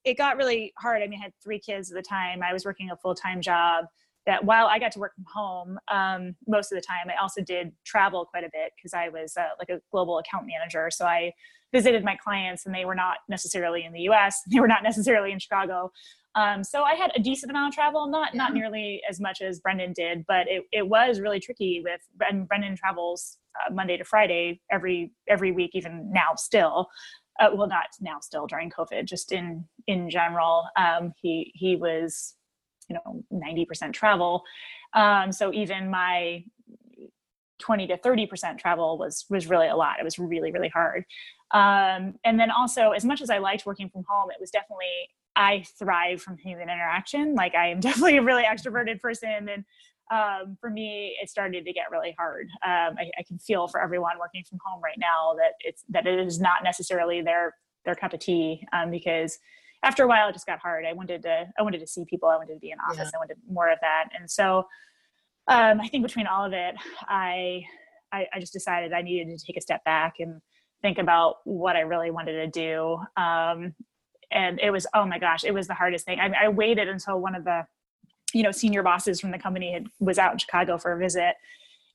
it 0.08 0.18
got 0.18 0.38
really 0.38 0.74
hard. 0.78 1.02
I 1.02 1.08
mean, 1.08 1.20
I 1.20 1.24
had 1.24 1.34
three 1.44 1.60
kids 1.60 1.92
at 1.92 1.96
the 1.96 2.02
time. 2.02 2.42
I 2.42 2.54
was 2.54 2.64
working 2.64 2.90
a 2.92 2.96
full 2.96 3.14
time 3.14 3.42
job. 3.42 3.86
That 4.26 4.44
while 4.44 4.68
I 4.68 4.78
got 4.78 4.92
to 4.94 5.00
work 5.00 5.14
from 5.16 5.26
home 5.34 5.80
um, 5.90 6.36
most 6.48 6.72
of 6.74 6.78
the 6.78 6.82
time, 6.82 7.10
I 7.10 7.22
also 7.22 7.42
did 7.42 7.72
travel 7.86 8.26
quite 8.26 8.44
a 8.44 8.50
bit 8.52 8.74
because 8.76 8.94
I 8.94 9.08
was 9.08 9.38
uh, 9.38 9.50
like 9.58 9.70
a 9.70 9.80
global 9.90 10.18
account 10.18 10.46
manager. 10.48 10.90
So 10.92 11.06
I 11.06 11.32
visited 11.72 12.04
my 12.04 12.18
clients, 12.18 12.66
and 12.66 12.76
they 12.76 12.84
were 12.84 12.96
not 12.96 13.18
necessarily 13.30 13.86
in 13.86 13.94
the 13.94 14.02
U.S. 14.02 14.42
They 14.52 14.60
were 14.60 14.68
not 14.68 14.84
necessarily 14.84 15.32
in 15.32 15.40
Chicago. 15.40 15.92
Um, 16.38 16.64
so 16.64 16.84
I 16.84 16.94
had 16.94 17.12
a 17.16 17.20
decent 17.20 17.50
amount 17.50 17.74
of 17.74 17.76
travel, 17.76 18.08
not 18.08 18.36
not 18.36 18.54
nearly 18.54 19.02
as 19.10 19.20
much 19.20 19.42
as 19.42 19.60
Brendan 19.60 19.94
did, 19.94 20.24
but 20.28 20.48
it, 20.48 20.64
it 20.72 20.88
was 20.88 21.20
really 21.20 21.40
tricky. 21.40 21.82
With 21.84 22.02
and 22.30 22.48
Brendan 22.48 22.76
travels 22.76 23.40
uh, 23.60 23.74
Monday 23.74 23.98
to 23.98 24.04
Friday 24.04 24.62
every 24.72 25.12
every 25.28 25.52
week, 25.52 25.72
even 25.74 26.12
now 26.14 26.36
still. 26.36 26.90
Uh, 27.40 27.50
well 27.54 27.68
not 27.68 27.86
now 28.02 28.20
still 28.20 28.48
during 28.48 28.70
covid 28.70 29.06
just 29.06 29.32
in 29.32 29.66
in 29.88 30.12
general. 30.12 30.66
Um, 30.78 31.12
he 31.20 31.52
he 31.56 31.76
was 31.76 32.36
you 32.88 32.96
know 32.96 33.24
90% 33.34 33.92
travel. 33.94 34.44
Um, 34.94 35.32
so 35.32 35.52
even 35.54 35.90
my 35.90 36.44
20 37.60 37.88
to 37.88 37.98
30% 37.98 38.60
travel 38.60 38.98
was 39.00 39.26
was 39.30 39.48
really 39.48 39.68
a 39.68 39.76
lot. 39.76 40.00
It 40.00 40.04
was 40.04 40.20
really 40.20 40.52
really 40.52 40.70
hard. 40.70 41.04
Um, 41.52 42.16
and 42.24 42.40
then 42.40 42.52
also 42.52 42.92
as 42.92 43.06
much 43.06 43.22
as 43.22 43.30
i 43.30 43.38
liked 43.38 43.66
working 43.66 43.90
from 43.90 44.04
home 44.06 44.30
it 44.30 44.36
was 44.38 44.52
definitely 44.52 45.08
i 45.38 45.64
thrive 45.80 46.22
from 46.22 46.38
human 46.38 46.70
interaction 46.70 47.34
like 47.36 47.56
i 47.56 47.68
am 47.68 47.80
definitely 47.80 48.18
a 48.18 48.22
really 48.22 48.44
extroverted 48.44 49.00
person 49.00 49.50
and 49.50 49.64
um, 50.10 50.58
for 50.62 50.70
me, 50.70 51.18
it 51.22 51.30
started 51.30 51.66
to 51.66 51.74
get 51.74 51.92
really 51.92 52.16
hard. 52.18 52.48
Um, 52.66 52.96
I, 52.98 53.12
I, 53.20 53.24
can 53.28 53.38
feel 53.40 53.68
for 53.68 53.82
everyone 53.82 54.18
working 54.18 54.42
from 54.50 54.58
home 54.64 54.82
right 54.82 54.96
now 54.98 55.34
that 55.36 55.56
it's 55.60 55.84
that 55.90 56.08
it 56.08 56.18
is 56.18 56.40
not 56.40 56.64
necessarily 56.64 57.22
their 57.22 57.56
their 57.84 57.94
cup 57.94 58.14
of 58.14 58.22
tea 58.22 58.66
um, 58.72 58.90
because 58.90 59.38
after 59.84 60.04
a 60.04 60.08
while 60.08 60.30
it 60.30 60.34
just 60.34 60.46
got 60.46 60.60
hard. 60.60 60.86
I 60.86 60.94
wanted 60.94 61.24
to 61.24 61.46
I 61.58 61.62
wanted 61.62 61.80
to 61.80 61.88
see 61.88 62.06
people. 62.10 62.30
I 62.30 62.38
wanted 62.38 62.54
to 62.54 62.60
be 62.60 62.72
in 62.72 62.78
office. 62.80 63.10
Yeah. 63.12 63.18
I 63.18 63.20
wanted 63.20 63.38
more 63.50 63.70
of 63.70 63.80
that. 63.82 64.10
And 64.18 64.30
so 64.30 64.66
um, 65.48 65.80
I 65.80 65.88
think 65.88 66.04
between 66.04 66.28
all 66.28 66.46
of 66.46 66.54
it, 66.54 66.76
I, 67.08 67.64
I, 68.12 68.28
I 68.34 68.40
just 68.40 68.54
decided 68.54 68.92
I 68.92 69.02
needed 69.02 69.38
to 69.38 69.46
take 69.46 69.58
a 69.58 69.62
step 69.62 69.84
back 69.86 70.16
and 70.20 70.42
think 70.82 70.98
about 70.98 71.36
what 71.46 71.76
I 71.76 71.82
really 71.82 72.12
wanted 72.12 72.34
to 72.34 72.48
do. 72.48 72.98
Um, 73.16 73.74
and 74.32 74.60
it 74.60 74.72
was 74.72 74.86
oh 74.94 75.06
my 75.06 75.20
gosh 75.20 75.44
it 75.44 75.54
was 75.54 75.68
the 75.68 75.74
hardest 75.74 76.06
thing 76.06 76.20
I, 76.20 76.46
I 76.46 76.48
waited 76.50 76.88
until 76.88 77.20
one 77.20 77.36
of 77.36 77.44
the 77.44 77.66
you 78.34 78.44
know 78.44 78.52
senior 78.52 78.84
bosses 78.84 79.20
from 79.20 79.32
the 79.32 79.40
company 79.40 79.74
had, 79.74 79.88
was 80.00 80.18
out 80.18 80.34
in 80.34 80.38
chicago 80.38 80.78
for 80.78 80.94
a 80.94 80.98
visit 80.98 81.36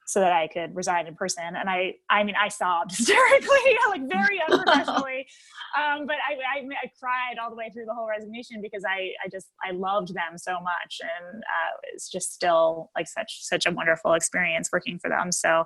so 0.06 0.20
that 0.20 0.32
I 0.32 0.48
could 0.48 0.74
resign 0.74 1.06
in 1.06 1.14
person. 1.14 1.44
And 1.44 1.68
I, 1.68 1.94
I 2.10 2.24
mean, 2.24 2.34
I 2.40 2.48
sobbed 2.48 2.90
hysterically, 2.96 3.76
like 3.88 4.08
very 4.10 4.40
unprofessionally. 4.50 5.26
um, 5.76 6.06
but 6.06 6.16
I, 6.28 6.34
I, 6.58 6.60
I, 6.60 6.90
cried 6.98 7.38
all 7.42 7.50
the 7.50 7.56
way 7.56 7.70
through 7.72 7.86
the 7.86 7.94
whole 7.94 8.08
resignation 8.08 8.60
because 8.60 8.84
I, 8.86 9.12
I 9.24 9.28
just, 9.30 9.48
I 9.64 9.72
loved 9.72 10.14
them 10.14 10.36
so 10.36 10.54
much. 10.54 11.00
And 11.00 11.42
uh, 11.42 11.76
it's 11.92 12.10
just 12.10 12.34
still 12.34 12.90
like 12.96 13.08
such, 13.08 13.42
such 13.42 13.66
a 13.66 13.70
wonderful 13.70 14.14
experience 14.14 14.70
working 14.72 14.98
for 14.98 15.08
them. 15.08 15.32
So, 15.32 15.64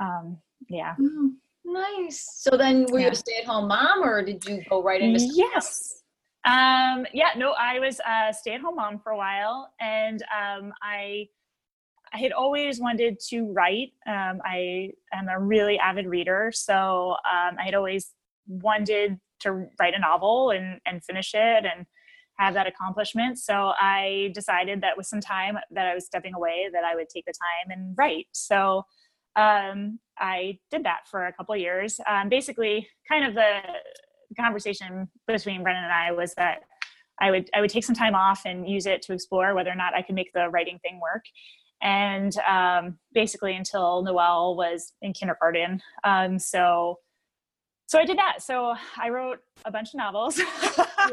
um, 0.00 0.38
yeah. 0.68 0.94
Mm, 1.00 1.30
nice. 1.66 2.26
So 2.32 2.56
then 2.56 2.86
were 2.90 2.98
yeah. 2.98 3.06
you 3.06 3.12
a 3.12 3.14
stay 3.14 3.36
at 3.40 3.46
home 3.46 3.68
mom 3.68 4.02
or 4.02 4.22
did 4.22 4.44
you 4.46 4.62
go 4.68 4.82
right 4.82 5.00
into 5.00 5.20
Yes. 5.32 6.02
Um, 6.44 7.06
yeah, 7.12 7.30
no, 7.36 7.54
I 7.58 7.80
was 7.80 8.00
a 8.00 8.32
stay 8.32 8.54
at 8.54 8.60
home 8.60 8.76
mom 8.76 9.00
for 9.00 9.10
a 9.10 9.16
while 9.16 9.72
and 9.80 10.22
um, 10.22 10.72
I, 10.82 11.28
I 12.14 12.18
had 12.18 12.32
always 12.32 12.80
wanted 12.80 13.18
to 13.28 13.52
write. 13.52 13.92
Um, 14.06 14.40
I 14.44 14.90
am 15.12 15.28
a 15.28 15.40
really 15.40 15.76
avid 15.78 16.06
reader, 16.06 16.52
so 16.54 17.16
um, 17.28 17.56
I 17.58 17.64
had 17.64 17.74
always 17.74 18.12
wanted 18.46 19.18
to 19.40 19.66
write 19.78 19.94
a 19.94 19.98
novel 19.98 20.50
and, 20.50 20.80
and 20.86 21.04
finish 21.04 21.34
it 21.34 21.64
and 21.64 21.84
have 22.38 22.54
that 22.54 22.66
accomplishment. 22.66 23.38
So 23.38 23.72
I 23.80 24.30
decided 24.34 24.82
that 24.82 24.96
with 24.96 25.06
some 25.06 25.20
time 25.20 25.58
that 25.70 25.86
I 25.86 25.94
was 25.94 26.06
stepping 26.06 26.34
away, 26.34 26.68
that 26.72 26.84
I 26.84 26.94
would 26.94 27.08
take 27.08 27.24
the 27.26 27.32
time 27.32 27.76
and 27.76 27.94
write. 27.96 28.28
So 28.32 28.84
um, 29.36 29.98
I 30.18 30.58
did 30.70 30.84
that 30.84 31.08
for 31.10 31.26
a 31.26 31.32
couple 31.32 31.54
of 31.54 31.60
years. 31.60 32.00
Um, 32.08 32.28
basically, 32.28 32.88
kind 33.08 33.26
of 33.26 33.34
the 33.34 33.60
conversation 34.38 35.08
between 35.26 35.62
Brendan 35.62 35.84
and 35.84 35.92
I 35.92 36.12
was 36.12 36.34
that 36.34 36.60
I 37.20 37.30
would 37.30 37.48
I 37.54 37.60
would 37.60 37.70
take 37.70 37.84
some 37.84 37.94
time 37.94 38.14
off 38.14 38.42
and 38.44 38.68
use 38.68 38.86
it 38.86 39.02
to 39.02 39.12
explore 39.12 39.54
whether 39.54 39.70
or 39.70 39.74
not 39.74 39.94
I 39.94 40.02
could 40.02 40.14
make 40.14 40.32
the 40.32 40.48
writing 40.50 40.78
thing 40.82 41.00
work 41.00 41.22
and 41.82 42.36
um, 42.48 42.98
basically 43.12 43.54
until 43.54 44.02
Noel 44.02 44.56
was 44.56 44.92
in 45.02 45.12
kindergarten. 45.12 45.80
Um, 46.04 46.38
so, 46.38 46.98
so 47.86 47.98
I 47.98 48.04
did 48.04 48.18
that. 48.18 48.42
So 48.42 48.74
I 48.96 49.10
wrote 49.10 49.38
a 49.64 49.70
bunch 49.70 49.90
of 49.90 49.98
novels. 49.98 50.38
you 50.38 50.44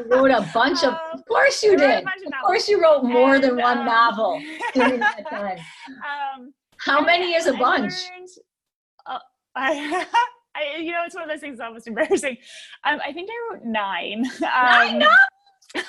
wrote 0.06 0.30
a 0.30 0.48
bunch 0.52 0.82
of, 0.82 0.94
of 1.12 1.18
um, 1.18 1.22
course 1.28 1.62
you 1.62 1.76
did. 1.76 2.02
Of, 2.02 2.06
of 2.06 2.44
course 2.44 2.68
you 2.68 2.82
wrote 2.82 3.04
more 3.04 3.36
and, 3.36 3.44
than 3.44 3.56
one 3.56 3.78
um, 3.78 3.86
novel 3.86 4.40
during 4.74 5.00
that 5.00 5.24
time. 5.30 5.58
Um, 5.58 6.54
How 6.78 7.00
many 7.00 7.34
is 7.34 7.46
a 7.46 7.52
bunch? 7.52 7.92
Learned, 7.92 8.28
I, 9.56 10.06
I, 10.54 10.76
you 10.78 10.92
know, 10.92 11.02
it's 11.04 11.14
one 11.14 11.24
of 11.24 11.30
those 11.30 11.40
things 11.40 11.58
that's 11.58 11.66
almost 11.66 11.86
embarrassing. 11.86 12.36
Um, 12.84 13.00
I 13.04 13.12
think 13.12 13.28
I 13.30 13.54
wrote 13.54 13.64
nine. 13.64 14.24
nine? 14.40 15.04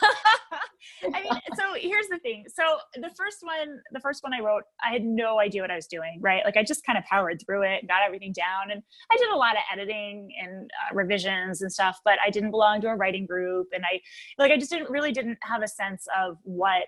I 1.13 1.21
mean, 1.21 1.39
so 1.55 1.73
here's 1.77 2.07
the 2.07 2.17
thing. 2.19 2.45
So 2.47 2.63
the 2.95 3.11
first 3.15 3.39
one, 3.41 3.79
the 3.91 3.99
first 3.99 4.23
one 4.23 4.33
I 4.33 4.39
wrote, 4.39 4.63
I 4.83 4.91
had 4.91 5.03
no 5.03 5.39
idea 5.39 5.61
what 5.61 5.69
I 5.71 5.75
was 5.75 5.87
doing, 5.87 6.19
right? 6.21 6.43
Like 6.43 6.57
I 6.57 6.63
just 6.63 6.85
kind 6.85 6.97
of 6.97 7.03
powered 7.05 7.41
through 7.45 7.63
it, 7.63 7.87
got 7.87 8.01
everything 8.03 8.33
down, 8.33 8.71
and 8.71 8.81
I 9.11 9.17
did 9.17 9.29
a 9.29 9.35
lot 9.35 9.55
of 9.55 9.61
editing 9.71 10.29
and 10.41 10.69
uh, 10.69 10.95
revisions 10.95 11.61
and 11.61 11.71
stuff. 11.71 11.99
But 12.03 12.17
I 12.25 12.29
didn't 12.29 12.51
belong 12.51 12.81
to 12.81 12.87
a 12.87 12.95
writing 12.95 13.25
group, 13.25 13.67
and 13.73 13.83
I 13.85 14.01
like 14.37 14.51
I 14.51 14.57
just 14.57 14.71
didn't 14.71 14.89
really 14.89 15.11
didn't 15.11 15.37
have 15.41 15.61
a 15.61 15.67
sense 15.67 16.07
of 16.17 16.37
what 16.43 16.83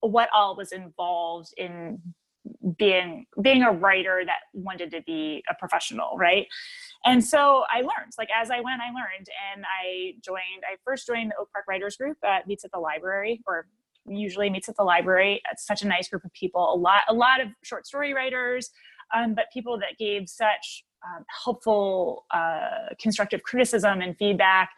what 0.00 0.28
all 0.34 0.56
was 0.56 0.72
involved 0.72 1.54
in 1.56 2.00
being 2.76 3.26
being 3.40 3.62
a 3.62 3.70
writer 3.70 4.22
that 4.24 4.40
wanted 4.52 4.90
to 4.90 5.02
be 5.02 5.42
a 5.50 5.54
professional 5.54 6.16
right? 6.16 6.46
And 7.04 7.24
so 7.24 7.64
i 7.68 7.78
learned 7.78 8.12
like 8.16 8.28
as 8.34 8.50
i 8.50 8.60
went 8.60 8.80
i 8.80 8.86
learned 8.86 9.26
and 9.52 9.64
i 9.64 10.12
joined 10.24 10.62
i 10.70 10.76
first 10.84 11.06
joined 11.06 11.32
the 11.32 11.36
oak 11.40 11.50
park 11.52 11.64
writers 11.68 11.96
group 11.96 12.16
that 12.22 12.46
meets 12.46 12.64
at 12.64 12.70
the 12.70 12.78
library 12.78 13.42
or 13.46 13.66
usually 14.06 14.50
meets 14.50 14.68
at 14.68 14.76
the 14.76 14.82
library. 14.82 15.40
It's 15.50 15.66
such 15.66 15.82
a 15.82 15.86
nice 15.86 16.08
group 16.08 16.24
of 16.24 16.32
people 16.32 16.74
a 16.74 16.76
lot 16.76 17.02
a 17.08 17.14
lot 17.14 17.40
of 17.40 17.48
short 17.62 17.86
story 17.86 18.14
writers 18.14 18.70
um, 19.14 19.34
but 19.34 19.46
people 19.52 19.78
that 19.78 19.98
gave 19.98 20.28
such 20.28 20.84
um, 21.04 21.24
helpful 21.44 22.24
uh, 22.32 22.94
constructive 23.00 23.42
criticism 23.42 24.00
and 24.00 24.16
feedback 24.16 24.70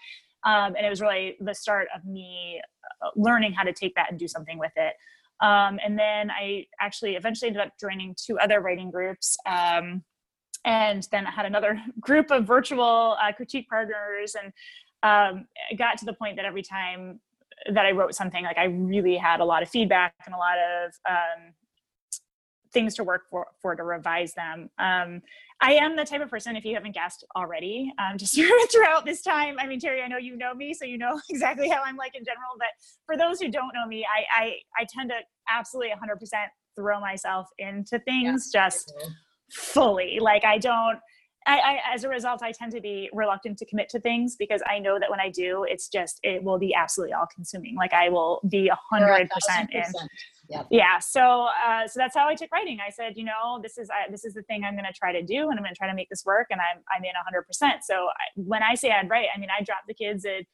um, 0.45 0.75
and 0.77 0.85
it 0.87 0.91
was 0.91 1.01
really 1.01 1.37
the 1.41 1.55
start 1.55 1.89
of 1.95 2.05
me 2.05 2.61
uh, 3.03 3.11
learning 3.17 3.53
how 3.53 3.63
to 3.63 3.73
take 3.73 3.95
that 3.95 4.11
and 4.11 4.19
do 4.19 4.29
something 4.29 4.59
with 4.59 4.73
it 4.77 4.95
um, 5.41 5.79
and 5.85 5.99
then 5.99 6.31
I 6.31 6.67
actually 6.81 7.17
eventually 7.17 7.49
ended 7.49 7.63
up 7.63 7.73
joining 7.81 8.15
two 8.17 8.39
other 8.39 8.61
writing 8.61 8.91
groups. 8.91 9.37
Um, 9.47 10.03
and 10.65 11.07
then 11.11 11.27
I 11.27 11.31
had 11.31 11.47
another 11.47 11.81
group 12.01 12.31
of 12.31 12.47
virtual 12.47 13.17
uh, 13.23 13.33
critique 13.33 13.69
partners. 13.69 14.37
And 14.41 14.53
um, 15.03 15.47
got 15.77 15.99
to 15.99 16.05
the 16.05 16.15
point 16.15 16.37
that 16.37 16.45
every 16.45 16.63
time 16.63 17.21
that 17.73 17.85
I 17.85 17.93
wrote 17.93 18.15
something, 18.15 18.45
like 18.45 18.59
I 18.59 18.65
really 18.65 19.17
had 19.17 19.41
a 19.41 19.45
lot 19.45 19.63
of 19.63 19.69
feedback 19.69 20.15
and 20.27 20.35
a 20.35 20.39
lot 20.39 20.57
of 20.59 20.93
um, 21.09 21.53
things 22.73 22.95
to 22.97 23.05
work 23.05 23.23
for, 23.31 23.47
for 23.61 23.75
to 23.75 23.83
revise 23.83 24.35
them. 24.35 24.71
Um, 24.79 25.23
I 25.61 25.73
am 25.75 25.97
the 25.97 26.05
type 26.05 26.21
of 26.21 26.29
person, 26.29 26.57
if 26.57 26.65
you 26.65 26.75
haven't 26.75 26.95
guessed 26.95 27.25
already, 27.37 27.93
um, 27.99 28.19
just 28.19 28.35
throughout 28.73 29.05
this 29.05 29.23
time. 29.23 29.57
I 29.59 29.67
mean, 29.67 29.81
Terry, 29.81 30.03
I 30.03 30.09
know 30.09 30.19
you 30.19 30.37
know 30.37 30.55
me, 30.55 30.75
so 30.75 30.85
you 30.85 30.99
know 30.99 31.21
exactly 31.31 31.69
how 31.69 31.83
I'm 31.85 31.97
like 31.97 32.15
in 32.15 32.25
general. 32.25 32.51
But 32.59 32.69
for 33.07 33.17
those 33.17 33.41
who 33.41 33.51
don't 33.51 33.73
know 33.75 33.87
me, 33.87 34.05
I 34.05 34.45
I, 34.45 34.55
I 34.79 34.87
tend 34.89 35.11
to 35.11 35.17
absolutely 35.49 35.93
100% 35.93 36.47
throw 36.77 37.01
myself 37.01 37.49
into 37.59 37.99
things 38.01 38.51
yeah, 38.53 38.67
just 38.69 38.93
fully. 39.51 40.19
Like 40.21 40.45
I 40.45 40.59
don't. 40.59 40.99
I, 41.47 41.59
I, 41.59 41.95
as 41.95 42.05
a 42.05 42.09
result, 42.09 42.43
I 42.43 42.53
tend 42.53 42.73
to 42.73 42.81
be 42.81 43.11
reluctant 43.13 43.59
to 43.59 43.67
commit 43.67 43.91
to 43.91 44.01
things 44.01 44.35
because 44.35 44.63
I 44.67 44.79
know 44.79 44.99
that 44.99 45.11
when 45.11 45.21
I 45.21 45.29
do, 45.29 45.67
it's 45.69 45.89
just 45.89 46.19
it 46.23 46.43
will 46.43 46.59
be 46.59 46.75
absolutely 46.75 47.13
all 47.13 47.27
consuming. 47.35 47.77
Like 47.77 47.93
I 47.93 48.09
will 48.09 48.41
be 48.49 48.69
a 48.69 48.79
hundred 48.91 49.29
percent 49.29 49.71
in 49.75 49.85
Yep. 50.49 50.67
Yeah. 50.71 50.99
So, 50.99 51.49
uh, 51.67 51.87
so 51.87 51.99
that's 51.99 52.15
how 52.15 52.29
I 52.29 52.35
took 52.35 52.53
writing. 52.53 52.79
I 52.87 52.91
said, 52.91 53.15
you 53.17 53.25
know, 53.25 53.61
this 53.63 53.79
is 53.79 53.89
this 54.11 54.25
is 54.25 54.35
the 54.35 54.43
thing 54.43 54.63
I'm 54.65 54.75
going 54.75 54.85
to 54.85 54.93
try 54.93 55.13
to 55.13 55.23
do, 55.23 55.49
and 55.49 55.53
I'm 55.53 55.65
going 55.65 55.75
to 55.75 55.79
try 55.79 55.89
to 55.89 55.95
make 55.95 56.09
this 56.11 56.25
work, 56.25 56.49
and 56.51 56.61
I'm 56.61 56.83
I'm 56.95 57.03
in 57.05 57.13
100. 57.15 57.43
percent 57.43 57.83
So 57.83 57.95
I, 57.95 58.25
when 58.37 58.63
I 58.63 58.75
say 58.75 58.91
I'd 58.91 59.09
write, 59.09 59.29
I 59.35 59.39
mean 59.39 59.49
I 59.51 59.63
dropped 59.63 59.87
the 59.89 59.95
kids 59.95 60.25
at 60.25 60.45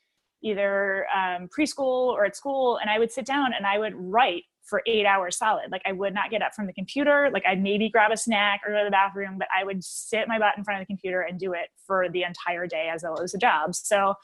either 0.43 1.07
um, 1.15 1.49
preschool 1.49 2.13
or 2.13 2.25
at 2.25 2.37
school, 2.37 2.79
and 2.79 2.89
I 2.89 2.99
would 2.99 3.11
sit 3.11 3.27
down 3.27 3.53
and 3.53 3.67
I 3.67 3.79
would 3.79 3.95
write 3.97 4.45
for 4.65 4.83
eight 4.87 5.05
hours 5.05 5.37
solid. 5.37 5.71
Like 5.73 5.83
I 5.85 5.93
would 5.93 6.15
not 6.15 6.31
get 6.31 6.43
up 6.43 6.55
from 6.55 6.67
the 6.67 6.73
computer. 6.73 7.29
Like 7.33 7.43
I'd 7.47 7.63
maybe 7.63 7.91
grab 7.91 8.13
a 8.13 8.17
snack 8.17 8.61
or 8.65 8.73
go 8.73 8.79
to 8.79 8.85
the 8.85 8.91
bathroom, 8.91 9.37
but 9.39 9.49
I 9.57 9.65
would 9.65 9.83
sit 9.83 10.29
my 10.29 10.39
butt 10.39 10.57
in 10.57 10.65
front 10.65 10.81
of 10.81 10.87
the 10.87 10.93
computer 10.93 11.23
and 11.23 11.39
do 11.39 11.53
it 11.53 11.69
for 11.87 12.09
the 12.09 12.23
entire 12.23 12.67
day 12.67 12.89
as 12.93 13.03
though 13.03 13.15
it 13.15 13.23
was 13.23 13.35
a 13.35 13.39
job. 13.39 13.75
So 13.75 14.15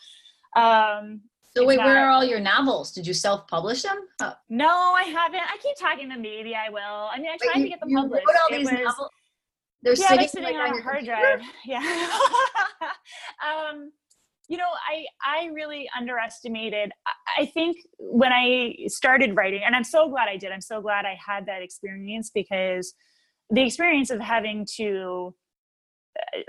um, 0.55 1.23
so 1.57 1.67
wait, 1.67 1.77
not, 1.77 1.87
where 1.87 2.07
are 2.07 2.11
all 2.11 2.25
your 2.25 2.41
novels? 2.41 2.93
Did 2.93 3.07
you 3.07 3.15
self-publish 3.15 3.83
them? 3.83 4.07
Oh. 4.21 4.35
No, 4.49 4.69
I 4.69 5.05
haven't. 5.05 5.41
I 5.41 5.57
keep 5.63 5.77
talking 5.79 6.11
to 6.11 6.19
maybe 6.19 6.55
I 6.55 6.71
will. 6.71 6.81
I 6.81 7.19
mean, 7.19 7.31
I 7.31 7.37
tried 7.43 7.59
you, 7.59 7.65
to 7.65 7.69
get 7.71 7.81
them 7.81 7.91
published. 7.95 8.27
Wrote 8.27 8.37
all 8.43 8.59
these 8.59 8.71
was, 8.71 8.81
novels. 8.81 9.11
They're 9.83 9.95
yeah, 9.95 10.09
sitting, 10.09 10.29
sitting 10.29 10.57
like 10.57 10.73
on, 10.73 10.79
a 10.79 10.83
hard 10.83 11.05
drive. 11.05 11.41
Yeah. 11.65 11.81
um, 13.71 13.93
you 14.49 14.57
know, 14.57 14.69
I 14.89 15.07
I 15.25 15.47
really 15.47 15.89
underestimated. 15.97 16.93
I 17.39 17.47
think 17.47 17.79
when 17.99 18.33
I 18.33 18.77
started 18.87 19.37
writing, 19.37 19.63
and 19.65 19.75
I'm 19.75 19.85
so 19.85 20.09
glad 20.09 20.29
I 20.29 20.37
did. 20.37 20.53
I'm 20.53 20.61
so 20.61 20.81
glad 20.81 21.05
I 21.05 21.19
had 21.25 21.47
that 21.47 21.63
experience 21.63 22.31
because 22.33 22.95
the 23.51 23.63
experience 23.63 24.11
of 24.11 24.21
having 24.21 24.67
to 24.77 25.35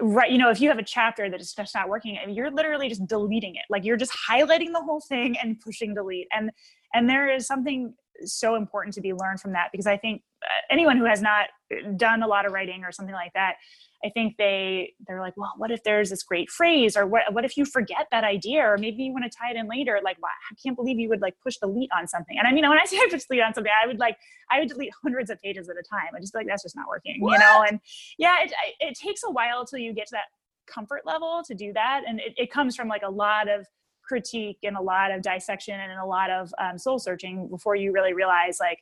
right 0.02 0.32
you 0.32 0.38
know 0.38 0.50
if 0.50 0.60
you 0.60 0.70
have 0.70 0.80
a 0.80 0.84
chapter 0.84 1.30
that 1.30 1.40
is 1.40 1.54
just 1.54 1.76
not 1.76 1.90
working 1.90 2.18
and 2.18 2.36
you're 2.36 2.52
literally 2.52 2.90
just 2.90 3.06
deleting 3.08 3.56
it. 3.56 3.64
Like 3.70 3.86
you're 3.86 3.98
just 3.98 4.14
highlighting 4.30 4.74
the 4.74 4.82
whole 4.82 5.02
thing 5.02 5.38
and 5.38 5.60
pushing 5.60 5.94
delete. 5.94 6.28
And 6.32 6.52
and 6.94 7.10
there 7.10 7.34
is 7.34 7.46
something 7.46 7.94
so 8.26 8.56
important 8.56 8.94
to 8.96 9.02
be 9.02 9.14
learned 9.14 9.40
from 9.40 9.54
that 9.54 9.70
because 9.72 9.86
i 9.86 9.96
think 9.96 10.24
uh, 10.42 10.48
anyone 10.72 10.98
who 10.98 11.06
has 11.06 11.22
not 11.22 11.48
done 11.98 12.24
a 12.24 12.28
lot 12.28 12.48
of 12.48 12.52
writing 12.52 12.84
or 12.84 12.92
something 12.92 13.14
like 13.14 13.32
that 13.34 13.56
I 14.06 14.10
think 14.10 14.38
they 14.38 14.94
they're 15.08 15.22
like, 15.22 15.36
well, 15.38 15.54
what 15.58 15.72
if 15.72 15.84
there's 15.84 16.10
this 16.10 16.24
great 16.24 16.50
phrase, 16.50 16.96
or 16.96 17.08
what 17.08 17.24
what 17.32 17.46
if 17.46 17.58
you 17.58 17.66
forget 17.66 18.08
that 18.12 18.24
idea, 18.24 18.62
or 18.62 18.78
maybe 18.78 19.04
you 19.04 19.12
want 19.12 19.26
to 19.26 19.36
tie 19.36 19.52
it 19.52 19.58
in 19.58 19.68
later? 19.68 20.00
Like, 20.04 20.22
wow, 20.22 20.30
I 20.52 20.56
can't 20.64 20.76
believe 20.76 21.00
you 21.00 21.10
would 21.10 21.22
like 21.22 21.36
push 21.44 21.58
the 21.58 21.68
delete 21.68 21.90
on 21.96 22.08
something. 22.08 22.38
And 22.38 22.48
I 22.48 22.52
mean, 22.52 22.68
when 22.68 22.78
I 22.78 22.86
say 22.86 22.98
I 22.98 23.08
push 23.10 23.24
delete 23.26 23.44
on 23.44 23.54
something, 23.54 23.74
I 23.84 23.88
would 23.88 24.00
like 24.00 24.18
I 24.52 24.60
would 24.60 24.70
delete 24.70 24.92
hundreds 25.02 25.30
of 25.30 25.42
pages 25.42 25.70
at 25.70 25.76
a 25.78 25.84
time. 25.84 26.10
I 26.16 26.20
just 26.20 26.34
feel 26.34 26.42
like 26.42 26.48
that's 26.48 26.64
just 26.64 26.76
not 26.76 26.88
working, 26.88 27.18
what? 27.20 27.34
you 27.34 27.40
know. 27.40 27.66
And 27.68 27.80
yeah, 28.18 28.38
it 28.44 28.54
it 28.80 28.98
takes 28.98 29.22
a 29.26 29.32
while 29.32 29.66
till 29.66 29.80
you 29.80 29.94
get 29.94 30.08
to 30.08 30.14
that 30.14 30.26
comfort 30.68 31.02
level 31.06 31.42
to 31.48 31.56
do 31.56 31.74
that, 31.74 32.04
and 32.08 32.20
it, 32.20 32.34
it 32.38 32.52
comes 32.52 32.76
from 32.76 32.88
like 32.88 33.04
a 33.04 33.12
lot 33.12 33.50
of 33.50 33.66
critique 34.04 34.60
and 34.64 34.78
a 34.78 34.82
lot 34.82 35.12
of 35.12 35.22
dissection 35.22 35.80
and 35.80 36.00
a 36.00 36.06
lot 36.06 36.30
of 36.30 36.54
um, 36.60 36.78
soul 36.78 36.98
searching 36.98 37.48
before 37.50 37.76
you 37.76 37.92
really 37.92 38.14
realize 38.14 38.58
like 38.60 38.80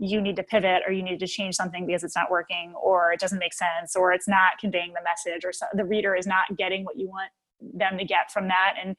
you 0.00 0.18
need 0.20 0.34
to 0.34 0.42
pivot 0.42 0.82
or 0.86 0.92
you 0.92 1.02
need 1.02 1.20
to 1.20 1.26
change 1.26 1.54
something 1.54 1.86
because 1.86 2.02
it's 2.02 2.16
not 2.16 2.30
working 2.30 2.72
or 2.82 3.12
it 3.12 3.20
doesn't 3.20 3.38
make 3.38 3.52
sense 3.52 3.94
or 3.94 4.12
it's 4.12 4.26
not 4.26 4.58
conveying 4.58 4.94
the 4.94 5.00
message 5.04 5.44
or 5.44 5.52
so, 5.52 5.66
the 5.74 5.84
reader 5.84 6.16
is 6.16 6.26
not 6.26 6.44
getting 6.56 6.84
what 6.84 6.98
you 6.98 7.06
want 7.06 7.30
them 7.60 7.98
to 7.98 8.04
get 8.04 8.30
from 8.32 8.48
that 8.48 8.74
and 8.82 8.96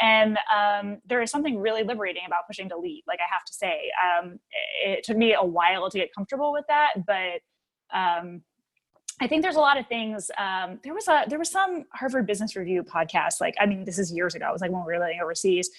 and 0.00 0.38
um, 0.56 0.98
there 1.06 1.20
is 1.20 1.30
something 1.30 1.58
really 1.58 1.82
liberating 1.82 2.22
about 2.26 2.46
pushing 2.46 2.66
delete 2.66 3.04
like 3.06 3.18
i 3.20 3.30
have 3.30 3.44
to 3.44 3.52
say 3.52 3.90
um, 4.02 4.38
it 4.82 5.04
took 5.04 5.18
me 5.18 5.34
a 5.34 5.44
while 5.44 5.90
to 5.90 5.98
get 5.98 6.08
comfortable 6.14 6.50
with 6.50 6.64
that 6.68 6.94
but 7.06 7.42
um, 7.94 8.42
I 9.20 9.26
think 9.26 9.42
there's 9.42 9.56
a 9.56 9.60
lot 9.60 9.78
of 9.78 9.86
things. 9.88 10.30
Um, 10.38 10.78
there 10.84 10.94
was 10.94 11.08
a 11.08 11.24
there 11.26 11.38
was 11.38 11.50
some 11.50 11.84
Harvard 11.92 12.26
Business 12.26 12.54
Review 12.54 12.84
podcast. 12.84 13.40
Like, 13.40 13.54
I 13.60 13.66
mean, 13.66 13.84
this 13.84 13.98
is 13.98 14.12
years 14.12 14.36
ago. 14.36 14.48
It 14.48 14.52
was 14.52 14.60
like 14.60 14.70
when 14.70 14.84
we 14.86 14.92
were 14.92 15.00
living 15.00 15.18
overseas, 15.20 15.70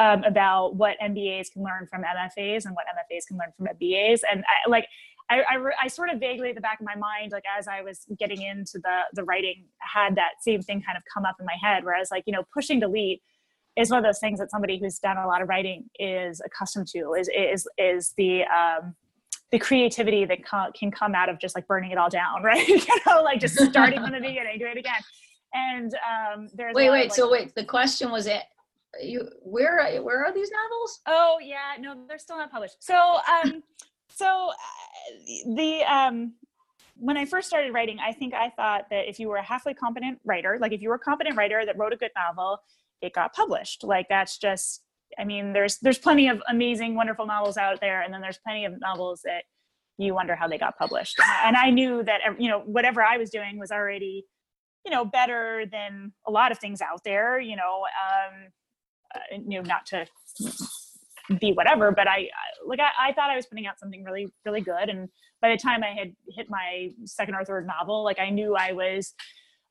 um, 0.00 0.24
about 0.24 0.76
what 0.76 0.96
MBAs 1.02 1.52
can 1.52 1.62
learn 1.62 1.86
from 1.88 2.02
MFAs 2.02 2.64
and 2.64 2.74
what 2.74 2.84
MFAs 2.86 3.26
can 3.28 3.38
learn 3.38 3.52
from 3.56 3.66
MBAs. 3.66 4.20
And 4.30 4.44
I, 4.44 4.68
like, 4.68 4.86
I, 5.30 5.40
I, 5.40 5.70
I, 5.84 5.88
sort 5.88 6.10
of 6.10 6.20
vaguely 6.20 6.50
at 6.50 6.54
the 6.54 6.60
back 6.60 6.80
of 6.80 6.86
my 6.86 6.96
mind, 6.96 7.32
like 7.32 7.44
as 7.58 7.66
I 7.66 7.80
was 7.80 8.04
getting 8.18 8.42
into 8.42 8.78
the 8.78 9.00
the 9.14 9.24
writing, 9.24 9.64
had 9.78 10.16
that 10.16 10.32
same 10.42 10.60
thing 10.60 10.82
kind 10.82 10.98
of 10.98 11.02
come 11.12 11.24
up 11.24 11.36
in 11.40 11.46
my 11.46 11.56
head. 11.62 11.84
Whereas, 11.84 12.08
like 12.10 12.24
you 12.26 12.32
know, 12.32 12.44
pushing 12.52 12.80
delete 12.80 13.22
is 13.76 13.90
one 13.90 13.98
of 13.98 14.04
those 14.04 14.18
things 14.18 14.38
that 14.38 14.50
somebody 14.50 14.78
who's 14.78 14.98
done 14.98 15.16
a 15.16 15.26
lot 15.26 15.40
of 15.40 15.48
writing 15.48 15.88
is 15.98 16.42
accustomed 16.44 16.88
to. 16.88 17.14
Is 17.14 17.30
is 17.34 17.66
is 17.78 18.12
the 18.18 18.42
um, 18.44 18.94
the 19.50 19.58
creativity 19.58 20.24
that 20.26 20.44
co- 20.44 20.72
can 20.78 20.90
come 20.90 21.14
out 21.14 21.28
of 21.28 21.38
just 21.38 21.54
like 21.54 21.66
burning 21.66 21.90
it 21.90 21.98
all 21.98 22.10
down, 22.10 22.42
right? 22.44 22.66
you 22.66 22.80
know, 23.06 23.22
like 23.22 23.40
just 23.40 23.58
starting 23.58 24.00
from 24.00 24.12
the 24.12 24.20
beginning, 24.20 24.58
do 24.58 24.66
it 24.66 24.76
again. 24.76 25.00
And 25.54 25.94
um, 25.94 26.48
there's 26.52 26.74
wait, 26.74 26.90
wait. 26.90 27.04
Like, 27.04 27.14
so 27.14 27.30
wait, 27.30 27.54
the 27.54 27.64
question 27.64 28.10
was 28.10 28.26
it. 28.26 28.42
You 29.02 29.28
where 29.42 30.02
where 30.02 30.24
are 30.24 30.32
these 30.32 30.50
novels? 30.50 31.00
Oh 31.06 31.38
yeah, 31.42 31.80
no, 31.80 32.04
they're 32.08 32.18
still 32.18 32.36
not 32.36 32.50
published. 32.50 32.76
So 32.80 32.94
um, 32.96 33.62
so 34.08 34.50
uh, 34.50 35.54
the 35.54 35.82
um, 35.82 36.34
when 36.96 37.16
I 37.16 37.24
first 37.24 37.48
started 37.48 37.72
writing, 37.72 37.98
I 37.98 38.12
think 38.12 38.34
I 38.34 38.50
thought 38.50 38.86
that 38.90 39.08
if 39.08 39.18
you 39.18 39.28
were 39.28 39.36
a 39.36 39.42
halfway 39.44 39.74
competent 39.74 40.20
writer, 40.24 40.58
like 40.60 40.72
if 40.72 40.80
you 40.82 40.88
were 40.88 40.94
a 40.94 41.00
competent 41.00 41.36
writer 41.36 41.64
that 41.66 41.76
wrote 41.76 41.92
a 41.92 41.96
good 41.96 42.12
novel, 42.16 42.58
it 43.00 43.12
got 43.12 43.32
published. 43.32 43.84
Like 43.84 44.06
that's 44.08 44.38
just 44.38 44.82
I 45.18 45.24
mean, 45.24 45.52
there's 45.52 45.78
there's 45.78 45.98
plenty 45.98 46.28
of 46.28 46.42
amazing, 46.48 46.94
wonderful 46.94 47.26
novels 47.26 47.56
out 47.56 47.80
there, 47.80 48.02
and 48.02 48.12
then 48.12 48.20
there's 48.20 48.38
plenty 48.38 48.64
of 48.64 48.80
novels 48.80 49.20
that 49.24 49.44
you 49.98 50.14
wonder 50.14 50.34
how 50.34 50.48
they 50.48 50.58
got 50.58 50.76
published. 50.76 51.20
And 51.44 51.56
I 51.56 51.70
knew 51.70 52.02
that 52.04 52.20
you 52.38 52.48
know 52.48 52.60
whatever 52.60 53.02
I 53.02 53.16
was 53.16 53.30
doing 53.30 53.58
was 53.58 53.70
already 53.70 54.24
you 54.84 54.90
know 54.90 55.04
better 55.04 55.64
than 55.70 56.12
a 56.26 56.30
lot 56.30 56.52
of 56.52 56.58
things 56.58 56.80
out 56.80 57.02
there. 57.04 57.40
You 57.40 57.56
know, 57.56 57.84
um, 57.84 58.48
you 59.32 59.62
know, 59.62 59.62
not 59.62 59.86
to 59.86 60.06
be 61.40 61.52
whatever, 61.52 61.92
but 61.92 62.06
I 62.06 62.28
like 62.66 62.80
I, 62.80 63.08
I 63.08 63.12
thought 63.12 63.30
I 63.30 63.36
was 63.36 63.46
putting 63.46 63.66
out 63.66 63.78
something 63.78 64.04
really 64.04 64.28
really 64.44 64.60
good, 64.60 64.88
and 64.88 65.08
by 65.40 65.50
the 65.50 65.56
time 65.56 65.82
I 65.82 65.88
had 65.98 66.14
hit 66.34 66.46
my 66.48 66.90
second 67.04 67.34
or 67.34 67.44
third 67.44 67.66
novel, 67.66 68.04
like 68.04 68.18
I 68.18 68.30
knew 68.30 68.56
I 68.56 68.72
was 68.72 69.14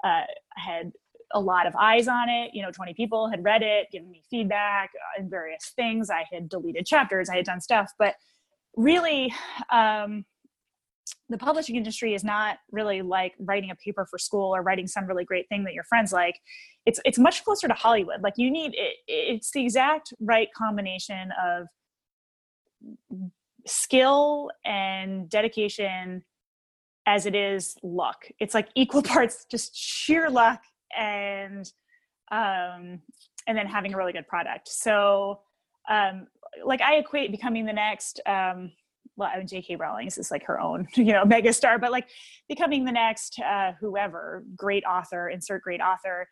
uh, 0.04 0.22
had 0.56 0.92
a 1.34 1.40
lot 1.40 1.66
of 1.66 1.76
eyes 1.76 2.08
on 2.08 2.30
it. 2.30 2.52
You 2.54 2.62
know, 2.62 2.72
20 2.72 2.94
people 2.94 3.30
had 3.30 3.44
read 3.44 3.64
it, 3.64 3.88
given 3.92 4.12
me 4.12 4.22
feedback 4.30 4.92
and 5.18 5.30
various 5.30 5.72
things. 5.76 6.10
I 6.10 6.26
had 6.32 6.50
deleted 6.50 6.86
chapters, 6.86 7.30
I 7.30 7.38
had 7.38 7.46
done 7.46 7.60
stuff, 7.60 7.92
but 7.98 8.16
really, 8.76 9.34
um, 9.72 10.26
the 11.30 11.38
publishing 11.38 11.76
industry 11.76 12.14
is 12.14 12.24
not 12.24 12.58
really 12.72 13.02
like 13.02 13.34
writing 13.40 13.72
a 13.72 13.76
paper 13.76 14.06
for 14.10 14.18
school 14.18 14.56
or 14.56 14.62
writing 14.62 14.88
some 14.88 15.06
really 15.06 15.26
great 15.26 15.48
thing 15.50 15.64
that 15.64 15.74
your 15.74 15.84
friends 15.84 16.12
like. 16.12 16.40
It's 16.86 17.00
it's 17.06 17.18
much 17.18 17.44
closer 17.44 17.68
to 17.68 17.74
Hollywood. 17.74 18.22
Like 18.22 18.34
you 18.38 18.52
need 18.52 18.74
it, 18.76 18.98
it's 19.08 19.52
the 19.52 19.64
exact 19.64 20.14
right 20.20 20.50
combination 20.56 21.30
of 21.44 21.68
skill 23.66 24.50
and 24.66 25.30
dedication 25.30 26.24
as 27.06 27.26
it 27.26 27.36
is 27.36 27.76
luck. 27.84 28.26
It's 28.40 28.54
like 28.54 28.70
equal 28.76 29.04
parts 29.04 29.46
just 29.50 29.76
sheer 29.76 30.30
luck 30.30 30.62
and 30.98 31.72
um, 32.32 33.02
and 33.48 33.58
then 33.58 33.68
having 33.68 33.94
a 33.94 33.98
really 33.98 34.14
good 34.14 34.28
product. 34.28 34.68
So 34.70 35.42
um, 35.90 36.28
like 36.66 36.82
I 36.82 36.96
equate 36.96 37.32
becoming 37.32 37.66
the 37.66 37.74
next 37.74 38.20
um, 38.26 38.72
well, 39.16 39.30
I 39.34 39.38
mean, 39.38 39.48
J.K. 39.48 39.76
Rowling 39.76 40.08
is 40.08 40.32
like 40.32 40.44
her 40.46 40.60
own, 40.60 40.88
you 40.96 41.14
know, 41.14 41.24
megastar, 41.24 41.80
but 41.80 41.92
like 41.92 42.10
becoming 42.48 42.86
the 42.86 42.92
next 42.92 43.40
uh, 43.40 43.74
whoever, 43.80 44.44
great 44.56 44.84
author, 44.86 45.30
insert 45.30 45.62
great 45.62 45.82
author, 45.82 46.28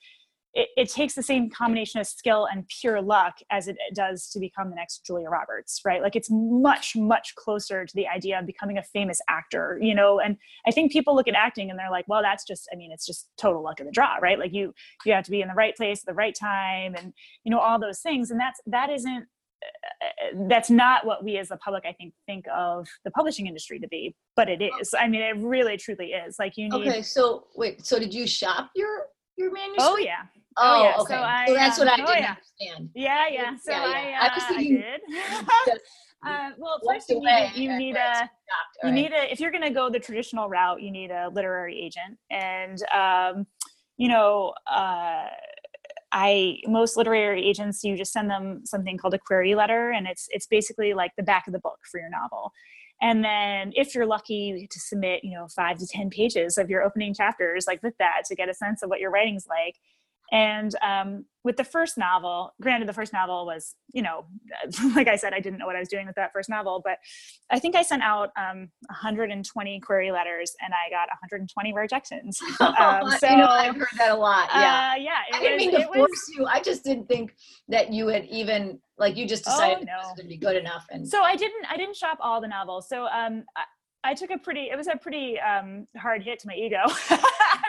it, 0.53 0.67
it, 0.75 0.89
takes 0.89 1.13
the 1.13 1.23
same 1.23 1.49
combination 1.49 2.01
of 2.01 2.07
skill 2.07 2.45
and 2.51 2.67
pure 2.67 3.01
luck 3.01 3.37
as 3.51 3.69
it 3.69 3.77
does 3.93 4.29
to 4.29 4.39
become 4.39 4.69
the 4.69 4.75
next 4.75 5.05
Julia 5.05 5.29
Roberts, 5.29 5.79
right? 5.85 6.01
Like 6.01 6.15
it's 6.17 6.27
much, 6.29 6.93
much 6.93 7.35
closer 7.35 7.85
to 7.85 7.95
the 7.95 8.07
idea 8.07 8.37
of 8.37 8.45
becoming 8.45 8.77
a 8.77 8.83
famous 8.83 9.21
actor, 9.29 9.79
you 9.81 9.95
know. 9.95 10.19
And 10.19 10.35
I 10.67 10.71
think 10.71 10.91
people 10.91 11.15
look 11.15 11.29
at 11.29 11.35
acting 11.35 11.69
and 11.69 11.79
they're 11.79 11.89
like, 11.91 12.05
well, 12.09 12.21
that's 12.21 12.43
just, 12.45 12.67
I 12.73 12.75
mean, 12.75 12.91
it's 12.91 13.05
just 13.05 13.29
total 13.37 13.63
luck 13.63 13.79
of 13.79 13.85
the 13.85 13.93
draw, 13.93 14.15
right? 14.21 14.37
Like 14.37 14.53
you, 14.53 14.73
you 15.05 15.13
have 15.13 15.23
to 15.23 15.31
be 15.31 15.41
in 15.41 15.47
the 15.47 15.53
right 15.53 15.75
place 15.75 16.01
at 16.01 16.05
the 16.05 16.13
right 16.13 16.35
time, 16.35 16.95
and 16.95 17.13
you 17.45 17.51
know 17.51 17.59
all 17.59 17.79
those 17.79 17.99
things. 17.99 18.29
And 18.31 18.39
that's 18.39 18.59
that 18.67 18.89
isn't 18.89 19.27
that's 20.47 20.69
not 20.69 21.05
what 21.05 21.23
we 21.23 21.37
as 21.37 21.49
the 21.49 21.57
public 21.57 21.83
i 21.85 21.93
think 21.93 22.13
think 22.25 22.45
of 22.55 22.87
the 23.05 23.11
publishing 23.11 23.47
industry 23.47 23.79
to 23.79 23.87
be 23.87 24.15
but 24.35 24.49
it 24.49 24.61
is 24.61 24.93
i 24.99 25.07
mean 25.07 25.21
it 25.21 25.35
really 25.37 25.77
truly 25.77 26.07
is 26.07 26.37
like 26.39 26.53
you 26.57 26.69
need 26.69 26.87
okay 26.87 27.01
so 27.01 27.47
wait 27.55 27.85
so 27.85 27.99
did 27.99 28.13
you 28.13 28.25
shop 28.25 28.69
your 28.75 29.05
your 29.37 29.51
manuscript 29.51 29.81
oh 29.81 29.97
yeah 29.97 30.23
Oh, 30.57 30.79
oh, 30.79 30.83
yeah. 30.83 31.01
okay. 31.01 31.13
So, 31.13 31.19
I, 31.21 31.45
so 31.47 31.53
that's 31.53 31.79
um, 31.79 31.85
what 31.85 31.99
I 31.99 32.03
oh, 32.03 32.05
didn't 32.07 32.21
yeah. 32.21 32.35
understand. 32.35 32.89
Yeah, 32.93 33.27
yeah. 33.31 33.55
So 33.63 33.71
yeah, 33.71 34.09
yeah. 34.09 34.19
I, 34.21 34.25
uh, 34.25 34.29
I, 34.29 34.35
was 34.35 34.43
thinking, 34.43 34.77
I 34.77 35.65
did. 35.65 35.81
uh, 36.27 36.49
well, 36.57 36.79
first 36.85 37.09
you 37.09 37.21
need, 37.21 37.51
you 37.55 37.77
need 37.77 37.95
a 37.95 38.29
you 38.83 38.89
right. 38.89 38.93
need 38.93 39.11
a 39.13 39.31
if 39.31 39.39
you're 39.39 39.51
going 39.51 39.63
to 39.63 39.69
go 39.69 39.89
the 39.89 39.99
traditional 39.99 40.49
route, 40.49 40.81
you 40.81 40.91
need 40.91 41.11
a 41.11 41.29
literary 41.33 41.79
agent, 41.79 42.17
and 42.29 42.83
um, 42.93 43.47
you 43.97 44.09
know, 44.09 44.53
uh, 44.69 45.27
I 46.11 46.59
most 46.67 46.97
literary 46.97 47.45
agents 47.45 47.83
you 47.83 47.97
just 47.97 48.11
send 48.11 48.29
them 48.29 48.65
something 48.65 48.97
called 48.97 49.13
a 49.13 49.19
query 49.19 49.55
letter, 49.55 49.91
and 49.91 50.07
it's 50.07 50.27
it's 50.31 50.47
basically 50.47 50.93
like 50.93 51.11
the 51.17 51.23
back 51.23 51.47
of 51.47 51.53
the 51.53 51.59
book 51.59 51.79
for 51.89 51.99
your 51.99 52.09
novel. 52.09 52.51
And 53.01 53.23
then 53.23 53.73
if 53.75 53.95
you're 53.95 54.05
lucky, 54.05 54.35
you 54.35 54.59
get 54.59 54.69
to 54.71 54.79
submit, 54.79 55.23
you 55.23 55.31
know, 55.31 55.47
five 55.47 55.79
to 55.79 55.87
10 55.87 56.11
pages 56.11 56.59
of 56.59 56.69
your 56.69 56.83
opening 56.83 57.15
chapters, 57.15 57.65
like 57.65 57.81
with 57.81 57.97
that, 57.97 58.25
to 58.27 58.35
get 58.35 58.47
a 58.47 58.53
sense 58.53 58.83
of 58.83 58.89
what 58.89 58.99
your 58.99 59.09
writing's 59.09 59.47
like. 59.47 59.77
And 60.31 60.73
um, 60.81 61.25
with 61.43 61.57
the 61.57 61.63
first 61.63 61.97
novel, 61.97 62.53
granted, 62.61 62.87
the 62.87 62.93
first 62.93 63.11
novel 63.11 63.45
was, 63.45 63.75
you 63.93 64.01
know, 64.01 64.25
like 64.95 65.07
I 65.07 65.17
said, 65.17 65.33
I 65.33 65.41
didn't 65.41 65.59
know 65.59 65.65
what 65.65 65.75
I 65.75 65.79
was 65.79 65.89
doing 65.89 66.07
with 66.07 66.15
that 66.15 66.31
first 66.31 66.49
novel, 66.49 66.81
but 66.83 66.97
I 67.49 67.59
think 67.59 67.75
I 67.75 67.81
sent 67.81 68.01
out 68.01 68.31
um, 68.37 68.69
120 68.87 69.79
query 69.81 70.11
letters 70.11 70.53
and 70.61 70.73
I 70.73 70.89
got 70.89 71.09
120 71.09 71.73
rejections. 71.73 72.39
Um, 72.61 73.11
so, 73.19 73.29
you 73.29 73.37
know, 73.37 73.47
I've 73.47 73.75
heard 73.75 73.87
that 73.97 74.11
a 74.11 74.15
lot. 74.15 74.49
Yeah. 74.53 74.93
Uh, 74.93 74.95
yeah. 74.95 75.11
I 75.33 75.39
didn't 75.39 75.57
was, 75.57 75.59
mean 75.59 75.71
to 75.71 75.87
force 75.87 76.09
was, 76.09 76.33
you. 76.35 76.45
I 76.45 76.61
just 76.61 76.83
didn't 76.83 77.07
think 77.07 77.35
that 77.67 77.91
you 77.91 78.07
had 78.07 78.25
even 78.25 78.79
like 78.97 79.17
you 79.17 79.27
just 79.27 79.43
decided 79.43 79.79
oh, 79.81 79.85
no. 79.85 79.93
it 79.93 79.97
was 79.97 80.13
going 80.15 80.25
to 80.25 80.27
be 80.27 80.37
good 80.37 80.55
enough. 80.55 80.85
And 80.89 81.07
so 81.07 81.21
I 81.21 81.35
didn't, 81.35 81.65
I 81.69 81.75
didn't 81.75 81.95
shop 81.95 82.17
all 82.21 82.39
the 82.39 82.47
novels. 82.47 82.87
So 82.87 83.07
um, 83.07 83.43
I 84.03 84.13
took 84.13 84.31
a 84.31 84.37
pretty, 84.37 84.69
it 84.71 84.77
was 84.77 84.87
a 84.87 84.97
pretty 84.97 85.39
um, 85.39 85.87
hard 85.95 86.23
hit 86.23 86.39
to 86.39 86.47
my 86.47 86.55
ego 86.55 86.79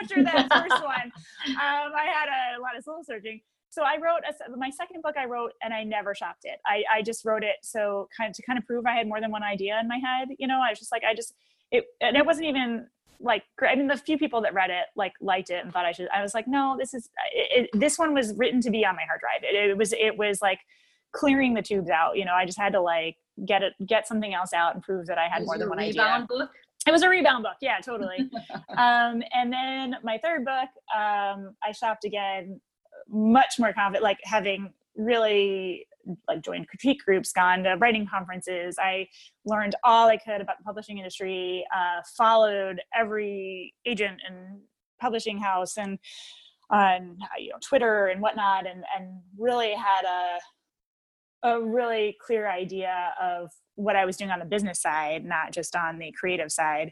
after 0.01 0.23
that 0.23 0.47
first 0.51 0.83
one. 0.83 1.11
Um, 1.49 1.91
I 1.95 2.07
had 2.11 2.29
a, 2.29 2.59
a, 2.59 2.61
lot 2.61 2.75
of 2.77 2.83
soul 2.83 3.03
searching. 3.03 3.41
So 3.69 3.83
I 3.83 3.97
wrote 3.97 4.21
a, 4.27 4.57
my 4.57 4.69
second 4.69 5.01
book 5.01 5.15
I 5.17 5.25
wrote 5.25 5.53
and 5.61 5.73
I 5.73 5.83
never 5.83 6.15
shopped 6.15 6.45
it. 6.45 6.59
I, 6.65 6.83
I 6.91 7.01
just 7.01 7.25
wrote 7.25 7.43
it 7.43 7.57
so 7.61 8.09
kind 8.15 8.29
of 8.29 8.35
to 8.35 8.43
kind 8.43 8.57
of 8.57 8.65
prove 8.65 8.85
I 8.85 8.95
had 8.95 9.07
more 9.07 9.21
than 9.21 9.31
one 9.31 9.43
idea 9.43 9.79
in 9.79 9.87
my 9.87 9.97
head. 9.97 10.29
You 10.37 10.47
know, 10.47 10.61
I 10.61 10.69
was 10.69 10.79
just 10.79 10.91
like, 10.91 11.03
I 11.03 11.13
just, 11.13 11.33
it, 11.71 11.85
and 12.01 12.15
it 12.17 12.25
wasn't 12.25 12.47
even 12.47 12.87
like, 13.19 13.43
I 13.61 13.75
mean, 13.75 13.87
the 13.87 13.97
few 13.97 14.17
people 14.17 14.41
that 14.41 14.53
read 14.53 14.69
it 14.69 14.85
like 14.95 15.13
liked 15.21 15.49
it 15.49 15.63
and 15.63 15.71
thought 15.71 15.85
I 15.85 15.91
should, 15.91 16.07
I 16.09 16.21
was 16.21 16.33
like, 16.33 16.47
no, 16.47 16.75
this 16.79 16.93
is, 16.93 17.09
it, 17.33 17.69
it, 17.73 17.79
this 17.79 17.97
one 17.97 18.13
was 18.13 18.33
written 18.35 18.59
to 18.61 18.71
be 18.71 18.85
on 18.85 18.95
my 18.95 19.03
hard 19.07 19.21
drive. 19.21 19.43
It, 19.43 19.69
it 19.69 19.77
was, 19.77 19.93
it 19.93 20.17
was 20.17 20.41
like 20.41 20.59
clearing 21.13 21.53
the 21.53 21.61
tubes 21.61 21.89
out. 21.89 22.17
You 22.17 22.25
know, 22.25 22.33
I 22.33 22.45
just 22.45 22.59
had 22.59 22.73
to 22.73 22.81
like 22.81 23.15
get 23.45 23.63
it 23.63 23.73
get 23.87 24.07
something 24.07 24.33
else 24.33 24.53
out 24.53 24.73
and 24.75 24.83
prove 24.83 25.07
that 25.07 25.17
I 25.17 25.27
had 25.27 25.45
more 25.45 25.57
than 25.57 25.69
one 25.69 25.79
idea. 25.79 26.25
Book? 26.27 26.49
It 26.85 26.91
was 26.91 27.01
a 27.01 27.09
rebound 27.09 27.43
book, 27.43 27.55
yeah, 27.61 27.79
totally. 27.79 28.17
um, 28.77 29.23
and 29.33 29.51
then 29.51 29.95
my 30.03 30.17
third 30.21 30.43
book, 30.43 30.69
um, 30.93 31.55
I 31.63 31.71
shopped 31.71 32.03
again, 32.03 32.59
much 33.07 33.55
more 33.57 33.71
confident, 33.71 34.03
like 34.03 34.19
having 34.23 34.73
really 34.95 35.87
like 36.27 36.41
joined 36.41 36.67
critique 36.67 37.03
groups, 37.05 37.31
gone 37.31 37.63
to 37.63 37.75
writing 37.79 38.05
conferences. 38.05 38.75
I 38.77 39.07
learned 39.45 39.75
all 39.83 40.09
I 40.09 40.17
could 40.17 40.41
about 40.41 40.57
the 40.57 40.63
publishing 40.65 40.97
industry, 40.97 41.65
uh, 41.73 42.01
followed 42.17 42.81
every 42.93 43.73
agent 43.85 44.19
and 44.27 44.59
publishing 44.99 45.37
house 45.37 45.77
and 45.77 45.97
on 46.69 47.17
you 47.37 47.49
know 47.49 47.57
Twitter 47.61 48.07
and 48.07 48.21
whatnot, 48.21 48.65
and 48.67 48.83
and 48.97 49.21
really 49.37 49.73
had 49.73 50.05
a 50.05 50.39
a 51.43 51.61
really 51.61 52.17
clear 52.25 52.49
idea 52.49 53.13
of 53.21 53.49
what 53.75 53.95
I 53.95 54.05
was 54.05 54.17
doing 54.17 54.31
on 54.31 54.39
the 54.39 54.45
business 54.45 54.81
side, 54.81 55.25
not 55.25 55.51
just 55.51 55.75
on 55.75 55.99
the 55.99 56.13
creative 56.17 56.51
side. 56.51 56.91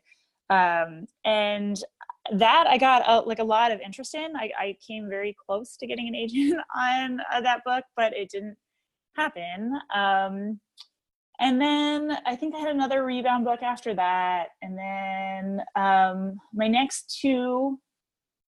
Um, 0.49 1.05
and 1.23 1.81
that 2.33 2.65
I 2.67 2.77
got 2.77 3.03
a, 3.07 3.21
like 3.21 3.39
a 3.39 3.43
lot 3.43 3.71
of 3.71 3.79
interest 3.79 4.13
in. 4.13 4.35
I, 4.35 4.51
I 4.57 4.77
came 4.85 5.09
very 5.09 5.35
close 5.45 5.77
to 5.77 5.87
getting 5.87 6.07
an 6.07 6.15
agent 6.15 6.61
on 6.75 7.19
uh, 7.33 7.41
that 7.41 7.63
book, 7.65 7.85
but 7.95 8.13
it 8.13 8.29
didn't 8.29 8.57
happen. 9.15 9.73
Um, 9.93 10.59
and 11.39 11.59
then 11.59 12.17
I 12.25 12.35
think 12.35 12.53
I 12.53 12.59
had 12.59 12.69
another 12.69 13.03
rebound 13.03 13.45
book 13.45 13.63
after 13.63 13.95
that. 13.95 14.49
And 14.61 14.77
then 14.77 15.61
um, 15.75 16.37
my 16.53 16.67
next 16.67 17.19
two 17.19 17.79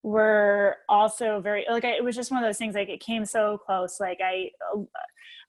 were 0.04 0.76
also 0.90 1.40
very 1.40 1.66
like 1.70 1.86
it 1.86 2.04
was 2.04 2.16
just 2.16 2.30
one 2.30 2.44
of 2.44 2.48
those 2.48 2.58
things 2.58 2.76
like 2.76 2.90
it 2.90 3.00
came 3.00 3.26
so 3.26 3.58
close 3.58 4.02
like 4.02 4.20
i 4.22 4.50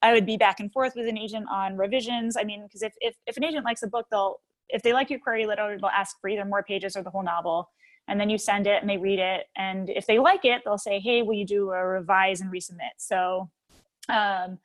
I 0.05 0.13
would 0.13 0.27
be 0.27 0.37
back 0.37 0.61
and 0.61 0.71
forth 0.71 0.93
with 0.95 1.09
an 1.09 1.17
agent 1.17 1.47
on 1.51 1.79
revisions. 1.79 2.37
I 2.37 2.45
mean, 2.45 2.65
because 2.65 2.83
if, 2.83 2.93
if, 3.01 3.17
if 3.27 3.39
an 3.39 3.45
agent 3.45 3.65
likes 3.65 3.83
a 3.83 3.87
book, 3.87 4.07
they'll, 4.11 4.37
if 4.69 4.83
they 4.83 4.93
like 4.93 5.09
your 5.09 5.19
query 5.19 5.47
letter, 5.47 5.79
they'll 5.81 5.89
ask 5.89 6.21
for 6.21 6.29
either 6.29 6.45
more 6.45 6.63
pages 6.63 6.95
or 6.95 7.03
the 7.03 7.09
whole 7.09 7.23
novel. 7.23 7.71
And 8.07 8.21
then 8.21 8.29
you 8.29 8.37
send 8.37 8.67
it 8.67 8.83
and 8.83 8.91
they 8.91 8.99
read 8.99 9.19
it. 9.19 9.47
And 9.57 9.89
if 9.89 10.07
they 10.07 10.19
like 10.19 10.45
it, 10.45 10.61
they'll 10.63 10.77
say, 10.77 11.01
hey, 11.01 11.23
will 11.23 11.33
you 11.33 11.47
do 11.47 11.71
a 11.71 11.83
revise 11.83 12.43
and 12.43 12.53
resubmit? 12.53 12.93
So 12.99 13.51
um, 14.11 14.59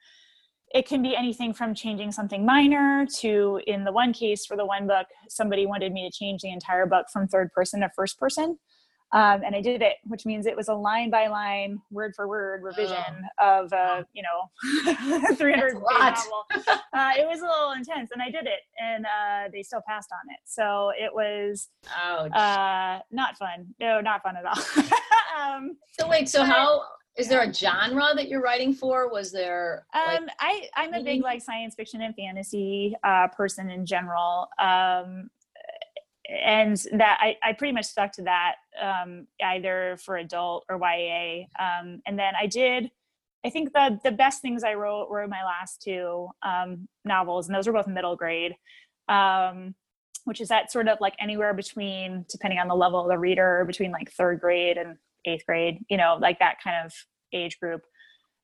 it 0.76 0.86
can 0.86 1.02
be 1.02 1.16
anything 1.16 1.54
from 1.54 1.74
changing 1.74 2.12
something 2.12 2.46
minor 2.46 3.08
to, 3.20 3.62
in 3.66 3.86
the 3.86 3.94
one 3.94 4.12
case 4.12 4.46
for 4.46 4.58
the 4.58 4.66
one 4.66 4.88
book, 4.88 5.08
somebody 5.30 5.66
wanted 5.66 5.94
me 5.94 6.10
to 6.10 6.14
change 6.14 6.42
the 6.42 6.52
entire 6.52 6.86
book 6.86 7.06
from 7.14 7.30
third 7.30 7.50
person 7.54 7.80
to 7.80 7.90
first 7.96 8.20
person. 8.20 8.60
Um, 9.12 9.42
and 9.44 9.56
I 9.56 9.62
did 9.62 9.82
it, 9.82 9.96
which 10.06 10.26
means 10.26 10.46
it 10.46 10.56
was 10.56 10.68
a 10.68 10.74
line 10.74 11.10
by 11.10 11.28
line, 11.28 11.82
word 11.92 12.14
for 12.16 12.28
word 12.28 12.62
revision 12.64 13.28
oh. 13.40 13.64
of 13.64 13.74
a 13.74 14.06
you 14.14 14.24
know 14.24 15.34
300 15.36 15.74
novel. 15.74 16.46
Uh, 16.94 17.12
it 17.18 17.28
was 17.28 17.40
a 17.40 17.46
little 17.46 17.72
intense, 17.72 18.12
and 18.12 18.22
I 18.22 18.30
did 18.30 18.46
it, 18.46 18.62
and 18.82 19.06
uh, 19.06 19.50
they 19.52 19.64
still 19.64 19.82
passed 19.88 20.10
on 20.12 20.32
it. 20.34 20.40
So 20.46 20.92
it 20.96 21.14
was 21.14 21.70
uh, 21.88 23.00
not 23.12 23.38
fun. 23.38 23.68
No, 23.80 24.02
not 24.02 24.22
fun 24.22 24.36
at 24.38 24.46
all. 24.46 24.84
um, 25.40 25.78
so 26.00 26.08
wait, 26.08 26.30
so 26.30 26.42
but, 26.42 26.50
how 26.50 26.84
is 27.16 27.28
there 27.28 27.42
a 27.42 27.54
genre 27.54 28.14
that 28.16 28.30
you're 28.30 28.42
writing 28.42 28.74
for? 28.74 29.12
Was 29.12 29.32
there? 29.32 29.86
Like, 29.94 30.20
um, 30.20 30.30
I 30.40 30.68
I'm 30.76 30.94
a 30.94 31.04
big 31.04 31.22
like 31.22 31.42
science 31.42 31.76
fiction 31.76 32.02
and 32.02 32.16
fantasy 32.16 32.96
uh, 33.04 33.28
person 33.28 33.70
in 33.70 33.86
general. 33.86 34.48
Um, 34.60 35.30
and 36.30 36.78
that 36.94 37.18
I, 37.22 37.38
I 37.44 37.54
pretty 37.54 37.74
much 37.74 37.86
stuck 37.86 38.12
to 38.14 38.24
that 38.24 38.56
um, 38.82 39.28
either 39.44 39.98
for 40.04 40.18
adult 40.18 40.66
or 40.70 40.78
YA. 40.78 41.46
Um, 41.60 42.02
and 42.06 42.18
then 42.18 42.34
I 42.40 42.46
did, 42.46 42.92
I 43.46 43.50
think 43.50 43.74
the 43.74 44.00
the 44.04 44.12
best 44.12 44.42
things 44.42 44.64
I 44.64 44.74
wrote 44.74 45.10
were 45.10 45.28
my 45.28 45.44
last 45.44 45.82
two 45.82 46.28
um, 46.44 46.88
novels, 47.06 47.48
and 47.48 47.56
those 47.56 47.68
were 47.68 47.74
both 47.74 47.88
middle 47.88 48.16
grade, 48.16 48.54
um, 49.08 49.76
which 50.26 50.42
is 50.42 50.50
that 50.50 50.72
sort 50.72 50.88
of 50.88 50.98
like 51.00 51.16
anywhere 51.20 51.54
between, 51.54 52.26
depending 52.30 52.60
on 52.60 52.68
the 52.68 52.76
level 52.76 53.00
of 53.00 53.08
the 53.08 53.18
reader, 53.18 53.64
between 53.66 53.92
like 53.92 54.12
third 54.12 54.42
grade 54.42 54.78
and 54.78 54.98
eighth 55.26 55.46
grade, 55.46 55.80
you 55.90 55.98
know, 55.98 56.18
like 56.20 56.40
that 56.40 56.58
kind 56.62 56.86
of 56.86 56.94
age 57.34 57.60
group. 57.60 57.82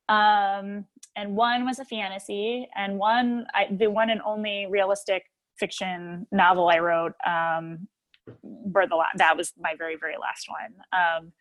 Um, 0.07 0.85
and 1.15 1.35
one 1.35 1.65
was 1.65 1.79
a 1.79 1.85
fantasy, 1.85 2.69
and 2.75 2.97
one, 2.97 3.47
I, 3.53 3.67
the 3.71 3.87
one 3.87 4.09
and 4.09 4.21
only 4.25 4.67
realistic 4.69 5.23
fiction 5.59 6.27
novel 6.31 6.69
I 6.69 6.79
wrote 6.79 7.13
um, 7.25 7.87
were 8.41 8.87
the 8.87 8.95
la- 8.95 9.05
that 9.15 9.37
was 9.37 9.53
my 9.59 9.75
very 9.77 9.97
very 9.99 10.15
last 10.19 10.47
one. 10.49 10.73
Um, 10.93 11.31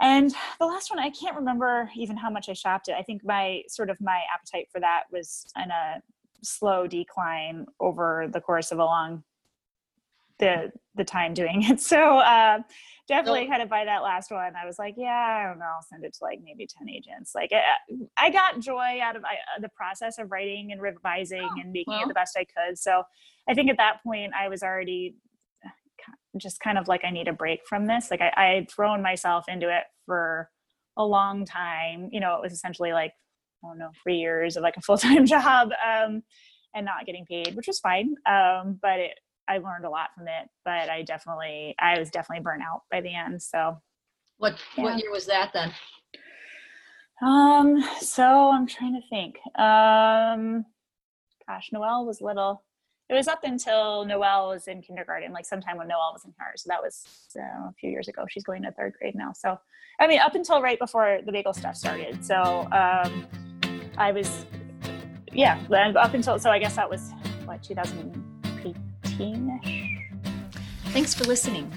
and 0.00 0.32
the 0.58 0.66
last 0.66 0.90
one, 0.90 0.98
I 0.98 1.10
can't 1.10 1.36
remember 1.36 1.90
even 1.94 2.16
how 2.16 2.30
much 2.30 2.48
I 2.48 2.54
shopped 2.54 2.88
it. 2.88 2.94
I 2.98 3.02
think 3.02 3.22
my 3.24 3.62
sort 3.68 3.90
of 3.90 3.98
my 4.00 4.20
appetite 4.32 4.68
for 4.72 4.80
that 4.80 5.04
was 5.12 5.44
in 5.62 5.70
a 5.70 6.00
slow 6.42 6.86
decline 6.86 7.66
over 7.80 8.26
the 8.32 8.40
course 8.40 8.72
of 8.72 8.78
a 8.78 8.84
long 8.84 9.22
the 10.40 10.72
the 10.96 11.04
time 11.04 11.34
doing 11.34 11.62
it. 11.62 11.80
So 11.90 12.18
uh, 12.18 12.58
definitely 13.08 13.46
kind 13.46 13.62
of 13.62 13.68
by 13.68 13.84
that 13.84 14.02
last 14.02 14.30
one, 14.30 14.52
I 14.60 14.66
was 14.66 14.78
like, 14.78 14.94
yeah, 14.96 15.40
I 15.40 15.48
don't 15.48 15.58
know, 15.58 15.64
I'll 15.64 15.86
send 15.88 16.04
it 16.04 16.14
to 16.14 16.24
like 16.24 16.40
maybe 16.42 16.66
ten 16.66 16.88
agents. 16.88 17.32
Like 17.34 17.52
I 18.16 18.30
got 18.30 18.60
joy 18.60 18.98
out 19.02 19.16
of 19.16 19.24
I, 19.24 19.34
uh, 19.56 19.60
the 19.60 19.68
process 19.70 20.18
of 20.18 20.30
writing 20.30 20.72
and 20.72 20.80
revising 20.80 21.42
oh, 21.42 21.60
and 21.60 21.72
making 21.72 21.94
well. 21.94 22.02
it 22.02 22.08
the 22.08 22.14
best 22.14 22.36
I 22.36 22.44
could. 22.44 22.78
So 22.78 23.02
I 23.48 23.54
think 23.54 23.70
at 23.70 23.76
that 23.78 24.02
point, 24.04 24.32
I 24.38 24.48
was 24.48 24.62
already 24.62 25.16
uh, 25.64 25.68
just 26.38 26.60
kind 26.60 26.78
of 26.78 26.88
like 26.88 27.04
I 27.04 27.10
need 27.10 27.28
a 27.28 27.32
break 27.32 27.60
from 27.68 27.86
this. 27.86 28.10
Like 28.10 28.20
I, 28.20 28.32
I 28.36 28.46
had 28.54 28.70
thrown 28.70 29.02
myself 29.02 29.44
into 29.48 29.74
it 29.74 29.84
for 30.06 30.48
a 30.96 31.04
long 31.04 31.44
time. 31.44 32.08
You 32.12 32.20
know, 32.20 32.34
it 32.36 32.42
was 32.42 32.52
essentially 32.52 32.92
like 32.92 33.12
I 33.64 33.68
don't 33.68 33.78
know 33.78 33.90
three 34.02 34.16
years 34.16 34.56
of 34.56 34.62
like 34.62 34.76
a 34.76 34.80
full 34.82 34.98
time 34.98 35.26
job. 35.26 35.70
Um, 35.86 36.22
and 36.74 36.86
not 36.86 37.06
getting 37.06 37.26
paid, 37.26 37.54
which 37.56 37.66
was 37.66 37.80
fine. 37.80 38.14
Um, 38.26 38.78
but 38.80 38.98
it 39.00 39.12
I 39.48 39.58
learned 39.58 39.84
a 39.84 39.90
lot 39.90 40.10
from 40.16 40.28
it, 40.28 40.48
but 40.64 40.88
I 40.88 41.02
definitely 41.02 41.74
I 41.78 41.98
was 41.98 42.10
definitely 42.10 42.42
burnt 42.42 42.62
out 42.62 42.82
by 42.90 43.00
the 43.00 43.14
end. 43.14 43.42
So 43.42 43.78
what 44.38 44.56
yeah. 44.76 44.84
what 44.84 44.98
year 44.98 45.10
was 45.10 45.26
that 45.26 45.52
then? 45.52 45.72
Um, 47.22 47.82
so 48.00 48.50
I'm 48.50 48.66
trying 48.66 48.94
to 49.00 49.08
think. 49.08 49.36
Um 49.58 50.64
gosh, 51.46 51.70
Noelle 51.72 52.06
was 52.06 52.20
little. 52.20 52.62
It 53.08 53.14
was 53.14 53.26
up 53.26 53.40
until 53.42 54.04
Noelle 54.04 54.50
was 54.50 54.68
in 54.68 54.82
kindergarten, 54.82 55.32
like 55.32 55.44
sometime 55.44 55.76
when 55.76 55.88
Noelle 55.88 56.12
was 56.12 56.24
in 56.24 56.32
her. 56.38 56.52
So 56.56 56.68
that 56.68 56.80
was 56.80 57.04
uh, 57.36 57.68
a 57.68 57.74
few 57.78 57.90
years 57.90 58.06
ago. 58.06 58.24
She's 58.28 58.44
going 58.44 58.62
to 58.62 58.70
third 58.70 58.92
grade 59.00 59.16
now. 59.16 59.32
So, 59.32 59.58
I 59.98 60.06
mean, 60.06 60.20
up 60.20 60.36
until 60.36 60.62
right 60.62 60.78
before 60.78 61.18
the 61.26 61.32
bagel 61.32 61.52
stuff 61.52 61.74
started. 61.74 62.24
So, 62.24 62.68
um, 62.70 63.26
I 63.98 64.12
was, 64.12 64.46
yeah, 65.32 65.60
up 65.96 66.14
until, 66.14 66.38
so 66.38 66.50
I 66.50 66.60
guess 66.60 66.76
that 66.76 66.88
was 66.88 67.10
what, 67.46 67.68
2008, 69.20 69.98
Thanks 70.92 71.12
for 71.12 71.24
listening. 71.24 71.70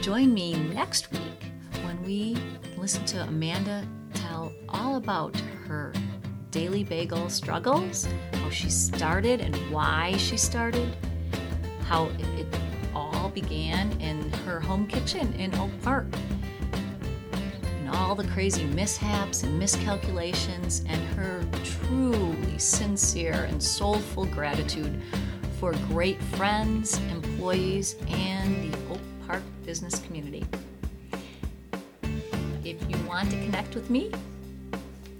Join 0.00 0.34
me 0.34 0.54
next 0.74 1.12
week 1.12 1.44
when 1.84 2.02
we 2.02 2.36
listen 2.76 3.04
to 3.06 3.22
Amanda 3.22 3.86
tell 4.14 4.52
all 4.68 4.96
about 4.96 5.38
her 5.68 5.92
daily 6.50 6.82
bagel 6.82 7.30
struggles, 7.30 8.08
how 8.32 8.50
she 8.50 8.68
started 8.68 9.40
and 9.40 9.54
why 9.70 10.16
she 10.16 10.36
started, 10.36 10.96
how 11.84 12.06
it, 12.18 12.46
all 12.92 13.28
began 13.28 13.92
in 14.00 14.32
her 14.44 14.58
home 14.58 14.88
kitchen 14.88 15.32
in 15.34 15.54
Oak 15.54 15.70
Park, 15.82 16.06
and 17.32 17.88
all 17.90 18.16
the 18.16 18.26
crazy 18.28 18.64
mishaps 18.64 19.44
and 19.44 19.56
miscalculations, 19.56 20.84
and 20.88 21.00
her 21.16 21.44
truly 21.62 22.58
sincere 22.58 23.44
and 23.44 23.62
soulful 23.62 24.24
gratitude 24.26 25.00
for 25.60 25.72
great 25.88 26.20
friends, 26.22 26.98
employees, 27.10 27.94
and 28.08 28.72
the 28.72 28.78
Oak 28.90 29.00
Park 29.26 29.42
business 29.66 29.98
community. 29.98 30.42
If 32.64 32.80
you 32.88 32.96
want 33.06 33.30
to 33.30 33.36
connect 33.36 33.74
with 33.74 33.90
me, 33.90 34.10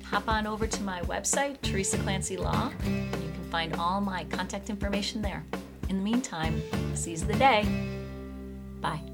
hop 0.02 0.28
on 0.28 0.46
over 0.46 0.66
to 0.66 0.82
my 0.82 1.02
website, 1.02 1.60
Teresa 1.60 1.98
Clancy 1.98 2.38
Law. 2.38 2.72
You 2.86 3.30
can 3.34 3.48
find 3.50 3.76
all 3.76 4.00
my 4.00 4.24
contact 4.24 4.70
information 4.70 5.20
there. 5.20 5.44
In 5.90 5.98
the 5.98 6.02
meantime, 6.02 6.62
seize 6.94 7.26
the 7.26 7.34
day. 7.34 7.66
Bye. 8.80 9.09